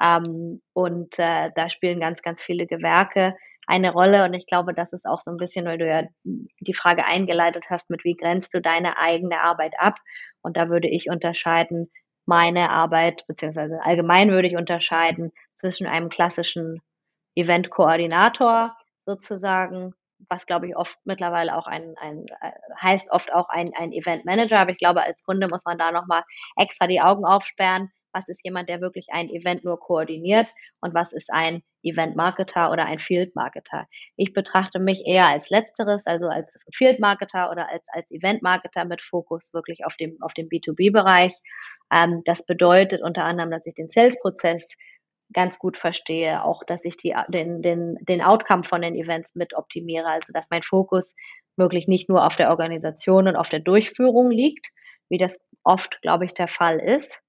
Ähm, 0.00 0.60
und 0.72 1.18
äh, 1.18 1.50
da 1.54 1.70
spielen 1.70 2.00
ganz, 2.00 2.22
ganz 2.22 2.42
viele 2.42 2.66
Gewerke 2.66 3.36
eine 3.72 3.92
Rolle. 3.92 4.24
Und 4.24 4.34
ich 4.34 4.46
glaube, 4.46 4.74
das 4.74 4.92
ist 4.92 5.06
auch 5.06 5.22
so 5.22 5.30
ein 5.30 5.38
bisschen, 5.38 5.64
weil 5.64 5.78
du 5.78 5.88
ja 5.88 6.04
die 6.24 6.74
Frage 6.74 7.06
eingeleitet 7.06 7.66
hast, 7.70 7.88
mit 7.88 8.04
wie 8.04 8.14
grenzt 8.14 8.52
du 8.52 8.60
deine 8.60 8.98
eigene 8.98 9.40
Arbeit 9.40 9.72
ab? 9.78 9.98
Und 10.42 10.56
da 10.56 10.68
würde 10.68 10.88
ich 10.88 11.08
unterscheiden, 11.08 11.90
meine 12.26 12.70
Arbeit, 12.70 13.24
beziehungsweise 13.26 13.80
allgemein 13.82 14.30
würde 14.30 14.46
ich 14.46 14.56
unterscheiden 14.56 15.32
zwischen 15.56 15.86
einem 15.86 16.08
klassischen 16.10 16.80
Event-Koordinator 17.34 18.76
sozusagen, 19.06 19.94
was 20.28 20.46
glaube 20.46 20.68
ich 20.68 20.76
oft 20.76 20.98
mittlerweile 21.04 21.56
auch 21.56 21.66
ein, 21.66 21.94
ein 21.98 22.26
heißt 22.80 23.10
oft 23.10 23.32
auch 23.32 23.48
ein, 23.48 23.70
ein 23.76 23.92
Event-Manager, 23.92 24.60
aber 24.60 24.70
ich 24.70 24.78
glaube, 24.78 25.02
als 25.02 25.24
Kunde 25.24 25.48
muss 25.48 25.64
man 25.64 25.78
da 25.78 25.90
nochmal 25.90 26.22
extra 26.56 26.86
die 26.86 27.00
Augen 27.00 27.24
aufsperren, 27.24 27.90
was 28.12 28.28
ist 28.28 28.44
jemand, 28.44 28.68
der 28.68 28.80
wirklich 28.80 29.08
ein 29.10 29.28
Event 29.30 29.64
nur 29.64 29.78
koordiniert 29.78 30.52
und 30.80 30.94
was 30.94 31.12
ist 31.12 31.32
ein 31.32 31.62
Event-Marketer 31.82 32.70
oder 32.70 32.86
ein 32.86 32.98
Field-Marketer. 32.98 33.86
Ich 34.16 34.32
betrachte 34.32 34.78
mich 34.78 35.06
eher 35.06 35.26
als 35.26 35.50
letzteres, 35.50 36.06
also 36.06 36.28
als 36.28 36.52
Field-Marketer 36.72 37.50
oder 37.50 37.68
als, 37.68 37.86
als 37.92 38.10
Event-Marketer 38.10 38.84
mit 38.84 39.02
Fokus 39.02 39.52
wirklich 39.52 39.84
auf 39.84 39.96
dem, 39.96 40.16
auf 40.20 40.34
dem 40.34 40.48
B2B-Bereich. 40.48 41.34
Ähm, 41.92 42.22
das 42.24 42.46
bedeutet 42.46 43.02
unter 43.02 43.24
anderem, 43.24 43.50
dass 43.50 43.66
ich 43.66 43.74
den 43.74 43.88
Sales-Prozess 43.88 44.76
ganz 45.32 45.58
gut 45.58 45.76
verstehe, 45.76 46.44
auch 46.44 46.62
dass 46.64 46.84
ich 46.84 46.96
die, 46.96 47.14
den, 47.28 47.62
den, 47.62 47.96
den 48.02 48.22
Outcome 48.22 48.62
von 48.62 48.82
den 48.82 48.94
Events 48.94 49.34
mit 49.34 49.54
optimiere, 49.54 50.06
also 50.06 50.32
dass 50.32 50.50
mein 50.50 50.62
Fokus 50.62 51.14
wirklich 51.56 51.88
nicht 51.88 52.08
nur 52.08 52.26
auf 52.26 52.36
der 52.36 52.50
Organisation 52.50 53.28
und 53.28 53.36
auf 53.36 53.48
der 53.48 53.60
Durchführung 53.60 54.30
liegt, 54.30 54.68
wie 55.08 55.18
das 55.18 55.40
oft, 55.64 56.00
glaube 56.02 56.24
ich, 56.24 56.34
der 56.34 56.48
Fall 56.48 56.78
ist. 56.78 57.21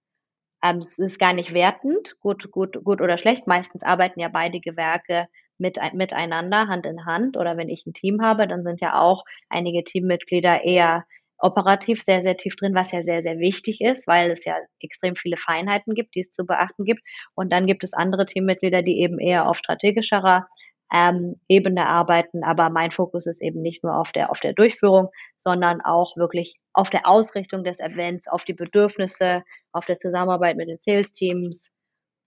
Ähm, 0.64 0.78
es 0.78 0.98
ist 0.98 1.20
gar 1.20 1.34
nicht 1.34 1.54
wertend, 1.54 2.16
gut, 2.20 2.50
gut, 2.52 2.84
gut 2.84 3.02
oder 3.02 3.18
schlecht. 3.18 3.48
Meistens 3.48 3.84
arbeiten 3.84 4.20
ja 4.20 4.30
beide 4.30 4.60
Gewerke 4.60 5.28
mit, 5.58 5.80
miteinander, 5.94 6.68
Hand 6.68 6.86
in 6.86 7.06
Hand. 7.06 7.38
Oder 7.38 7.58
wenn 7.58 7.70
ich 7.70 7.86
ein 7.86 7.94
Team 7.94 8.22
habe, 8.22 8.48
dann 8.48 8.64
sind 8.64 8.82
ja 8.82 9.00
auch 9.00 9.26
einige 9.50 9.84
Teammitglieder 9.84 10.64
eher 10.64 11.06
operativ 11.38 12.02
sehr, 12.04 12.24
sehr 12.24 12.38
tief 12.38 12.56
drin, 12.56 12.74
was 12.74 12.92
ja 12.94 13.04
sehr, 13.04 13.22
sehr 13.22 13.38
wichtig 13.40 13.82
ist, 13.82 14.08
weil 14.08 14.32
es 14.32 14.46
ja 14.46 14.56
extrem 14.80 15.16
viele 15.18 15.36
Feinheiten 15.36 15.94
gibt, 15.94 16.16
die 16.16 16.22
es 16.22 16.32
zu 16.32 16.46
beachten 16.46 16.86
gibt. 16.86 17.02
Und 17.36 17.52
dann 17.52 17.68
gibt 17.68 17.84
es 17.84 17.94
andere 17.94 18.26
Teammitglieder, 18.26 18.82
die 18.82 19.02
eben 19.02 19.20
eher 19.20 19.50
auf 19.50 19.58
strategischerer 19.58 20.48
ähm, 20.92 21.40
Ebene 21.48 21.88
arbeiten. 21.88 22.44
Aber 22.44 22.70
mein 22.70 22.92
Fokus 22.92 23.28
ist 23.28 23.42
eben 23.42 23.62
nicht 23.62 23.84
nur 23.84 23.96
auf 23.98 24.12
der, 24.12 24.30
auf 24.32 24.40
der 24.40 24.54
Durchführung, 24.54 25.10
sondern 25.38 25.82
auch 25.82 26.18
wirklich 26.18 26.60
auf 26.74 26.90
der 26.90 27.08
Ausrichtung 27.08 27.64
des 27.64 27.80
Events, 27.80 28.28
auf 28.28 28.44
die 28.44 28.54
Bedürfnisse, 28.54 29.44
auf 29.72 29.86
der 29.86 30.00
Zusammenarbeit 30.00 30.58
mit 30.58 30.70
den 30.70 30.80
Sales-Teams, 30.80 31.72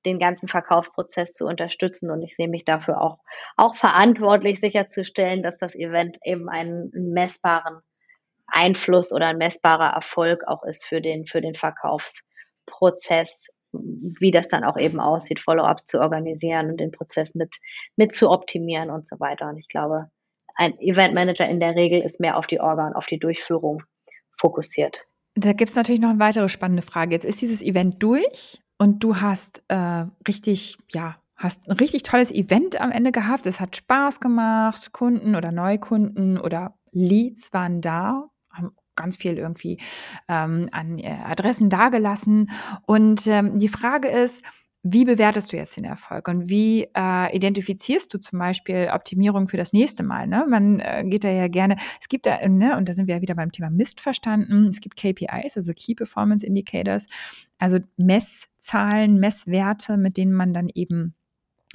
den 0.04 0.18
ganzen 0.18 0.48
Verkaufsprozess 0.48 1.32
zu 1.32 1.46
unterstützen. 1.46 2.10
Und 2.10 2.22
ich 2.22 2.36
sehe 2.36 2.48
mich 2.48 2.64
dafür 2.64 3.00
auch, 3.00 3.18
auch 3.56 3.76
verantwortlich, 3.76 4.60
sicherzustellen, 4.60 5.42
dass 5.42 5.58
das 5.58 5.74
Event 5.74 6.18
eben 6.24 6.48
einen 6.48 6.90
messbaren 6.92 7.80
Einfluss 8.46 9.12
oder 9.12 9.26
ein 9.26 9.38
messbarer 9.38 9.92
Erfolg 9.92 10.44
auch 10.46 10.62
ist 10.64 10.86
für 10.86 11.00
den, 11.00 11.26
für 11.26 11.40
den 11.40 11.54
Verkaufsprozess, 11.54 13.48
wie 13.82 14.30
das 14.30 14.48
dann 14.48 14.64
auch 14.64 14.76
eben 14.76 15.00
aussieht, 15.00 15.40
Follow-ups 15.40 15.84
zu 15.86 16.00
organisieren 16.00 16.70
und 16.70 16.80
den 16.80 16.92
Prozess 16.92 17.34
mit, 17.34 17.56
mit 17.96 18.14
zu 18.14 18.30
optimieren 18.30 18.90
und 18.90 19.06
so 19.06 19.18
weiter. 19.20 19.48
Und 19.48 19.58
ich 19.58 19.68
glaube, 19.68 20.10
ein 20.54 20.78
Event 20.80 21.14
Manager 21.14 21.48
in 21.48 21.60
der 21.60 21.74
Regel 21.74 22.00
ist 22.00 22.20
mehr 22.20 22.36
auf 22.36 22.46
die 22.46 22.60
Orga 22.60 22.86
und 22.86 22.94
auf 22.94 23.06
die 23.06 23.18
Durchführung 23.18 23.82
fokussiert. 24.32 25.06
Da 25.34 25.52
gibt 25.52 25.70
es 25.70 25.76
natürlich 25.76 26.00
noch 26.00 26.10
eine 26.10 26.18
weitere 26.18 26.48
spannende 26.48 26.82
Frage. 26.82 27.12
Jetzt 27.12 27.24
ist 27.24 27.42
dieses 27.42 27.62
Event 27.62 28.02
durch 28.02 28.60
und 28.78 29.04
du 29.04 29.20
hast 29.20 29.62
äh, 29.68 30.06
richtig, 30.26 30.78
ja, 30.92 31.16
hast 31.36 31.68
ein 31.68 31.72
richtig 31.72 32.04
tolles 32.04 32.32
Event 32.32 32.80
am 32.80 32.90
Ende 32.90 33.12
gehabt. 33.12 33.46
Es 33.46 33.60
hat 33.60 33.76
Spaß 33.76 34.20
gemacht, 34.20 34.92
Kunden 34.92 35.34
oder 35.34 35.52
Neukunden 35.52 36.38
oder 36.38 36.74
Leads 36.92 37.52
waren 37.52 37.82
da 37.82 38.30
ganz 38.96 39.16
viel 39.16 39.38
irgendwie 39.38 39.78
ähm, 40.28 40.68
an 40.72 40.98
äh, 40.98 41.18
Adressen 41.24 41.70
dagelassen. 41.70 42.50
Und 42.86 43.26
ähm, 43.26 43.58
die 43.58 43.68
Frage 43.68 44.08
ist, 44.08 44.42
wie 44.88 45.04
bewertest 45.04 45.52
du 45.52 45.56
jetzt 45.56 45.76
den 45.76 45.84
Erfolg 45.84 46.28
und 46.28 46.48
wie 46.48 46.86
äh, 46.96 47.36
identifizierst 47.36 48.12
du 48.14 48.18
zum 48.18 48.38
Beispiel 48.38 48.88
Optimierung 48.92 49.48
für 49.48 49.56
das 49.56 49.72
nächste 49.72 50.04
Mal? 50.04 50.28
Ne? 50.28 50.46
Man 50.48 50.78
äh, 50.78 51.02
geht 51.04 51.24
da 51.24 51.28
ja 51.28 51.48
gerne, 51.48 51.76
es 52.00 52.08
gibt 52.08 52.24
da, 52.26 52.46
ne, 52.46 52.76
und 52.76 52.88
da 52.88 52.94
sind 52.94 53.08
wir 53.08 53.16
ja 53.16 53.20
wieder 53.20 53.34
beim 53.34 53.50
Thema 53.50 53.68
Mist 53.68 54.00
verstanden, 54.00 54.68
es 54.68 54.80
gibt 54.80 54.96
KPIs, 54.96 55.56
also 55.56 55.72
Key 55.74 55.94
Performance 55.96 56.46
Indicators, 56.46 57.06
also 57.58 57.78
Messzahlen, 57.96 59.18
Messwerte, 59.18 59.96
mit 59.96 60.16
denen 60.16 60.32
man 60.32 60.54
dann 60.54 60.68
eben 60.72 61.14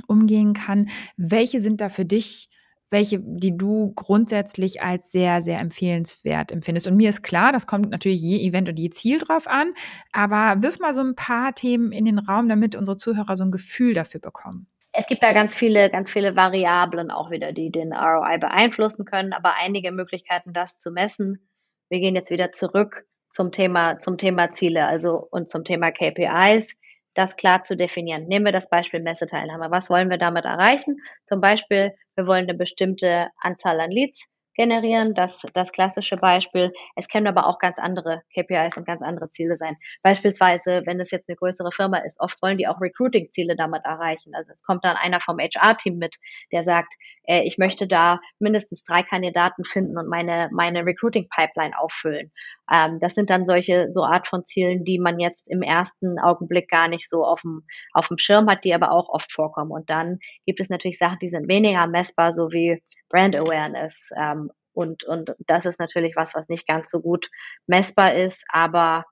umgehen 0.08 0.54
kann. 0.54 0.88
Welche 1.18 1.60
sind 1.60 1.82
da 1.82 1.90
für 1.90 2.06
dich 2.06 2.50
welche, 2.92 3.20
die 3.20 3.58
du 3.58 3.94
grundsätzlich 3.96 4.82
als 4.82 5.12
sehr, 5.12 5.42
sehr 5.42 5.60
empfehlenswert 5.60 6.52
empfindest. 6.52 6.88
Und 6.88 6.98
mir 6.98 7.10
ist 7.10 7.24
klar, 7.24 7.52
das 7.52 7.66
kommt 7.66 7.90
natürlich 7.90 8.22
je 8.22 8.46
Event 8.46 8.70
und 8.70 8.78
je 8.78 8.90
Ziel 8.90 9.18
drauf 9.18 9.48
an, 9.48 9.74
aber 10.12 10.62
wirf 10.62 10.80
mal 10.80 10.94
so 10.94 11.02
ein 11.02 11.16
paar 11.16 11.56
Themen 11.56 11.92
in 11.92 12.06
den 12.06 12.20
Raum, 12.20 12.50
damit 12.50 12.76
unsere 12.76 12.98
Zuhörer 12.98 13.36
so 13.36 13.46
ein 13.46 13.52
Gefühl 13.52 13.94
dafür 13.94 14.20
bekommen. 14.20 14.68
Es 14.94 15.08
gibt 15.08 15.24
da 15.24 15.32
ganz 15.32 15.56
viele, 15.56 15.90
ganz 15.90 16.12
viele 16.12 16.36
Variablen 16.36 17.12
auch 17.12 17.32
wieder, 17.32 17.54
die 17.54 17.72
den 17.72 17.94
ROI 17.94 18.38
beeinflussen 18.38 19.06
können, 19.06 19.32
aber 19.32 19.56
einige 19.56 19.94
Möglichkeiten, 19.94 20.52
das 20.52 20.78
zu 20.78 20.92
messen. 20.92 21.48
Wir 21.90 22.02
gehen 22.02 22.16
jetzt 22.16 22.30
wieder 22.30 22.52
zurück 22.52 23.06
zum 23.30 23.54
Thema, 23.54 24.00
zum 24.00 24.18
Thema 24.18 24.52
Ziele, 24.52 24.86
also 24.86 25.26
und 25.32 25.50
zum 25.50 25.64
Thema 25.64 25.92
KPIs 25.92 26.76
das 27.14 27.36
klar 27.36 27.64
zu 27.64 27.76
definieren. 27.76 28.28
Nehmen 28.28 28.46
wir 28.46 28.52
das 28.52 28.70
Beispiel 28.70 29.02
Messeteilnahme. 29.02 29.72
Was 29.72 29.90
wollen 29.90 30.10
wir 30.10 30.18
damit 30.18 30.46
erreichen? 30.46 30.98
Zum 31.26 31.42
Beispiel, 31.42 31.94
wir 32.16 32.28
wollen 32.28 32.44
eine 32.44 32.56
bestimmte 32.56 33.30
Anzahl 33.40 33.80
an 33.80 33.92
Leads 33.92 34.30
generieren, 34.56 35.14
das, 35.14 35.42
das 35.54 35.72
klassische 35.72 36.18
Beispiel. 36.18 36.72
Es 36.96 37.08
können 37.08 37.28
aber 37.28 37.48
auch 37.48 37.60
ganz 37.60 37.80
andere 37.80 38.22
KPIs 38.34 38.78
und 38.78 38.86
ganz 38.86 39.02
andere 39.02 39.30
Ziele 39.30 39.58
sein. 39.58 39.78
Beispielsweise, 40.04 40.84
wenn 40.86 41.00
es 41.00 41.12
jetzt 41.12 41.30
eine 41.30 41.36
größere 41.36 41.72
Firma 41.72 42.00
ist, 42.00 42.20
oft 42.20 42.42
wollen 42.42 42.58
die 42.58 42.68
auch 42.68 42.82
Recruiting-Ziele 42.82 43.56
damit 43.56 43.86
erreichen. 43.86 44.34
Also 44.36 44.52
es 44.54 44.64
kommt 44.64 44.84
dann 44.84 44.98
einer 44.98 45.22
vom 45.22 45.40
HR-Team 45.40 45.98
mit, 45.98 46.18
der 46.52 46.64
sagt, 46.64 46.94
äh, 47.24 47.44
ich 47.44 47.58
möchte 47.58 47.88
da 47.88 48.20
mindestens 48.40 48.84
drei 48.84 49.04
Kandidaten 49.04 49.64
finden 49.64 49.98
und 49.98 50.08
meine, 50.08 50.50
meine 50.52 50.86
Recruiting-Pipeline 50.86 51.78
auffüllen. 51.80 52.32
Ähm, 52.72 53.00
das 53.00 53.16
sind 53.16 53.30
dann 53.30 53.46
solche, 53.46 53.88
so 53.92 54.04
Art 54.04 54.28
von 54.28 54.46
Zielen, 54.46 54.84
die 54.84 55.00
man 55.00 55.20
jetzt 55.20 55.50
im 55.50 55.62
ersten 55.62 56.20
Augenblick 56.20 56.70
gar 56.70 56.88
nicht 56.88 57.10
so 57.10 57.26
auf 57.26 57.42
dem, 57.42 57.64
auf 57.94 58.08
dem 58.08 58.18
Schirm 58.18 58.50
hat, 58.50 58.64
die 58.64 58.74
aber 58.74 58.92
auch 58.92 59.10
oft 59.10 59.32
vorkommen. 59.32 59.72
Und 59.72 59.90
dann 59.90 60.20
gibt 60.46 60.60
es 60.60 60.70
natürlich 60.70 60.98
Sachen, 60.98 61.20
die 61.22 61.30
sind 61.30 61.48
weniger 61.48 61.88
messbar, 61.88 62.34
so 62.34 62.52
wie 62.52 62.82
Brand 63.12 63.36
Awareness. 63.36 64.10
Ähm, 64.18 64.52
und, 64.74 65.04
und 65.04 65.36
das 65.40 65.66
ist 65.66 65.80
natürlich 65.80 66.16
was, 66.16 66.34
was 66.34 66.48
nicht 66.48 66.68
ganz 66.68 66.90
so 66.90 67.02
gut 67.02 67.30
messbar 67.68 68.16
ist, 68.16 68.46
aber 68.50 69.06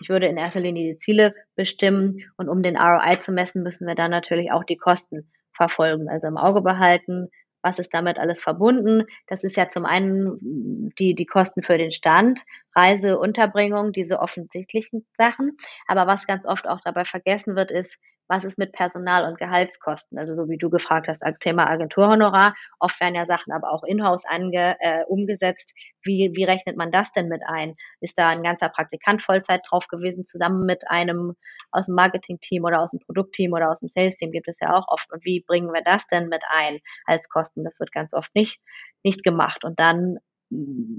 ich 0.00 0.08
würde 0.08 0.26
in 0.26 0.36
erster 0.36 0.60
Linie 0.60 0.94
die 0.94 0.98
Ziele 0.98 1.34
bestimmen 1.54 2.18
und 2.36 2.48
um 2.48 2.62
den 2.62 2.76
ROI 2.76 3.16
zu 3.20 3.30
messen, 3.30 3.62
müssen 3.62 3.86
wir 3.86 3.94
dann 3.94 4.10
natürlich 4.10 4.50
auch 4.50 4.64
die 4.64 4.76
Kosten 4.76 5.30
verfolgen, 5.52 6.08
also 6.08 6.26
im 6.26 6.36
Auge 6.36 6.62
behalten, 6.62 7.28
was 7.62 7.78
ist 7.78 7.94
damit 7.94 8.18
alles 8.18 8.42
verbunden. 8.42 9.04
Das 9.26 9.42
ist 9.42 9.56
ja 9.56 9.68
zum 9.68 9.86
einen 9.86 10.90
die, 10.98 11.14
die 11.14 11.26
Kosten 11.26 11.62
für 11.62 11.78
den 11.78 11.92
Stand, 11.92 12.42
Reise, 12.76 13.18
Unterbringung, 13.18 13.92
diese 13.92 14.18
offensichtlichen 14.18 15.06
Sachen. 15.16 15.56
Aber 15.86 16.06
was 16.06 16.26
ganz 16.26 16.44
oft 16.44 16.68
auch 16.68 16.80
dabei 16.84 17.04
vergessen 17.04 17.56
wird, 17.56 17.70
ist, 17.70 17.98
was 18.28 18.44
ist 18.44 18.58
mit 18.58 18.72
Personal- 18.72 19.26
und 19.26 19.38
Gehaltskosten? 19.38 20.18
Also 20.18 20.34
so 20.34 20.48
wie 20.48 20.56
du 20.56 20.70
gefragt 20.70 21.08
hast, 21.08 21.22
Thema 21.40 21.68
Agenturhonorar. 21.68 22.54
Oft 22.78 23.00
werden 23.00 23.14
ja 23.14 23.26
Sachen 23.26 23.52
aber 23.52 23.70
auch 23.70 23.84
in-house 23.84 24.24
ange, 24.26 24.76
äh, 24.80 25.04
umgesetzt. 25.06 25.74
Wie, 26.02 26.32
wie 26.34 26.44
rechnet 26.44 26.76
man 26.76 26.90
das 26.90 27.12
denn 27.12 27.28
mit 27.28 27.42
ein? 27.46 27.74
Ist 28.00 28.18
da 28.18 28.28
ein 28.28 28.42
ganzer 28.42 28.68
Praktikant 28.68 29.22
Vollzeit 29.22 29.62
drauf 29.68 29.88
gewesen, 29.88 30.24
zusammen 30.24 30.64
mit 30.64 30.88
einem 30.90 31.34
aus 31.70 31.86
dem 31.86 31.94
Marketing-Team 31.96 32.64
oder 32.64 32.80
aus 32.80 32.92
dem 32.92 33.00
Produktteam 33.00 33.52
oder 33.52 33.70
aus 33.70 33.80
dem 33.80 33.88
Sales-Team 33.88 34.32
gibt 34.32 34.48
es 34.48 34.56
ja 34.60 34.74
auch 34.74 34.88
oft. 34.88 35.12
Und 35.12 35.24
wie 35.24 35.40
bringen 35.40 35.72
wir 35.72 35.82
das 35.82 36.06
denn 36.06 36.28
mit 36.28 36.42
ein 36.48 36.78
als 37.06 37.28
Kosten? 37.28 37.64
Das 37.64 37.78
wird 37.80 37.92
ganz 37.92 38.14
oft 38.14 38.34
nicht, 38.34 38.58
nicht 39.02 39.22
gemacht. 39.22 39.64
Und 39.64 39.78
dann 39.80 40.18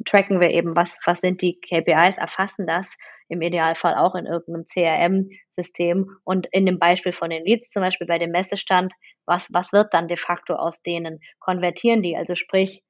tracken 0.05 0.39
wir 0.39 0.49
eben, 0.49 0.75
was, 0.75 0.99
was 1.05 1.21
sind 1.21 1.41
die 1.41 1.59
KPIs, 1.59 2.17
erfassen 2.17 2.67
das 2.67 2.95
im 3.27 3.41
Idealfall 3.41 3.95
auch 3.95 4.15
in 4.15 4.25
irgendeinem 4.25 4.65
CRM-System 4.65 6.09
und 6.23 6.47
in 6.51 6.65
dem 6.65 6.79
Beispiel 6.79 7.13
von 7.13 7.29
den 7.29 7.43
Leads, 7.43 7.69
zum 7.71 7.81
Beispiel 7.81 8.07
bei 8.07 8.19
dem 8.19 8.31
Messestand, 8.31 8.93
was, 9.25 9.47
was 9.51 9.71
wird 9.71 9.93
dann 9.93 10.07
de 10.07 10.17
facto 10.17 10.55
aus 10.55 10.81
denen? 10.83 11.19
Konvertieren 11.39 12.03
die? 12.03 12.15
Also 12.15 12.35
sprich, 12.35 12.83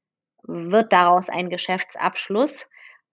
wird 0.44 0.92
daraus 0.92 1.30
ein 1.30 1.50
Geschäftsabschluss 1.50 2.70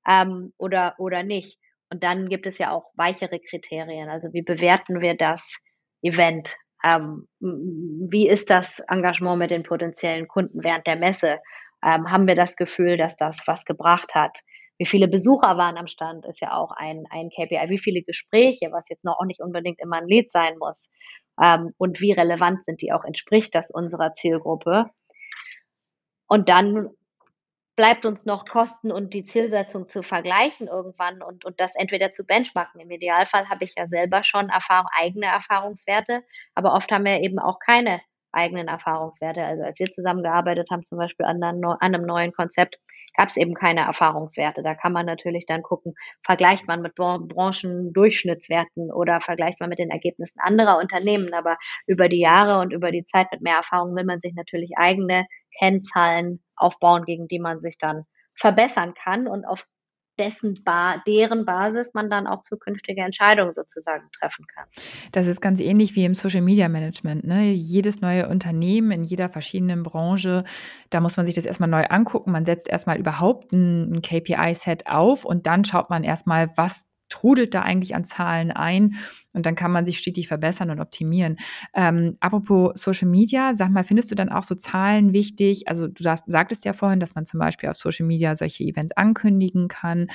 ähm, 0.06 0.52
oder, 0.58 0.94
oder 0.98 1.22
nicht? 1.22 1.58
Und 1.90 2.02
dann 2.02 2.28
gibt 2.28 2.46
es 2.46 2.58
ja 2.58 2.72
auch 2.72 2.90
weichere 2.94 3.38
Kriterien. 3.38 4.08
Also 4.08 4.32
wie 4.32 4.42
bewerten 4.42 5.00
wir 5.00 5.14
das 5.14 5.60
Event? 6.02 6.56
Ähm, 6.84 7.28
wie 7.38 8.28
ist 8.28 8.50
das 8.50 8.80
Engagement 8.88 9.38
mit 9.38 9.50
den 9.50 9.62
potenziellen 9.62 10.26
Kunden 10.26 10.64
während 10.64 10.86
der 10.86 10.96
Messe? 10.96 11.38
Ähm, 11.84 12.10
haben 12.10 12.26
wir 12.26 12.34
das 12.34 12.56
Gefühl, 12.56 12.96
dass 12.96 13.16
das 13.16 13.46
was 13.46 13.64
gebracht 13.64 14.14
hat. 14.14 14.38
Wie 14.78 14.86
viele 14.86 15.08
Besucher 15.08 15.56
waren 15.56 15.76
am 15.76 15.86
Stand, 15.86 16.26
ist 16.26 16.40
ja 16.40 16.56
auch 16.56 16.72
ein, 16.72 17.04
ein 17.10 17.30
KPI. 17.30 17.68
Wie 17.68 17.78
viele 17.78 18.02
Gespräche, 18.02 18.72
was 18.72 18.88
jetzt 18.88 19.04
noch 19.04 19.18
auch 19.20 19.26
nicht 19.26 19.40
unbedingt 19.40 19.80
immer 19.80 19.98
ein 19.98 20.08
Lied 20.08 20.32
sein 20.32 20.58
muss. 20.58 20.90
Ähm, 21.42 21.72
und 21.78 22.00
wie 22.00 22.12
relevant 22.12 22.64
sind 22.64 22.82
die 22.82 22.92
auch, 22.92 23.04
entspricht 23.04 23.54
das 23.54 23.70
unserer 23.70 24.14
Zielgruppe. 24.14 24.90
Und 26.26 26.48
dann 26.48 26.88
bleibt 27.76 28.04
uns 28.04 28.26
noch 28.26 28.44
Kosten 28.44 28.92
und 28.92 29.14
die 29.14 29.24
Zielsetzung 29.24 29.88
zu 29.88 30.02
vergleichen 30.02 30.68
irgendwann 30.68 31.22
und, 31.22 31.44
und 31.44 31.58
das 31.58 31.74
entweder 31.74 32.12
zu 32.12 32.24
benchmarken. 32.24 32.80
Im 32.80 32.90
Idealfall 32.90 33.48
habe 33.48 33.64
ich 33.64 33.74
ja 33.76 33.88
selber 33.88 34.24
schon 34.24 34.50
Erfahrung, 34.50 34.88
eigene 34.98 35.26
Erfahrungswerte, 35.26 36.22
aber 36.54 36.74
oft 36.74 36.92
haben 36.92 37.04
wir 37.04 37.20
eben 37.20 37.38
auch 37.38 37.58
keine 37.58 38.00
eigenen 38.32 38.68
Erfahrungswerte. 38.68 39.44
Also 39.44 39.62
als 39.62 39.78
wir 39.78 39.86
zusammengearbeitet 39.86 40.68
haben, 40.70 40.84
zum 40.84 40.98
Beispiel 40.98 41.26
an, 41.26 41.42
einem 41.42 42.02
neuen 42.06 42.32
Konzept, 42.32 42.78
gab 43.16 43.28
es 43.28 43.36
eben 43.36 43.54
keine 43.54 43.82
Erfahrungswerte. 43.82 44.62
Da 44.62 44.74
kann 44.74 44.92
man 44.92 45.06
natürlich 45.06 45.46
dann 45.46 45.62
gucken, 45.62 45.94
vergleicht 46.24 46.66
man 46.66 46.82
mit 46.82 46.94
Branchendurchschnittswerten 46.94 48.90
oder 48.90 49.20
vergleicht 49.20 49.60
man 49.60 49.68
mit 49.68 49.78
den 49.78 49.90
Ergebnissen 49.90 50.38
anderer 50.38 50.78
Unternehmen. 50.78 51.34
Aber 51.34 51.58
über 51.86 52.08
die 52.08 52.20
Jahre 52.20 52.60
und 52.60 52.72
über 52.72 52.90
die 52.90 53.04
Zeit 53.04 53.28
mit 53.30 53.42
mehr 53.42 53.56
Erfahrung 53.56 53.94
will 53.94 54.04
man 54.04 54.20
sich 54.20 54.34
natürlich 54.34 54.72
eigene 54.76 55.26
Kennzahlen 55.58 56.42
aufbauen, 56.56 57.04
gegen 57.04 57.28
die 57.28 57.38
man 57.38 57.60
sich 57.60 57.76
dann 57.78 58.04
verbessern 58.34 58.94
kann 58.94 59.28
und 59.28 59.44
auf 59.44 59.66
dessen 60.18 60.54
ba 60.64 61.02
deren 61.06 61.44
Basis 61.44 61.94
man 61.94 62.10
dann 62.10 62.26
auch 62.26 62.42
zukünftige 62.42 63.02
Entscheidungen 63.02 63.54
sozusagen 63.54 64.08
treffen 64.18 64.46
kann. 64.46 64.66
Das 65.12 65.26
ist 65.26 65.40
ganz 65.40 65.60
ähnlich 65.60 65.94
wie 65.94 66.04
im 66.04 66.14
Social 66.14 66.42
Media 66.42 66.68
Management. 66.68 67.24
Ne? 67.24 67.50
Jedes 67.50 68.00
neue 68.00 68.28
Unternehmen 68.28 68.90
in 68.90 69.04
jeder 69.04 69.28
verschiedenen 69.28 69.82
Branche, 69.82 70.44
da 70.90 71.00
muss 71.00 71.16
man 71.16 71.26
sich 71.26 71.34
das 71.34 71.46
erstmal 71.46 71.68
neu 71.68 71.84
angucken. 71.86 72.32
Man 72.32 72.44
setzt 72.44 72.68
erstmal 72.68 72.98
überhaupt 72.98 73.52
ein, 73.52 73.94
ein 73.94 74.02
KPI-Set 74.02 74.86
auf 74.86 75.24
und 75.24 75.46
dann 75.46 75.64
schaut 75.64 75.90
man 75.90 76.04
erstmal, 76.04 76.50
was 76.56 76.84
trudelt 77.12 77.54
da 77.54 77.62
eigentlich 77.62 77.94
an 77.94 78.04
Zahlen 78.04 78.50
ein 78.50 78.94
und 79.32 79.46
dann 79.46 79.54
kann 79.54 79.70
man 79.70 79.84
sich 79.84 79.98
stetig 79.98 80.28
verbessern 80.28 80.70
und 80.70 80.80
optimieren. 80.80 81.36
Ähm, 81.74 82.16
apropos 82.20 82.72
Social 82.74 83.08
Media, 83.08 83.54
sag 83.54 83.70
mal, 83.70 83.84
findest 83.84 84.10
du 84.10 84.14
dann 84.14 84.28
auch 84.30 84.42
so 84.42 84.54
Zahlen 84.54 85.12
wichtig? 85.12 85.68
Also 85.68 85.88
du 85.88 86.02
sagst, 86.02 86.24
sagtest 86.26 86.64
ja 86.64 86.72
vorhin, 86.72 87.00
dass 87.00 87.14
man 87.14 87.26
zum 87.26 87.38
Beispiel 87.40 87.68
auf 87.68 87.76
Social 87.76 88.06
Media 88.06 88.34
solche 88.34 88.64
Events 88.64 88.92
ankündigen 88.96 89.68
kann. 89.68 90.08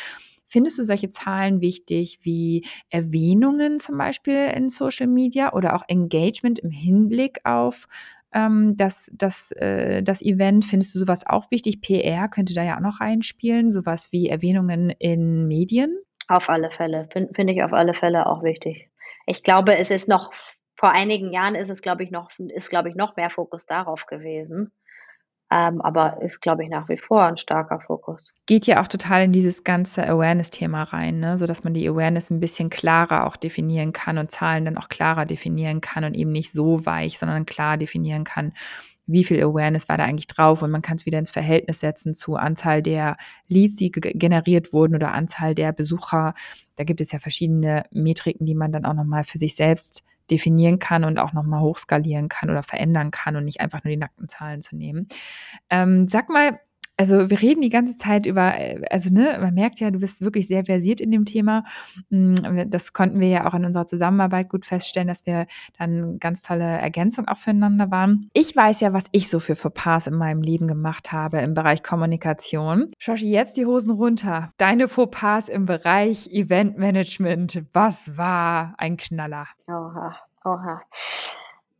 Findest 0.50 0.80
du 0.80 0.84
solche 0.84 1.10
Zahlen 1.10 1.60
wichtig 1.62 2.20
wie 2.22 2.66
Erwähnungen 2.90 3.80
zum 3.80 3.98
Beispiel 3.98 4.48
in 4.56 4.70
Social 4.70 5.08
Media 5.08 5.54
oder 5.54 5.76
auch 5.76 5.84
Engagement 5.88 6.60
im 6.60 6.72
Hinblick 6.72 7.40
auf 7.44 7.88
ähm, 8.34 8.76
das, 8.78 9.12
das, 9.14 9.52
äh, 9.54 10.02
das 10.04 10.22
Event? 10.22 10.64
Findest 10.66 10.96
du 10.96 11.00
sowas 11.00 11.28
auch 11.28 11.52
wichtig? 11.52 11.82
PR 11.82 12.30
könnte 12.30 12.54
da 12.54 12.64
ja 12.64 12.78
auch 12.78 12.82
noch 12.82 13.02
reinspielen, 13.02 13.70
sowas 13.70 14.12
wie 14.12 14.30
Erwähnungen 14.30 14.90
in 14.90 15.48
Medien? 15.48 15.98
Auf 16.28 16.50
alle 16.50 16.72
Fälle, 16.72 17.08
finde 17.12 17.34
find 17.34 17.50
ich 17.50 17.64
auf 17.64 17.74
alle 17.74 17.94
Fälle 17.94 18.26
auch 18.26 18.44
wichtig. 18.44 18.90
Ich 19.26 19.44
glaube, 19.44 19.78
es 19.78 19.92
ist 19.92 20.08
noch, 20.08 20.32
vor 20.76 20.92
einigen 20.92 21.32
Jahren 21.32 21.56
ist 21.56 21.70
es, 21.70 21.82
glaube 21.82 22.04
ich, 22.04 22.12
noch, 22.12 22.30
ist, 22.38 22.70
glaube 22.70 22.90
ich, 22.90 22.96
noch 22.96 23.16
mehr 23.16 23.30
Fokus 23.30 23.66
darauf 23.66 24.06
gewesen. 24.06 24.72
Ähm, 25.50 25.82
aber 25.82 26.22
ist, 26.22 26.42
glaube 26.42 26.64
ich, 26.64 26.70
nach 26.70 26.90
wie 26.90 26.98
vor 26.98 27.24
ein 27.24 27.38
starker 27.38 27.80
Fokus. 27.80 28.34
Geht 28.48 28.68
ja 28.68 28.82
auch 28.82 28.88
total 28.88 29.24
in 29.24 29.32
dieses 29.32 29.64
ganze 29.64 30.06
Awareness-Thema 30.06 30.84
rein, 30.84 31.22
ne? 31.22 31.38
sodass 31.38 31.64
man 31.64 31.74
die 31.74 31.88
Awareness 31.88 32.30
ein 32.30 32.42
bisschen 32.42 32.70
klarer 32.70 33.26
auch 33.26 33.38
definieren 33.38 33.94
kann 33.94 34.18
und 34.18 34.30
Zahlen 34.30 34.66
dann 34.66 34.78
auch 34.78 34.90
klarer 34.90 35.26
definieren 35.26 35.80
kann 35.80 36.04
und 36.04 36.16
eben 36.16 36.32
nicht 36.32 36.52
so 36.52 36.86
weich, 36.86 37.18
sondern 37.18 37.46
klar 37.46 37.78
definieren 37.78 38.26
kann, 38.26 38.52
wie 39.08 39.24
viel 39.24 39.42
Awareness 39.42 39.90
war 39.90 39.98
da 39.98 40.04
eigentlich 40.04 40.28
drauf 40.28 40.62
und 40.62 40.70
man 40.70 40.82
kann 40.82 40.98
es 40.98 41.06
wieder 41.06 41.18
ins 41.18 41.32
Verhältnis 41.32 41.80
setzen 41.80 42.14
zu 42.14 42.36
Anzahl 42.36 42.82
der 42.82 43.18
Leads, 43.48 43.76
die 43.78 43.90
generiert 43.90 44.74
wurden 44.74 44.96
oder 44.96 45.14
Anzahl 45.14 45.56
der 45.56 45.72
Besucher. 45.72 46.34
Da 46.76 46.84
gibt 46.84 47.02
es 47.02 47.12
ja 47.12 47.20
verschiedene 47.20 47.84
Metriken, 47.92 48.46
die 48.46 48.56
man 48.56 48.72
dann 48.72 48.86
auch 48.86 48.94
nochmal 48.94 49.24
für 49.24 49.38
sich 49.38 49.56
selbst 49.56 50.04
definieren 50.30 50.78
kann 50.78 51.06
und 51.06 51.20
auch 51.20 51.34
nochmal 51.34 51.62
hochskalieren 51.62 52.28
kann 52.28 52.50
oder 52.50 52.64
verändern 52.64 53.12
kann 53.12 53.36
und 53.38 53.46
nicht 53.46 53.62
einfach 53.62 53.84
nur 53.84 53.92
die 53.92 53.98
nackten 53.98 54.28
Zahlen 54.28 54.62
zu 54.62 54.76
nehmen. 54.76 55.08
Ähm, 55.70 56.08
sag 56.10 56.30
mal, 56.30 56.60
also 56.98 57.30
wir 57.30 57.42
reden 57.42 57.62
die 57.62 57.70
ganze 57.70 57.96
Zeit 57.96 58.26
über, 58.26 58.60
äh, 58.60 58.82
also 58.90 59.14
ne, 59.14 59.38
man 59.40 59.54
merkt 59.54 59.80
ja, 59.80 59.92
du 59.92 60.00
bist 60.00 60.22
wirklich 60.22 60.48
sehr 60.48 60.66
versiert 60.66 61.00
in 61.00 61.12
dem 61.12 61.26
Thema. 61.26 61.64
Hm, 62.10 62.70
das 62.70 62.92
konnten 62.92 63.20
wir 63.20 63.28
ja 63.28 63.48
auch 63.48 63.54
in 63.54 63.66
unserer 63.66 63.86
Zusammenarbeit 63.86 64.50
gut 64.50 64.66
feststellen, 64.66 65.08
dass 65.08 65.26
wir 65.26 65.46
dann 65.78 66.18
ganz 66.20 66.42
tolle 66.42 66.64
Ergänzung 66.64 67.28
auch 67.28 67.38
füreinander 67.38 67.92
waren. 67.92 68.30
Ich 68.34 68.56
weiß 68.56 68.80
ja, 68.80 68.94
was 68.94 69.06
ich 69.12 69.30
so 69.30 69.40
für 69.40 69.56
Fauxpas 69.56 70.08
in 70.08 70.16
meinem 70.16 70.42
Leben 70.42 70.68
gemacht 70.68 71.12
habe 71.12 71.38
im 71.40 71.54
Bereich 71.54 71.84
Kommunikation. 71.84 72.88
Shoshi, 72.98 73.30
jetzt 73.30 73.58
die 73.58 73.66
Hosen 73.66 73.92
runter. 73.92 74.52
Deine 74.58 74.88
Fauxpas 74.88 75.50
im 75.50 75.66
Bereich 75.66 76.28
Eventmanagement. 76.32 77.64
Was 77.74 78.18
war 78.18 78.74
ein 78.78 78.98
Knaller? 78.98 79.46
Oha, 79.68 80.16
oha. 80.44 80.82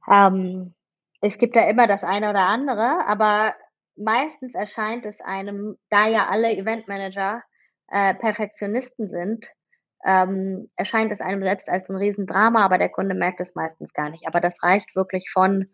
Ähm, 0.10 0.74
es 1.22 1.40
gibt 1.40 1.56
ja 1.56 1.68
immer 1.68 1.88
das 1.88 2.04
eine 2.04 2.30
oder 2.30 2.46
andere, 2.46 3.08
aber 3.08 3.56
meistens 3.98 4.56
erscheint 4.56 5.06
es 5.06 5.22
einem, 5.22 5.78
da 5.90 6.08
ja 6.08 6.28
alle 6.28 6.56
Eventmanager 6.56 7.44
äh, 7.90 8.14
Perfektionisten 8.16 9.10
sind, 9.10 9.52
ähm, 10.06 10.70
erscheint 10.76 11.12
es 11.12 11.22
einem 11.22 11.44
selbst 11.44 11.70
als 11.70 11.90
ein 11.90 11.98
Riesendrama, 11.98 12.64
aber 12.64 12.78
der 12.78 12.90
Kunde 12.90 13.16
merkt 13.16 13.42
es 13.42 13.56
meistens 13.56 13.94
gar 13.94 14.10
nicht. 14.10 14.28
Aber 14.28 14.40
das 14.40 14.64
reicht 14.64 14.96
wirklich 14.96 15.30
von 15.32 15.68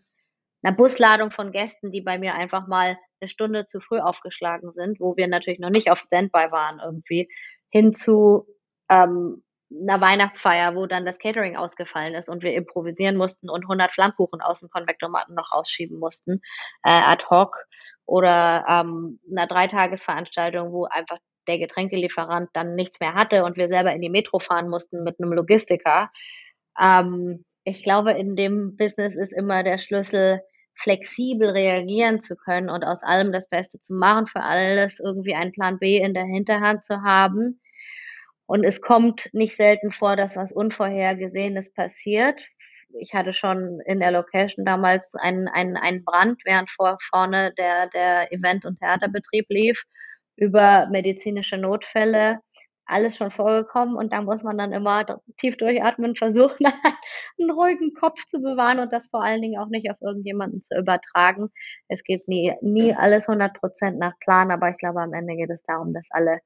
einer 0.64 0.76
Busladung 0.76 1.30
von 1.30 1.52
Gästen, 1.52 1.92
die 1.92 2.02
bei 2.02 2.18
mir 2.18 2.36
einfach 2.36 2.68
mal 2.68 2.98
eine 3.20 3.28
Stunde 3.28 3.66
zu 3.66 3.82
früh 3.82 4.00
aufgeschlagen 4.00 4.72
sind, 4.72 5.00
wo 5.00 5.18
wir 5.18 5.28
natürlich 5.28 5.60
noch 5.60 5.70
nicht 5.70 5.92
auf 5.92 6.00
Standby 6.00 6.52
waren 6.52 6.80
irgendwie, 6.84 7.30
hin 7.70 7.94
zu 7.94 8.48
ähm, 8.90 9.44
einer 9.72 10.02
Weihnachtsfeier, 10.02 10.76
wo 10.76 10.86
dann 10.86 11.06
das 11.06 11.18
Catering 11.18 11.56
ausgefallen 11.58 12.14
ist 12.14 12.30
und 12.30 12.44
wir 12.44 12.54
improvisieren 12.54 13.18
mussten 13.18 13.50
und 13.50 13.64
100 13.64 13.92
Flammkuchen 13.94 14.42
aus 14.42 14.60
dem 14.60 14.70
Konvektomaten 14.70 15.36
noch 15.36 15.52
rausschieben 15.52 16.00
mussten, 16.00 16.42
äh, 16.84 16.92
ad 16.92 17.26
hoc 17.30 17.58
oder 18.06 18.66
ähm, 18.68 19.20
einer 19.32 19.48
Dreitagesveranstaltung, 19.48 20.72
wo 20.72 20.86
einfach 20.86 21.18
der 21.48 21.60
Getränkelieferant 21.60 22.50
dann 22.54 22.76
nichts 22.76 23.00
mehr 23.00 23.16
hatte 23.16 23.44
und 23.44 23.58
wir 23.58 23.68
selber 23.68 23.94
in 23.94 24.02
die 24.02 24.10
Metro 24.10 24.40
fahren 24.40 24.70
mussten 24.70 25.04
mit 25.04 25.20
einem 25.20 25.34
Logistiker. 25.34 26.10
Ähm, 26.80 27.44
ich 27.64 27.84
glaube, 27.84 28.12
in 28.12 28.36
dem 28.36 28.76
Business 28.76 29.16
ist 29.16 29.34
immer 29.34 29.64
der 29.64 29.78
Schlüssel, 29.78 30.42
flexibel 30.76 31.50
reagieren 31.50 32.20
zu 32.20 32.36
können 32.36 32.70
und 32.70 32.84
aus 32.84 33.04
allem 33.04 33.32
das 33.32 33.48
Beste 33.48 33.80
zu 33.80 33.94
machen, 33.94 34.28
für 34.28 34.42
alles 34.42 35.00
irgendwie 35.00 35.36
einen 35.36 35.52
Plan 35.52 35.78
B 35.78 35.98
in 35.98 36.14
der 36.14 36.26
Hinterhand 36.26 36.86
zu 36.86 37.04
haben. 37.04 37.62
Und 38.48 38.64
es 38.64 38.82
kommt 38.82 39.30
nicht 39.34 39.56
selten 39.56 39.92
vor, 39.92 40.16
dass 40.16 40.36
was 40.36 40.52
Unvorhergesehenes 40.52 41.74
passiert 41.74 42.50
ich 43.00 43.14
hatte 43.14 43.34
schon 43.34 43.80
in 43.86 44.00
der 44.00 44.12
Location 44.12 44.66
damals 44.66 45.14
einen, 45.16 45.48
einen, 45.48 45.78
einen 45.78 46.04
Brand, 46.04 46.42
während 46.46 46.70
vor 46.70 46.98
vorne 47.10 47.54
der, 47.58 47.88
der 47.88 48.32
Event- 48.32 48.66
und 48.66 48.80
Theaterbetrieb 48.80 49.46
lief, 49.50 49.84
über 50.36 50.88
medizinische 50.92 51.58
Notfälle, 51.58 52.40
alles 52.86 53.18
schon 53.18 53.32
vorgekommen 53.32 53.96
und 53.96 54.12
da 54.14 54.22
muss 54.22 54.44
man 54.44 54.58
dann 54.58 54.74
immer 54.74 55.06
tief 55.38 55.58
durchatmen, 55.58 56.16
versuchen, 56.18 56.66
einen 57.40 57.52
ruhigen 57.52 57.94
Kopf 57.94 58.26
zu 58.28 58.42
bewahren 58.42 58.80
und 58.80 58.92
das 58.92 59.08
vor 59.10 59.24
allen 59.24 59.42
Dingen 59.42 59.60
auch 59.60 59.70
nicht 59.70 59.90
auf 59.90 59.98
irgendjemanden 60.02 60.62
zu 60.62 60.78
übertragen. 60.78 61.50
Es 61.88 62.04
geht 62.04 62.28
nie, 62.28 62.54
nie 62.62 62.94
alles 62.94 63.30
100 63.30 63.54
Prozent 63.60 64.00
nach 64.00 64.14
Plan, 64.20 64.52
aber 64.52 64.70
ich 64.70 64.78
glaube, 64.78 65.02
am 65.02 65.14
Ende 65.14 65.36
geht 65.36 65.50
es 65.50 65.64
darum, 65.64 65.94
dass 65.94 66.10
alle 66.12 66.40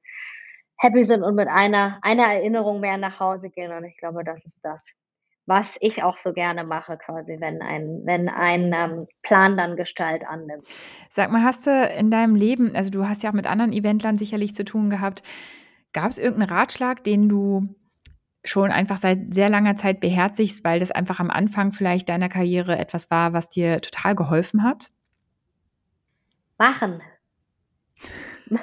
happy 0.78 1.04
sind 1.04 1.22
und 1.24 1.34
mit 1.34 1.48
einer, 1.48 1.98
einer 2.02 2.24
Erinnerung 2.26 2.80
mehr 2.80 2.98
nach 2.98 3.18
Hause 3.20 3.50
gehen 3.50 3.72
und 3.72 3.84
ich 3.84 3.96
glaube, 3.96 4.22
das 4.24 4.44
ist 4.44 4.58
das, 4.62 4.94
was 5.48 5.78
ich 5.80 6.02
auch 6.02 6.18
so 6.18 6.34
gerne 6.34 6.62
mache, 6.62 6.98
quasi, 6.98 7.38
wenn 7.40 7.62
ein, 7.62 8.02
wenn 8.04 8.28
ein 8.28 8.72
ähm, 8.74 9.06
Plan 9.22 9.56
dann 9.56 9.76
Gestalt 9.76 10.26
annimmt. 10.26 10.66
Sag 11.10 11.30
mal, 11.30 11.42
hast 11.42 11.66
du 11.66 11.70
in 11.70 12.10
deinem 12.10 12.34
Leben, 12.34 12.76
also 12.76 12.90
du 12.90 13.08
hast 13.08 13.22
ja 13.22 13.30
auch 13.30 13.34
mit 13.34 13.46
anderen 13.46 13.72
Eventlern 13.72 14.18
sicherlich 14.18 14.54
zu 14.54 14.64
tun 14.64 14.90
gehabt, 14.90 15.22
gab 15.94 16.10
es 16.10 16.18
irgendeinen 16.18 16.50
Ratschlag, 16.50 17.02
den 17.02 17.30
du 17.30 17.74
schon 18.44 18.70
einfach 18.70 18.98
seit 18.98 19.32
sehr 19.32 19.48
langer 19.48 19.74
Zeit 19.74 20.00
beherzigst, 20.00 20.64
weil 20.64 20.80
das 20.80 20.90
einfach 20.90 21.18
am 21.18 21.30
Anfang 21.30 21.72
vielleicht 21.72 22.10
deiner 22.10 22.28
Karriere 22.28 22.78
etwas 22.78 23.10
war, 23.10 23.32
was 23.32 23.48
dir 23.48 23.80
total 23.80 24.14
geholfen 24.14 24.62
hat? 24.62 24.90
Machen. 26.58 27.00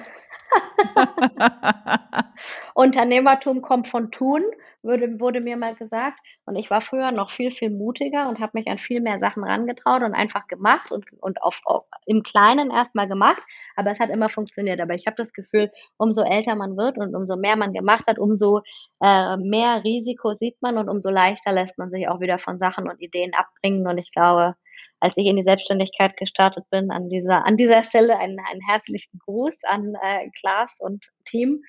Unternehmertum 2.75 3.61
kommt 3.61 3.87
von 3.87 4.11
tun 4.11 4.43
würde, 4.83 5.19
wurde 5.19 5.41
mir 5.41 5.57
mal 5.57 5.75
gesagt. 5.75 6.19
Und 6.45 6.55
ich 6.55 6.69
war 6.69 6.81
früher 6.81 7.11
noch 7.11 7.31
viel, 7.31 7.51
viel 7.51 7.69
mutiger 7.69 8.29
und 8.29 8.39
habe 8.39 8.51
mich 8.53 8.67
an 8.67 8.77
viel 8.77 9.01
mehr 9.01 9.19
Sachen 9.19 9.43
rangetraut 9.43 10.03
und 10.03 10.13
einfach 10.13 10.47
gemacht 10.47 10.91
und, 10.91 11.05
und 11.21 11.41
auf, 11.41 11.61
auf, 11.65 11.85
im 12.05 12.21
Kleinen 12.21 12.71
erstmal 12.71 13.07
gemacht. 13.07 13.41
Aber 13.75 13.91
es 13.91 13.99
hat 13.99 14.09
immer 14.09 14.29
funktioniert. 14.29 14.79
Aber 14.81 14.93
ich 14.93 15.07
habe 15.07 15.15
das 15.17 15.33
Gefühl, 15.33 15.71
umso 15.97 16.21
älter 16.21 16.55
man 16.55 16.77
wird 16.77 16.97
und 16.97 17.15
umso 17.15 17.35
mehr 17.35 17.55
man 17.55 17.73
gemacht 17.73 18.05
hat, 18.07 18.19
umso 18.19 18.61
äh, 19.01 19.37
mehr 19.37 19.83
Risiko 19.83 20.33
sieht 20.33 20.61
man 20.61 20.77
und 20.77 20.89
umso 20.89 21.09
leichter 21.09 21.51
lässt 21.51 21.77
man 21.77 21.91
sich 21.91 22.07
auch 22.07 22.19
wieder 22.19 22.39
von 22.39 22.59
Sachen 22.59 22.89
und 22.89 23.01
Ideen 23.01 23.33
abbringen. 23.33 23.87
Und 23.87 23.97
ich 23.97 24.11
glaube, 24.11 24.55
als 24.99 25.17
ich 25.17 25.25
in 25.25 25.35
die 25.35 25.43
Selbstständigkeit 25.43 26.17
gestartet 26.17 26.65
bin, 26.69 26.91
an 26.91 27.09
dieser, 27.09 27.45
an 27.45 27.57
dieser 27.57 27.83
Stelle 27.83 28.17
einen, 28.17 28.39
einen 28.39 28.61
herzlichen 28.61 29.19
Gruß 29.19 29.55
an 29.63 29.95
äh, 30.01 30.29
Klaas 30.39 30.77
und 30.79 31.07
Team 31.25 31.63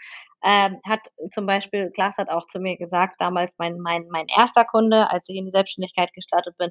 ähm, 0.45 0.81
hat 0.87 1.01
zum 1.33 1.47
Beispiel, 1.47 1.91
Klaas 1.91 2.17
hat 2.19 2.31
auch 2.31 2.47
zu 2.49 2.59
mir 2.61 2.77
gesagt, 2.77 3.17
damals 3.19 3.53
mein, 3.59 3.79
mein, 3.79 4.07
mein 4.11 4.27
erster 4.37 4.65
Kunde, 4.65 5.11
als 5.11 5.25
ich 5.29 5.37
in 5.37 5.47
die 5.47 5.53
Selbstständigkeit 5.53 6.13
gestartet 6.13 6.57
bin, 6.59 6.71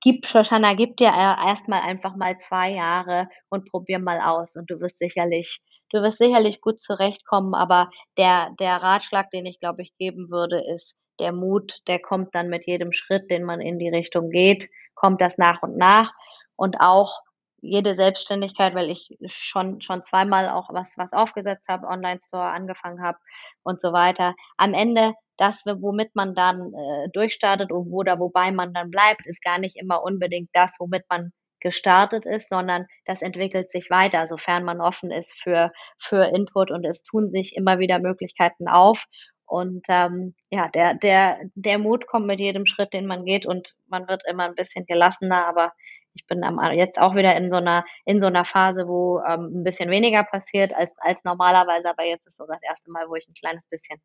gib, 0.00 0.26
Shoshana, 0.26 0.74
gib 0.74 0.96
dir 0.98 1.08
erstmal 1.08 1.80
einfach 1.80 2.14
mal 2.16 2.38
zwei 2.38 2.70
Jahre 2.70 3.28
und 3.48 3.68
probier 3.70 3.98
mal 3.98 4.20
aus. 4.20 4.54
Und 4.56 4.70
du 4.70 4.80
wirst 4.80 4.98
sicherlich, 4.98 5.60
du 5.90 6.02
wirst 6.02 6.18
sicherlich 6.18 6.60
gut 6.60 6.80
zurechtkommen, 6.80 7.54
aber 7.54 7.90
der, 8.18 8.50
der 8.60 8.76
Ratschlag, 8.82 9.30
den 9.30 9.46
ich 9.46 9.60
glaube 9.60 9.82
ich 9.82 9.96
geben 9.96 10.30
würde, 10.30 10.62
ist, 10.74 10.94
der 11.20 11.32
Mut, 11.32 11.80
der 11.86 12.00
kommt 12.00 12.34
dann 12.34 12.48
mit 12.48 12.66
jedem 12.66 12.92
Schritt, 12.92 13.30
den 13.30 13.44
man 13.44 13.60
in 13.60 13.78
die 13.78 13.88
Richtung 13.88 14.30
geht, 14.30 14.68
kommt 14.94 15.20
das 15.20 15.38
nach 15.38 15.62
und 15.62 15.76
nach. 15.76 16.12
Und 16.56 16.76
auch 16.80 17.20
jede 17.64 17.96
Selbstständigkeit, 17.96 18.74
weil 18.74 18.90
ich 18.90 19.16
schon 19.26 19.80
schon 19.80 20.04
zweimal 20.04 20.48
auch 20.48 20.68
was 20.72 20.92
was 20.96 21.12
aufgesetzt 21.12 21.68
habe, 21.68 21.86
Online-Store 21.86 22.50
angefangen 22.50 23.02
habe 23.02 23.18
und 23.62 23.80
so 23.80 23.92
weiter. 23.92 24.34
Am 24.56 24.74
Ende 24.74 25.14
das, 25.36 25.62
womit 25.64 26.14
man 26.14 26.34
dann 26.34 26.72
äh, 26.74 27.08
durchstartet 27.12 27.72
und 27.72 27.90
wo 27.90 27.98
oder 27.98 28.18
wobei 28.20 28.52
man 28.52 28.72
dann 28.72 28.90
bleibt, 28.90 29.26
ist 29.26 29.42
gar 29.42 29.58
nicht 29.58 29.76
immer 29.76 30.02
unbedingt 30.02 30.50
das, 30.52 30.76
womit 30.78 31.04
man 31.08 31.32
gestartet 31.60 32.26
ist, 32.26 32.50
sondern 32.50 32.86
das 33.06 33.22
entwickelt 33.22 33.70
sich 33.70 33.88
weiter, 33.90 34.28
sofern 34.28 34.64
man 34.64 34.80
offen 34.80 35.10
ist 35.10 35.34
für, 35.42 35.72
für 35.98 36.26
Input 36.26 36.70
und 36.70 36.84
es 36.84 37.02
tun 37.02 37.30
sich 37.30 37.56
immer 37.56 37.78
wieder 37.78 37.98
Möglichkeiten 37.98 38.68
auf. 38.68 39.06
Und 39.46 39.84
ähm, 39.88 40.34
ja, 40.50 40.68
der, 40.68 40.94
der, 40.94 41.38
der 41.54 41.78
Mut 41.78 42.06
kommt 42.06 42.26
mit 42.26 42.38
jedem 42.38 42.66
Schritt, 42.66 42.92
den 42.92 43.06
man 43.06 43.24
geht 43.24 43.46
und 43.46 43.74
man 43.88 44.08
wird 44.08 44.22
immer 44.28 44.44
ein 44.44 44.54
bisschen 44.54 44.86
gelassener, 44.86 45.46
aber 45.46 45.72
ich 46.14 46.26
bin 46.26 46.44
am, 46.44 46.60
jetzt 46.72 47.00
auch 47.00 47.14
wieder 47.14 47.36
in 47.36 47.50
so 47.50 47.56
einer, 47.56 47.84
in 48.04 48.20
so 48.20 48.28
einer 48.28 48.44
Phase, 48.44 48.86
wo 48.86 49.20
ähm, 49.20 49.60
ein 49.60 49.64
bisschen 49.64 49.90
weniger 49.90 50.24
passiert 50.24 50.72
als, 50.74 50.94
als 50.98 51.24
normalerweise, 51.24 51.90
aber 51.90 52.04
jetzt 52.04 52.26
ist 52.26 52.36
so 52.36 52.46
das 52.46 52.62
erste 52.62 52.90
Mal, 52.90 53.08
wo 53.08 53.16
ich 53.16 53.28
ein 53.28 53.34
kleines 53.34 53.66
bisschen 53.66 54.00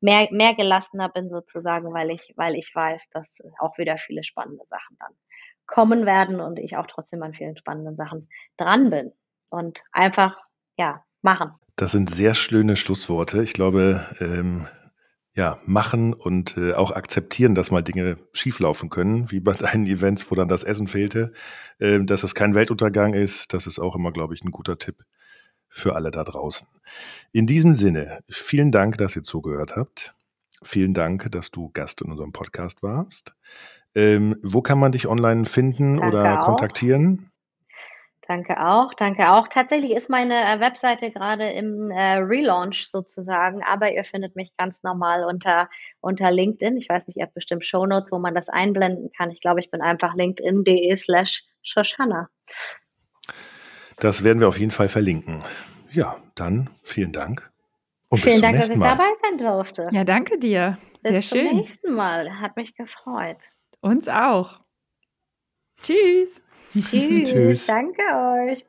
mehr, 0.00 0.28
mehr 0.30 0.54
gelassener 0.54 1.08
bin 1.08 1.28
sozusagen, 1.28 1.92
weil 1.92 2.10
ich, 2.10 2.32
weil 2.36 2.56
ich 2.56 2.74
weiß, 2.74 3.08
dass 3.10 3.26
auch 3.58 3.78
wieder 3.78 3.98
viele 3.98 4.24
spannende 4.24 4.64
Sachen 4.68 4.96
dann 4.98 5.12
kommen 5.66 6.06
werden 6.06 6.40
und 6.40 6.58
ich 6.58 6.76
auch 6.76 6.86
trotzdem 6.86 7.22
an 7.22 7.34
vielen 7.34 7.56
spannenden 7.56 7.96
Sachen 7.96 8.28
dran 8.56 8.90
bin 8.90 9.12
und 9.50 9.84
einfach, 9.92 10.36
ja, 10.76 11.04
machen. 11.22 11.52
Das 11.76 11.92
sind 11.92 12.10
sehr 12.10 12.34
schöne 12.34 12.76
Schlussworte. 12.76 13.42
Ich 13.42 13.52
glaube, 13.52 14.06
ähm, 14.20 14.66
ja, 15.40 15.58
machen 15.64 16.12
und 16.12 16.58
äh, 16.58 16.74
auch 16.74 16.90
akzeptieren, 16.90 17.54
dass 17.54 17.70
mal 17.70 17.80
Dinge 17.80 18.18
schieflaufen 18.34 18.90
können, 18.90 19.30
wie 19.30 19.40
bei 19.40 19.54
deinen 19.54 19.86
Events, 19.86 20.30
wo 20.30 20.34
dann 20.34 20.48
das 20.48 20.62
Essen 20.62 20.86
fehlte, 20.86 21.32
äh, 21.78 21.98
dass 22.00 22.24
es 22.24 22.34
kein 22.34 22.54
Weltuntergang 22.54 23.14
ist. 23.14 23.54
Das 23.54 23.66
ist 23.66 23.78
auch 23.78 23.96
immer, 23.96 24.12
glaube 24.12 24.34
ich, 24.34 24.44
ein 24.44 24.50
guter 24.50 24.76
Tipp 24.76 25.02
für 25.66 25.94
alle 25.94 26.10
da 26.10 26.24
draußen. 26.24 26.68
In 27.32 27.46
diesem 27.46 27.72
Sinne, 27.72 28.20
vielen 28.28 28.70
Dank, 28.70 28.98
dass 28.98 29.16
ihr 29.16 29.22
zugehört 29.22 29.76
habt. 29.76 30.14
Vielen 30.62 30.92
Dank, 30.92 31.32
dass 31.32 31.50
du 31.50 31.70
Gast 31.70 32.02
in 32.02 32.10
unserem 32.10 32.32
Podcast 32.32 32.82
warst. 32.82 33.34
Ähm, 33.94 34.36
wo 34.42 34.60
kann 34.60 34.78
man 34.78 34.92
dich 34.92 35.08
online 35.08 35.46
finden 35.46 35.96
Danke 35.96 36.06
oder 36.06 36.40
auch. 36.40 37.29
Danke 38.30 38.64
auch, 38.64 38.94
danke 38.94 39.32
auch. 39.32 39.48
Tatsächlich 39.48 39.90
ist 39.90 40.08
meine 40.08 40.36
äh, 40.36 40.60
Webseite 40.60 41.10
gerade 41.10 41.50
im 41.50 41.90
äh, 41.90 42.18
Relaunch 42.18 42.86
sozusagen, 42.86 43.60
aber 43.64 43.92
ihr 43.92 44.04
findet 44.04 44.36
mich 44.36 44.56
ganz 44.56 44.80
normal 44.84 45.24
unter, 45.24 45.68
unter 46.00 46.30
LinkedIn. 46.30 46.76
Ich 46.76 46.88
weiß 46.88 47.08
nicht, 47.08 47.16
ihr 47.16 47.24
habt 47.24 47.34
bestimmt 47.34 47.66
Shownotes, 47.66 48.12
wo 48.12 48.20
man 48.20 48.32
das 48.36 48.48
einblenden 48.48 49.10
kann. 49.10 49.32
Ich 49.32 49.40
glaube, 49.40 49.58
ich 49.58 49.72
bin 49.72 49.80
einfach 49.82 50.14
linkedin.de 50.14 50.96
slash 50.96 51.42
Shoshana. 51.64 52.28
Das 53.96 54.22
werden 54.22 54.38
wir 54.38 54.46
auf 54.46 54.60
jeden 54.60 54.70
Fall 54.70 54.88
verlinken. 54.88 55.42
Ja, 55.90 56.16
dann 56.36 56.70
vielen 56.84 57.10
Dank. 57.10 57.50
Und 58.10 58.20
vielen 58.20 58.42
Dank, 58.42 58.60
dass 58.60 58.68
ich 58.68 58.76
Mal. 58.76 58.90
dabei 58.90 59.10
sein 59.22 59.38
durfte. 59.38 59.88
Ja, 59.90 60.04
danke 60.04 60.38
dir. 60.38 60.78
Sehr 61.02 61.14
bis 61.14 61.28
schön. 61.30 61.40
Bis 61.40 61.48
zum 61.48 61.58
nächsten 61.58 61.94
Mal. 61.94 62.40
Hat 62.40 62.54
mich 62.54 62.76
gefreut. 62.76 63.38
Uns 63.80 64.06
auch. 64.06 64.60
Tschüss. 65.82 66.40
Tschüss. 66.72 67.30
Tschüss. 67.30 67.66
Danke 67.66 68.02
euch. 68.02 68.64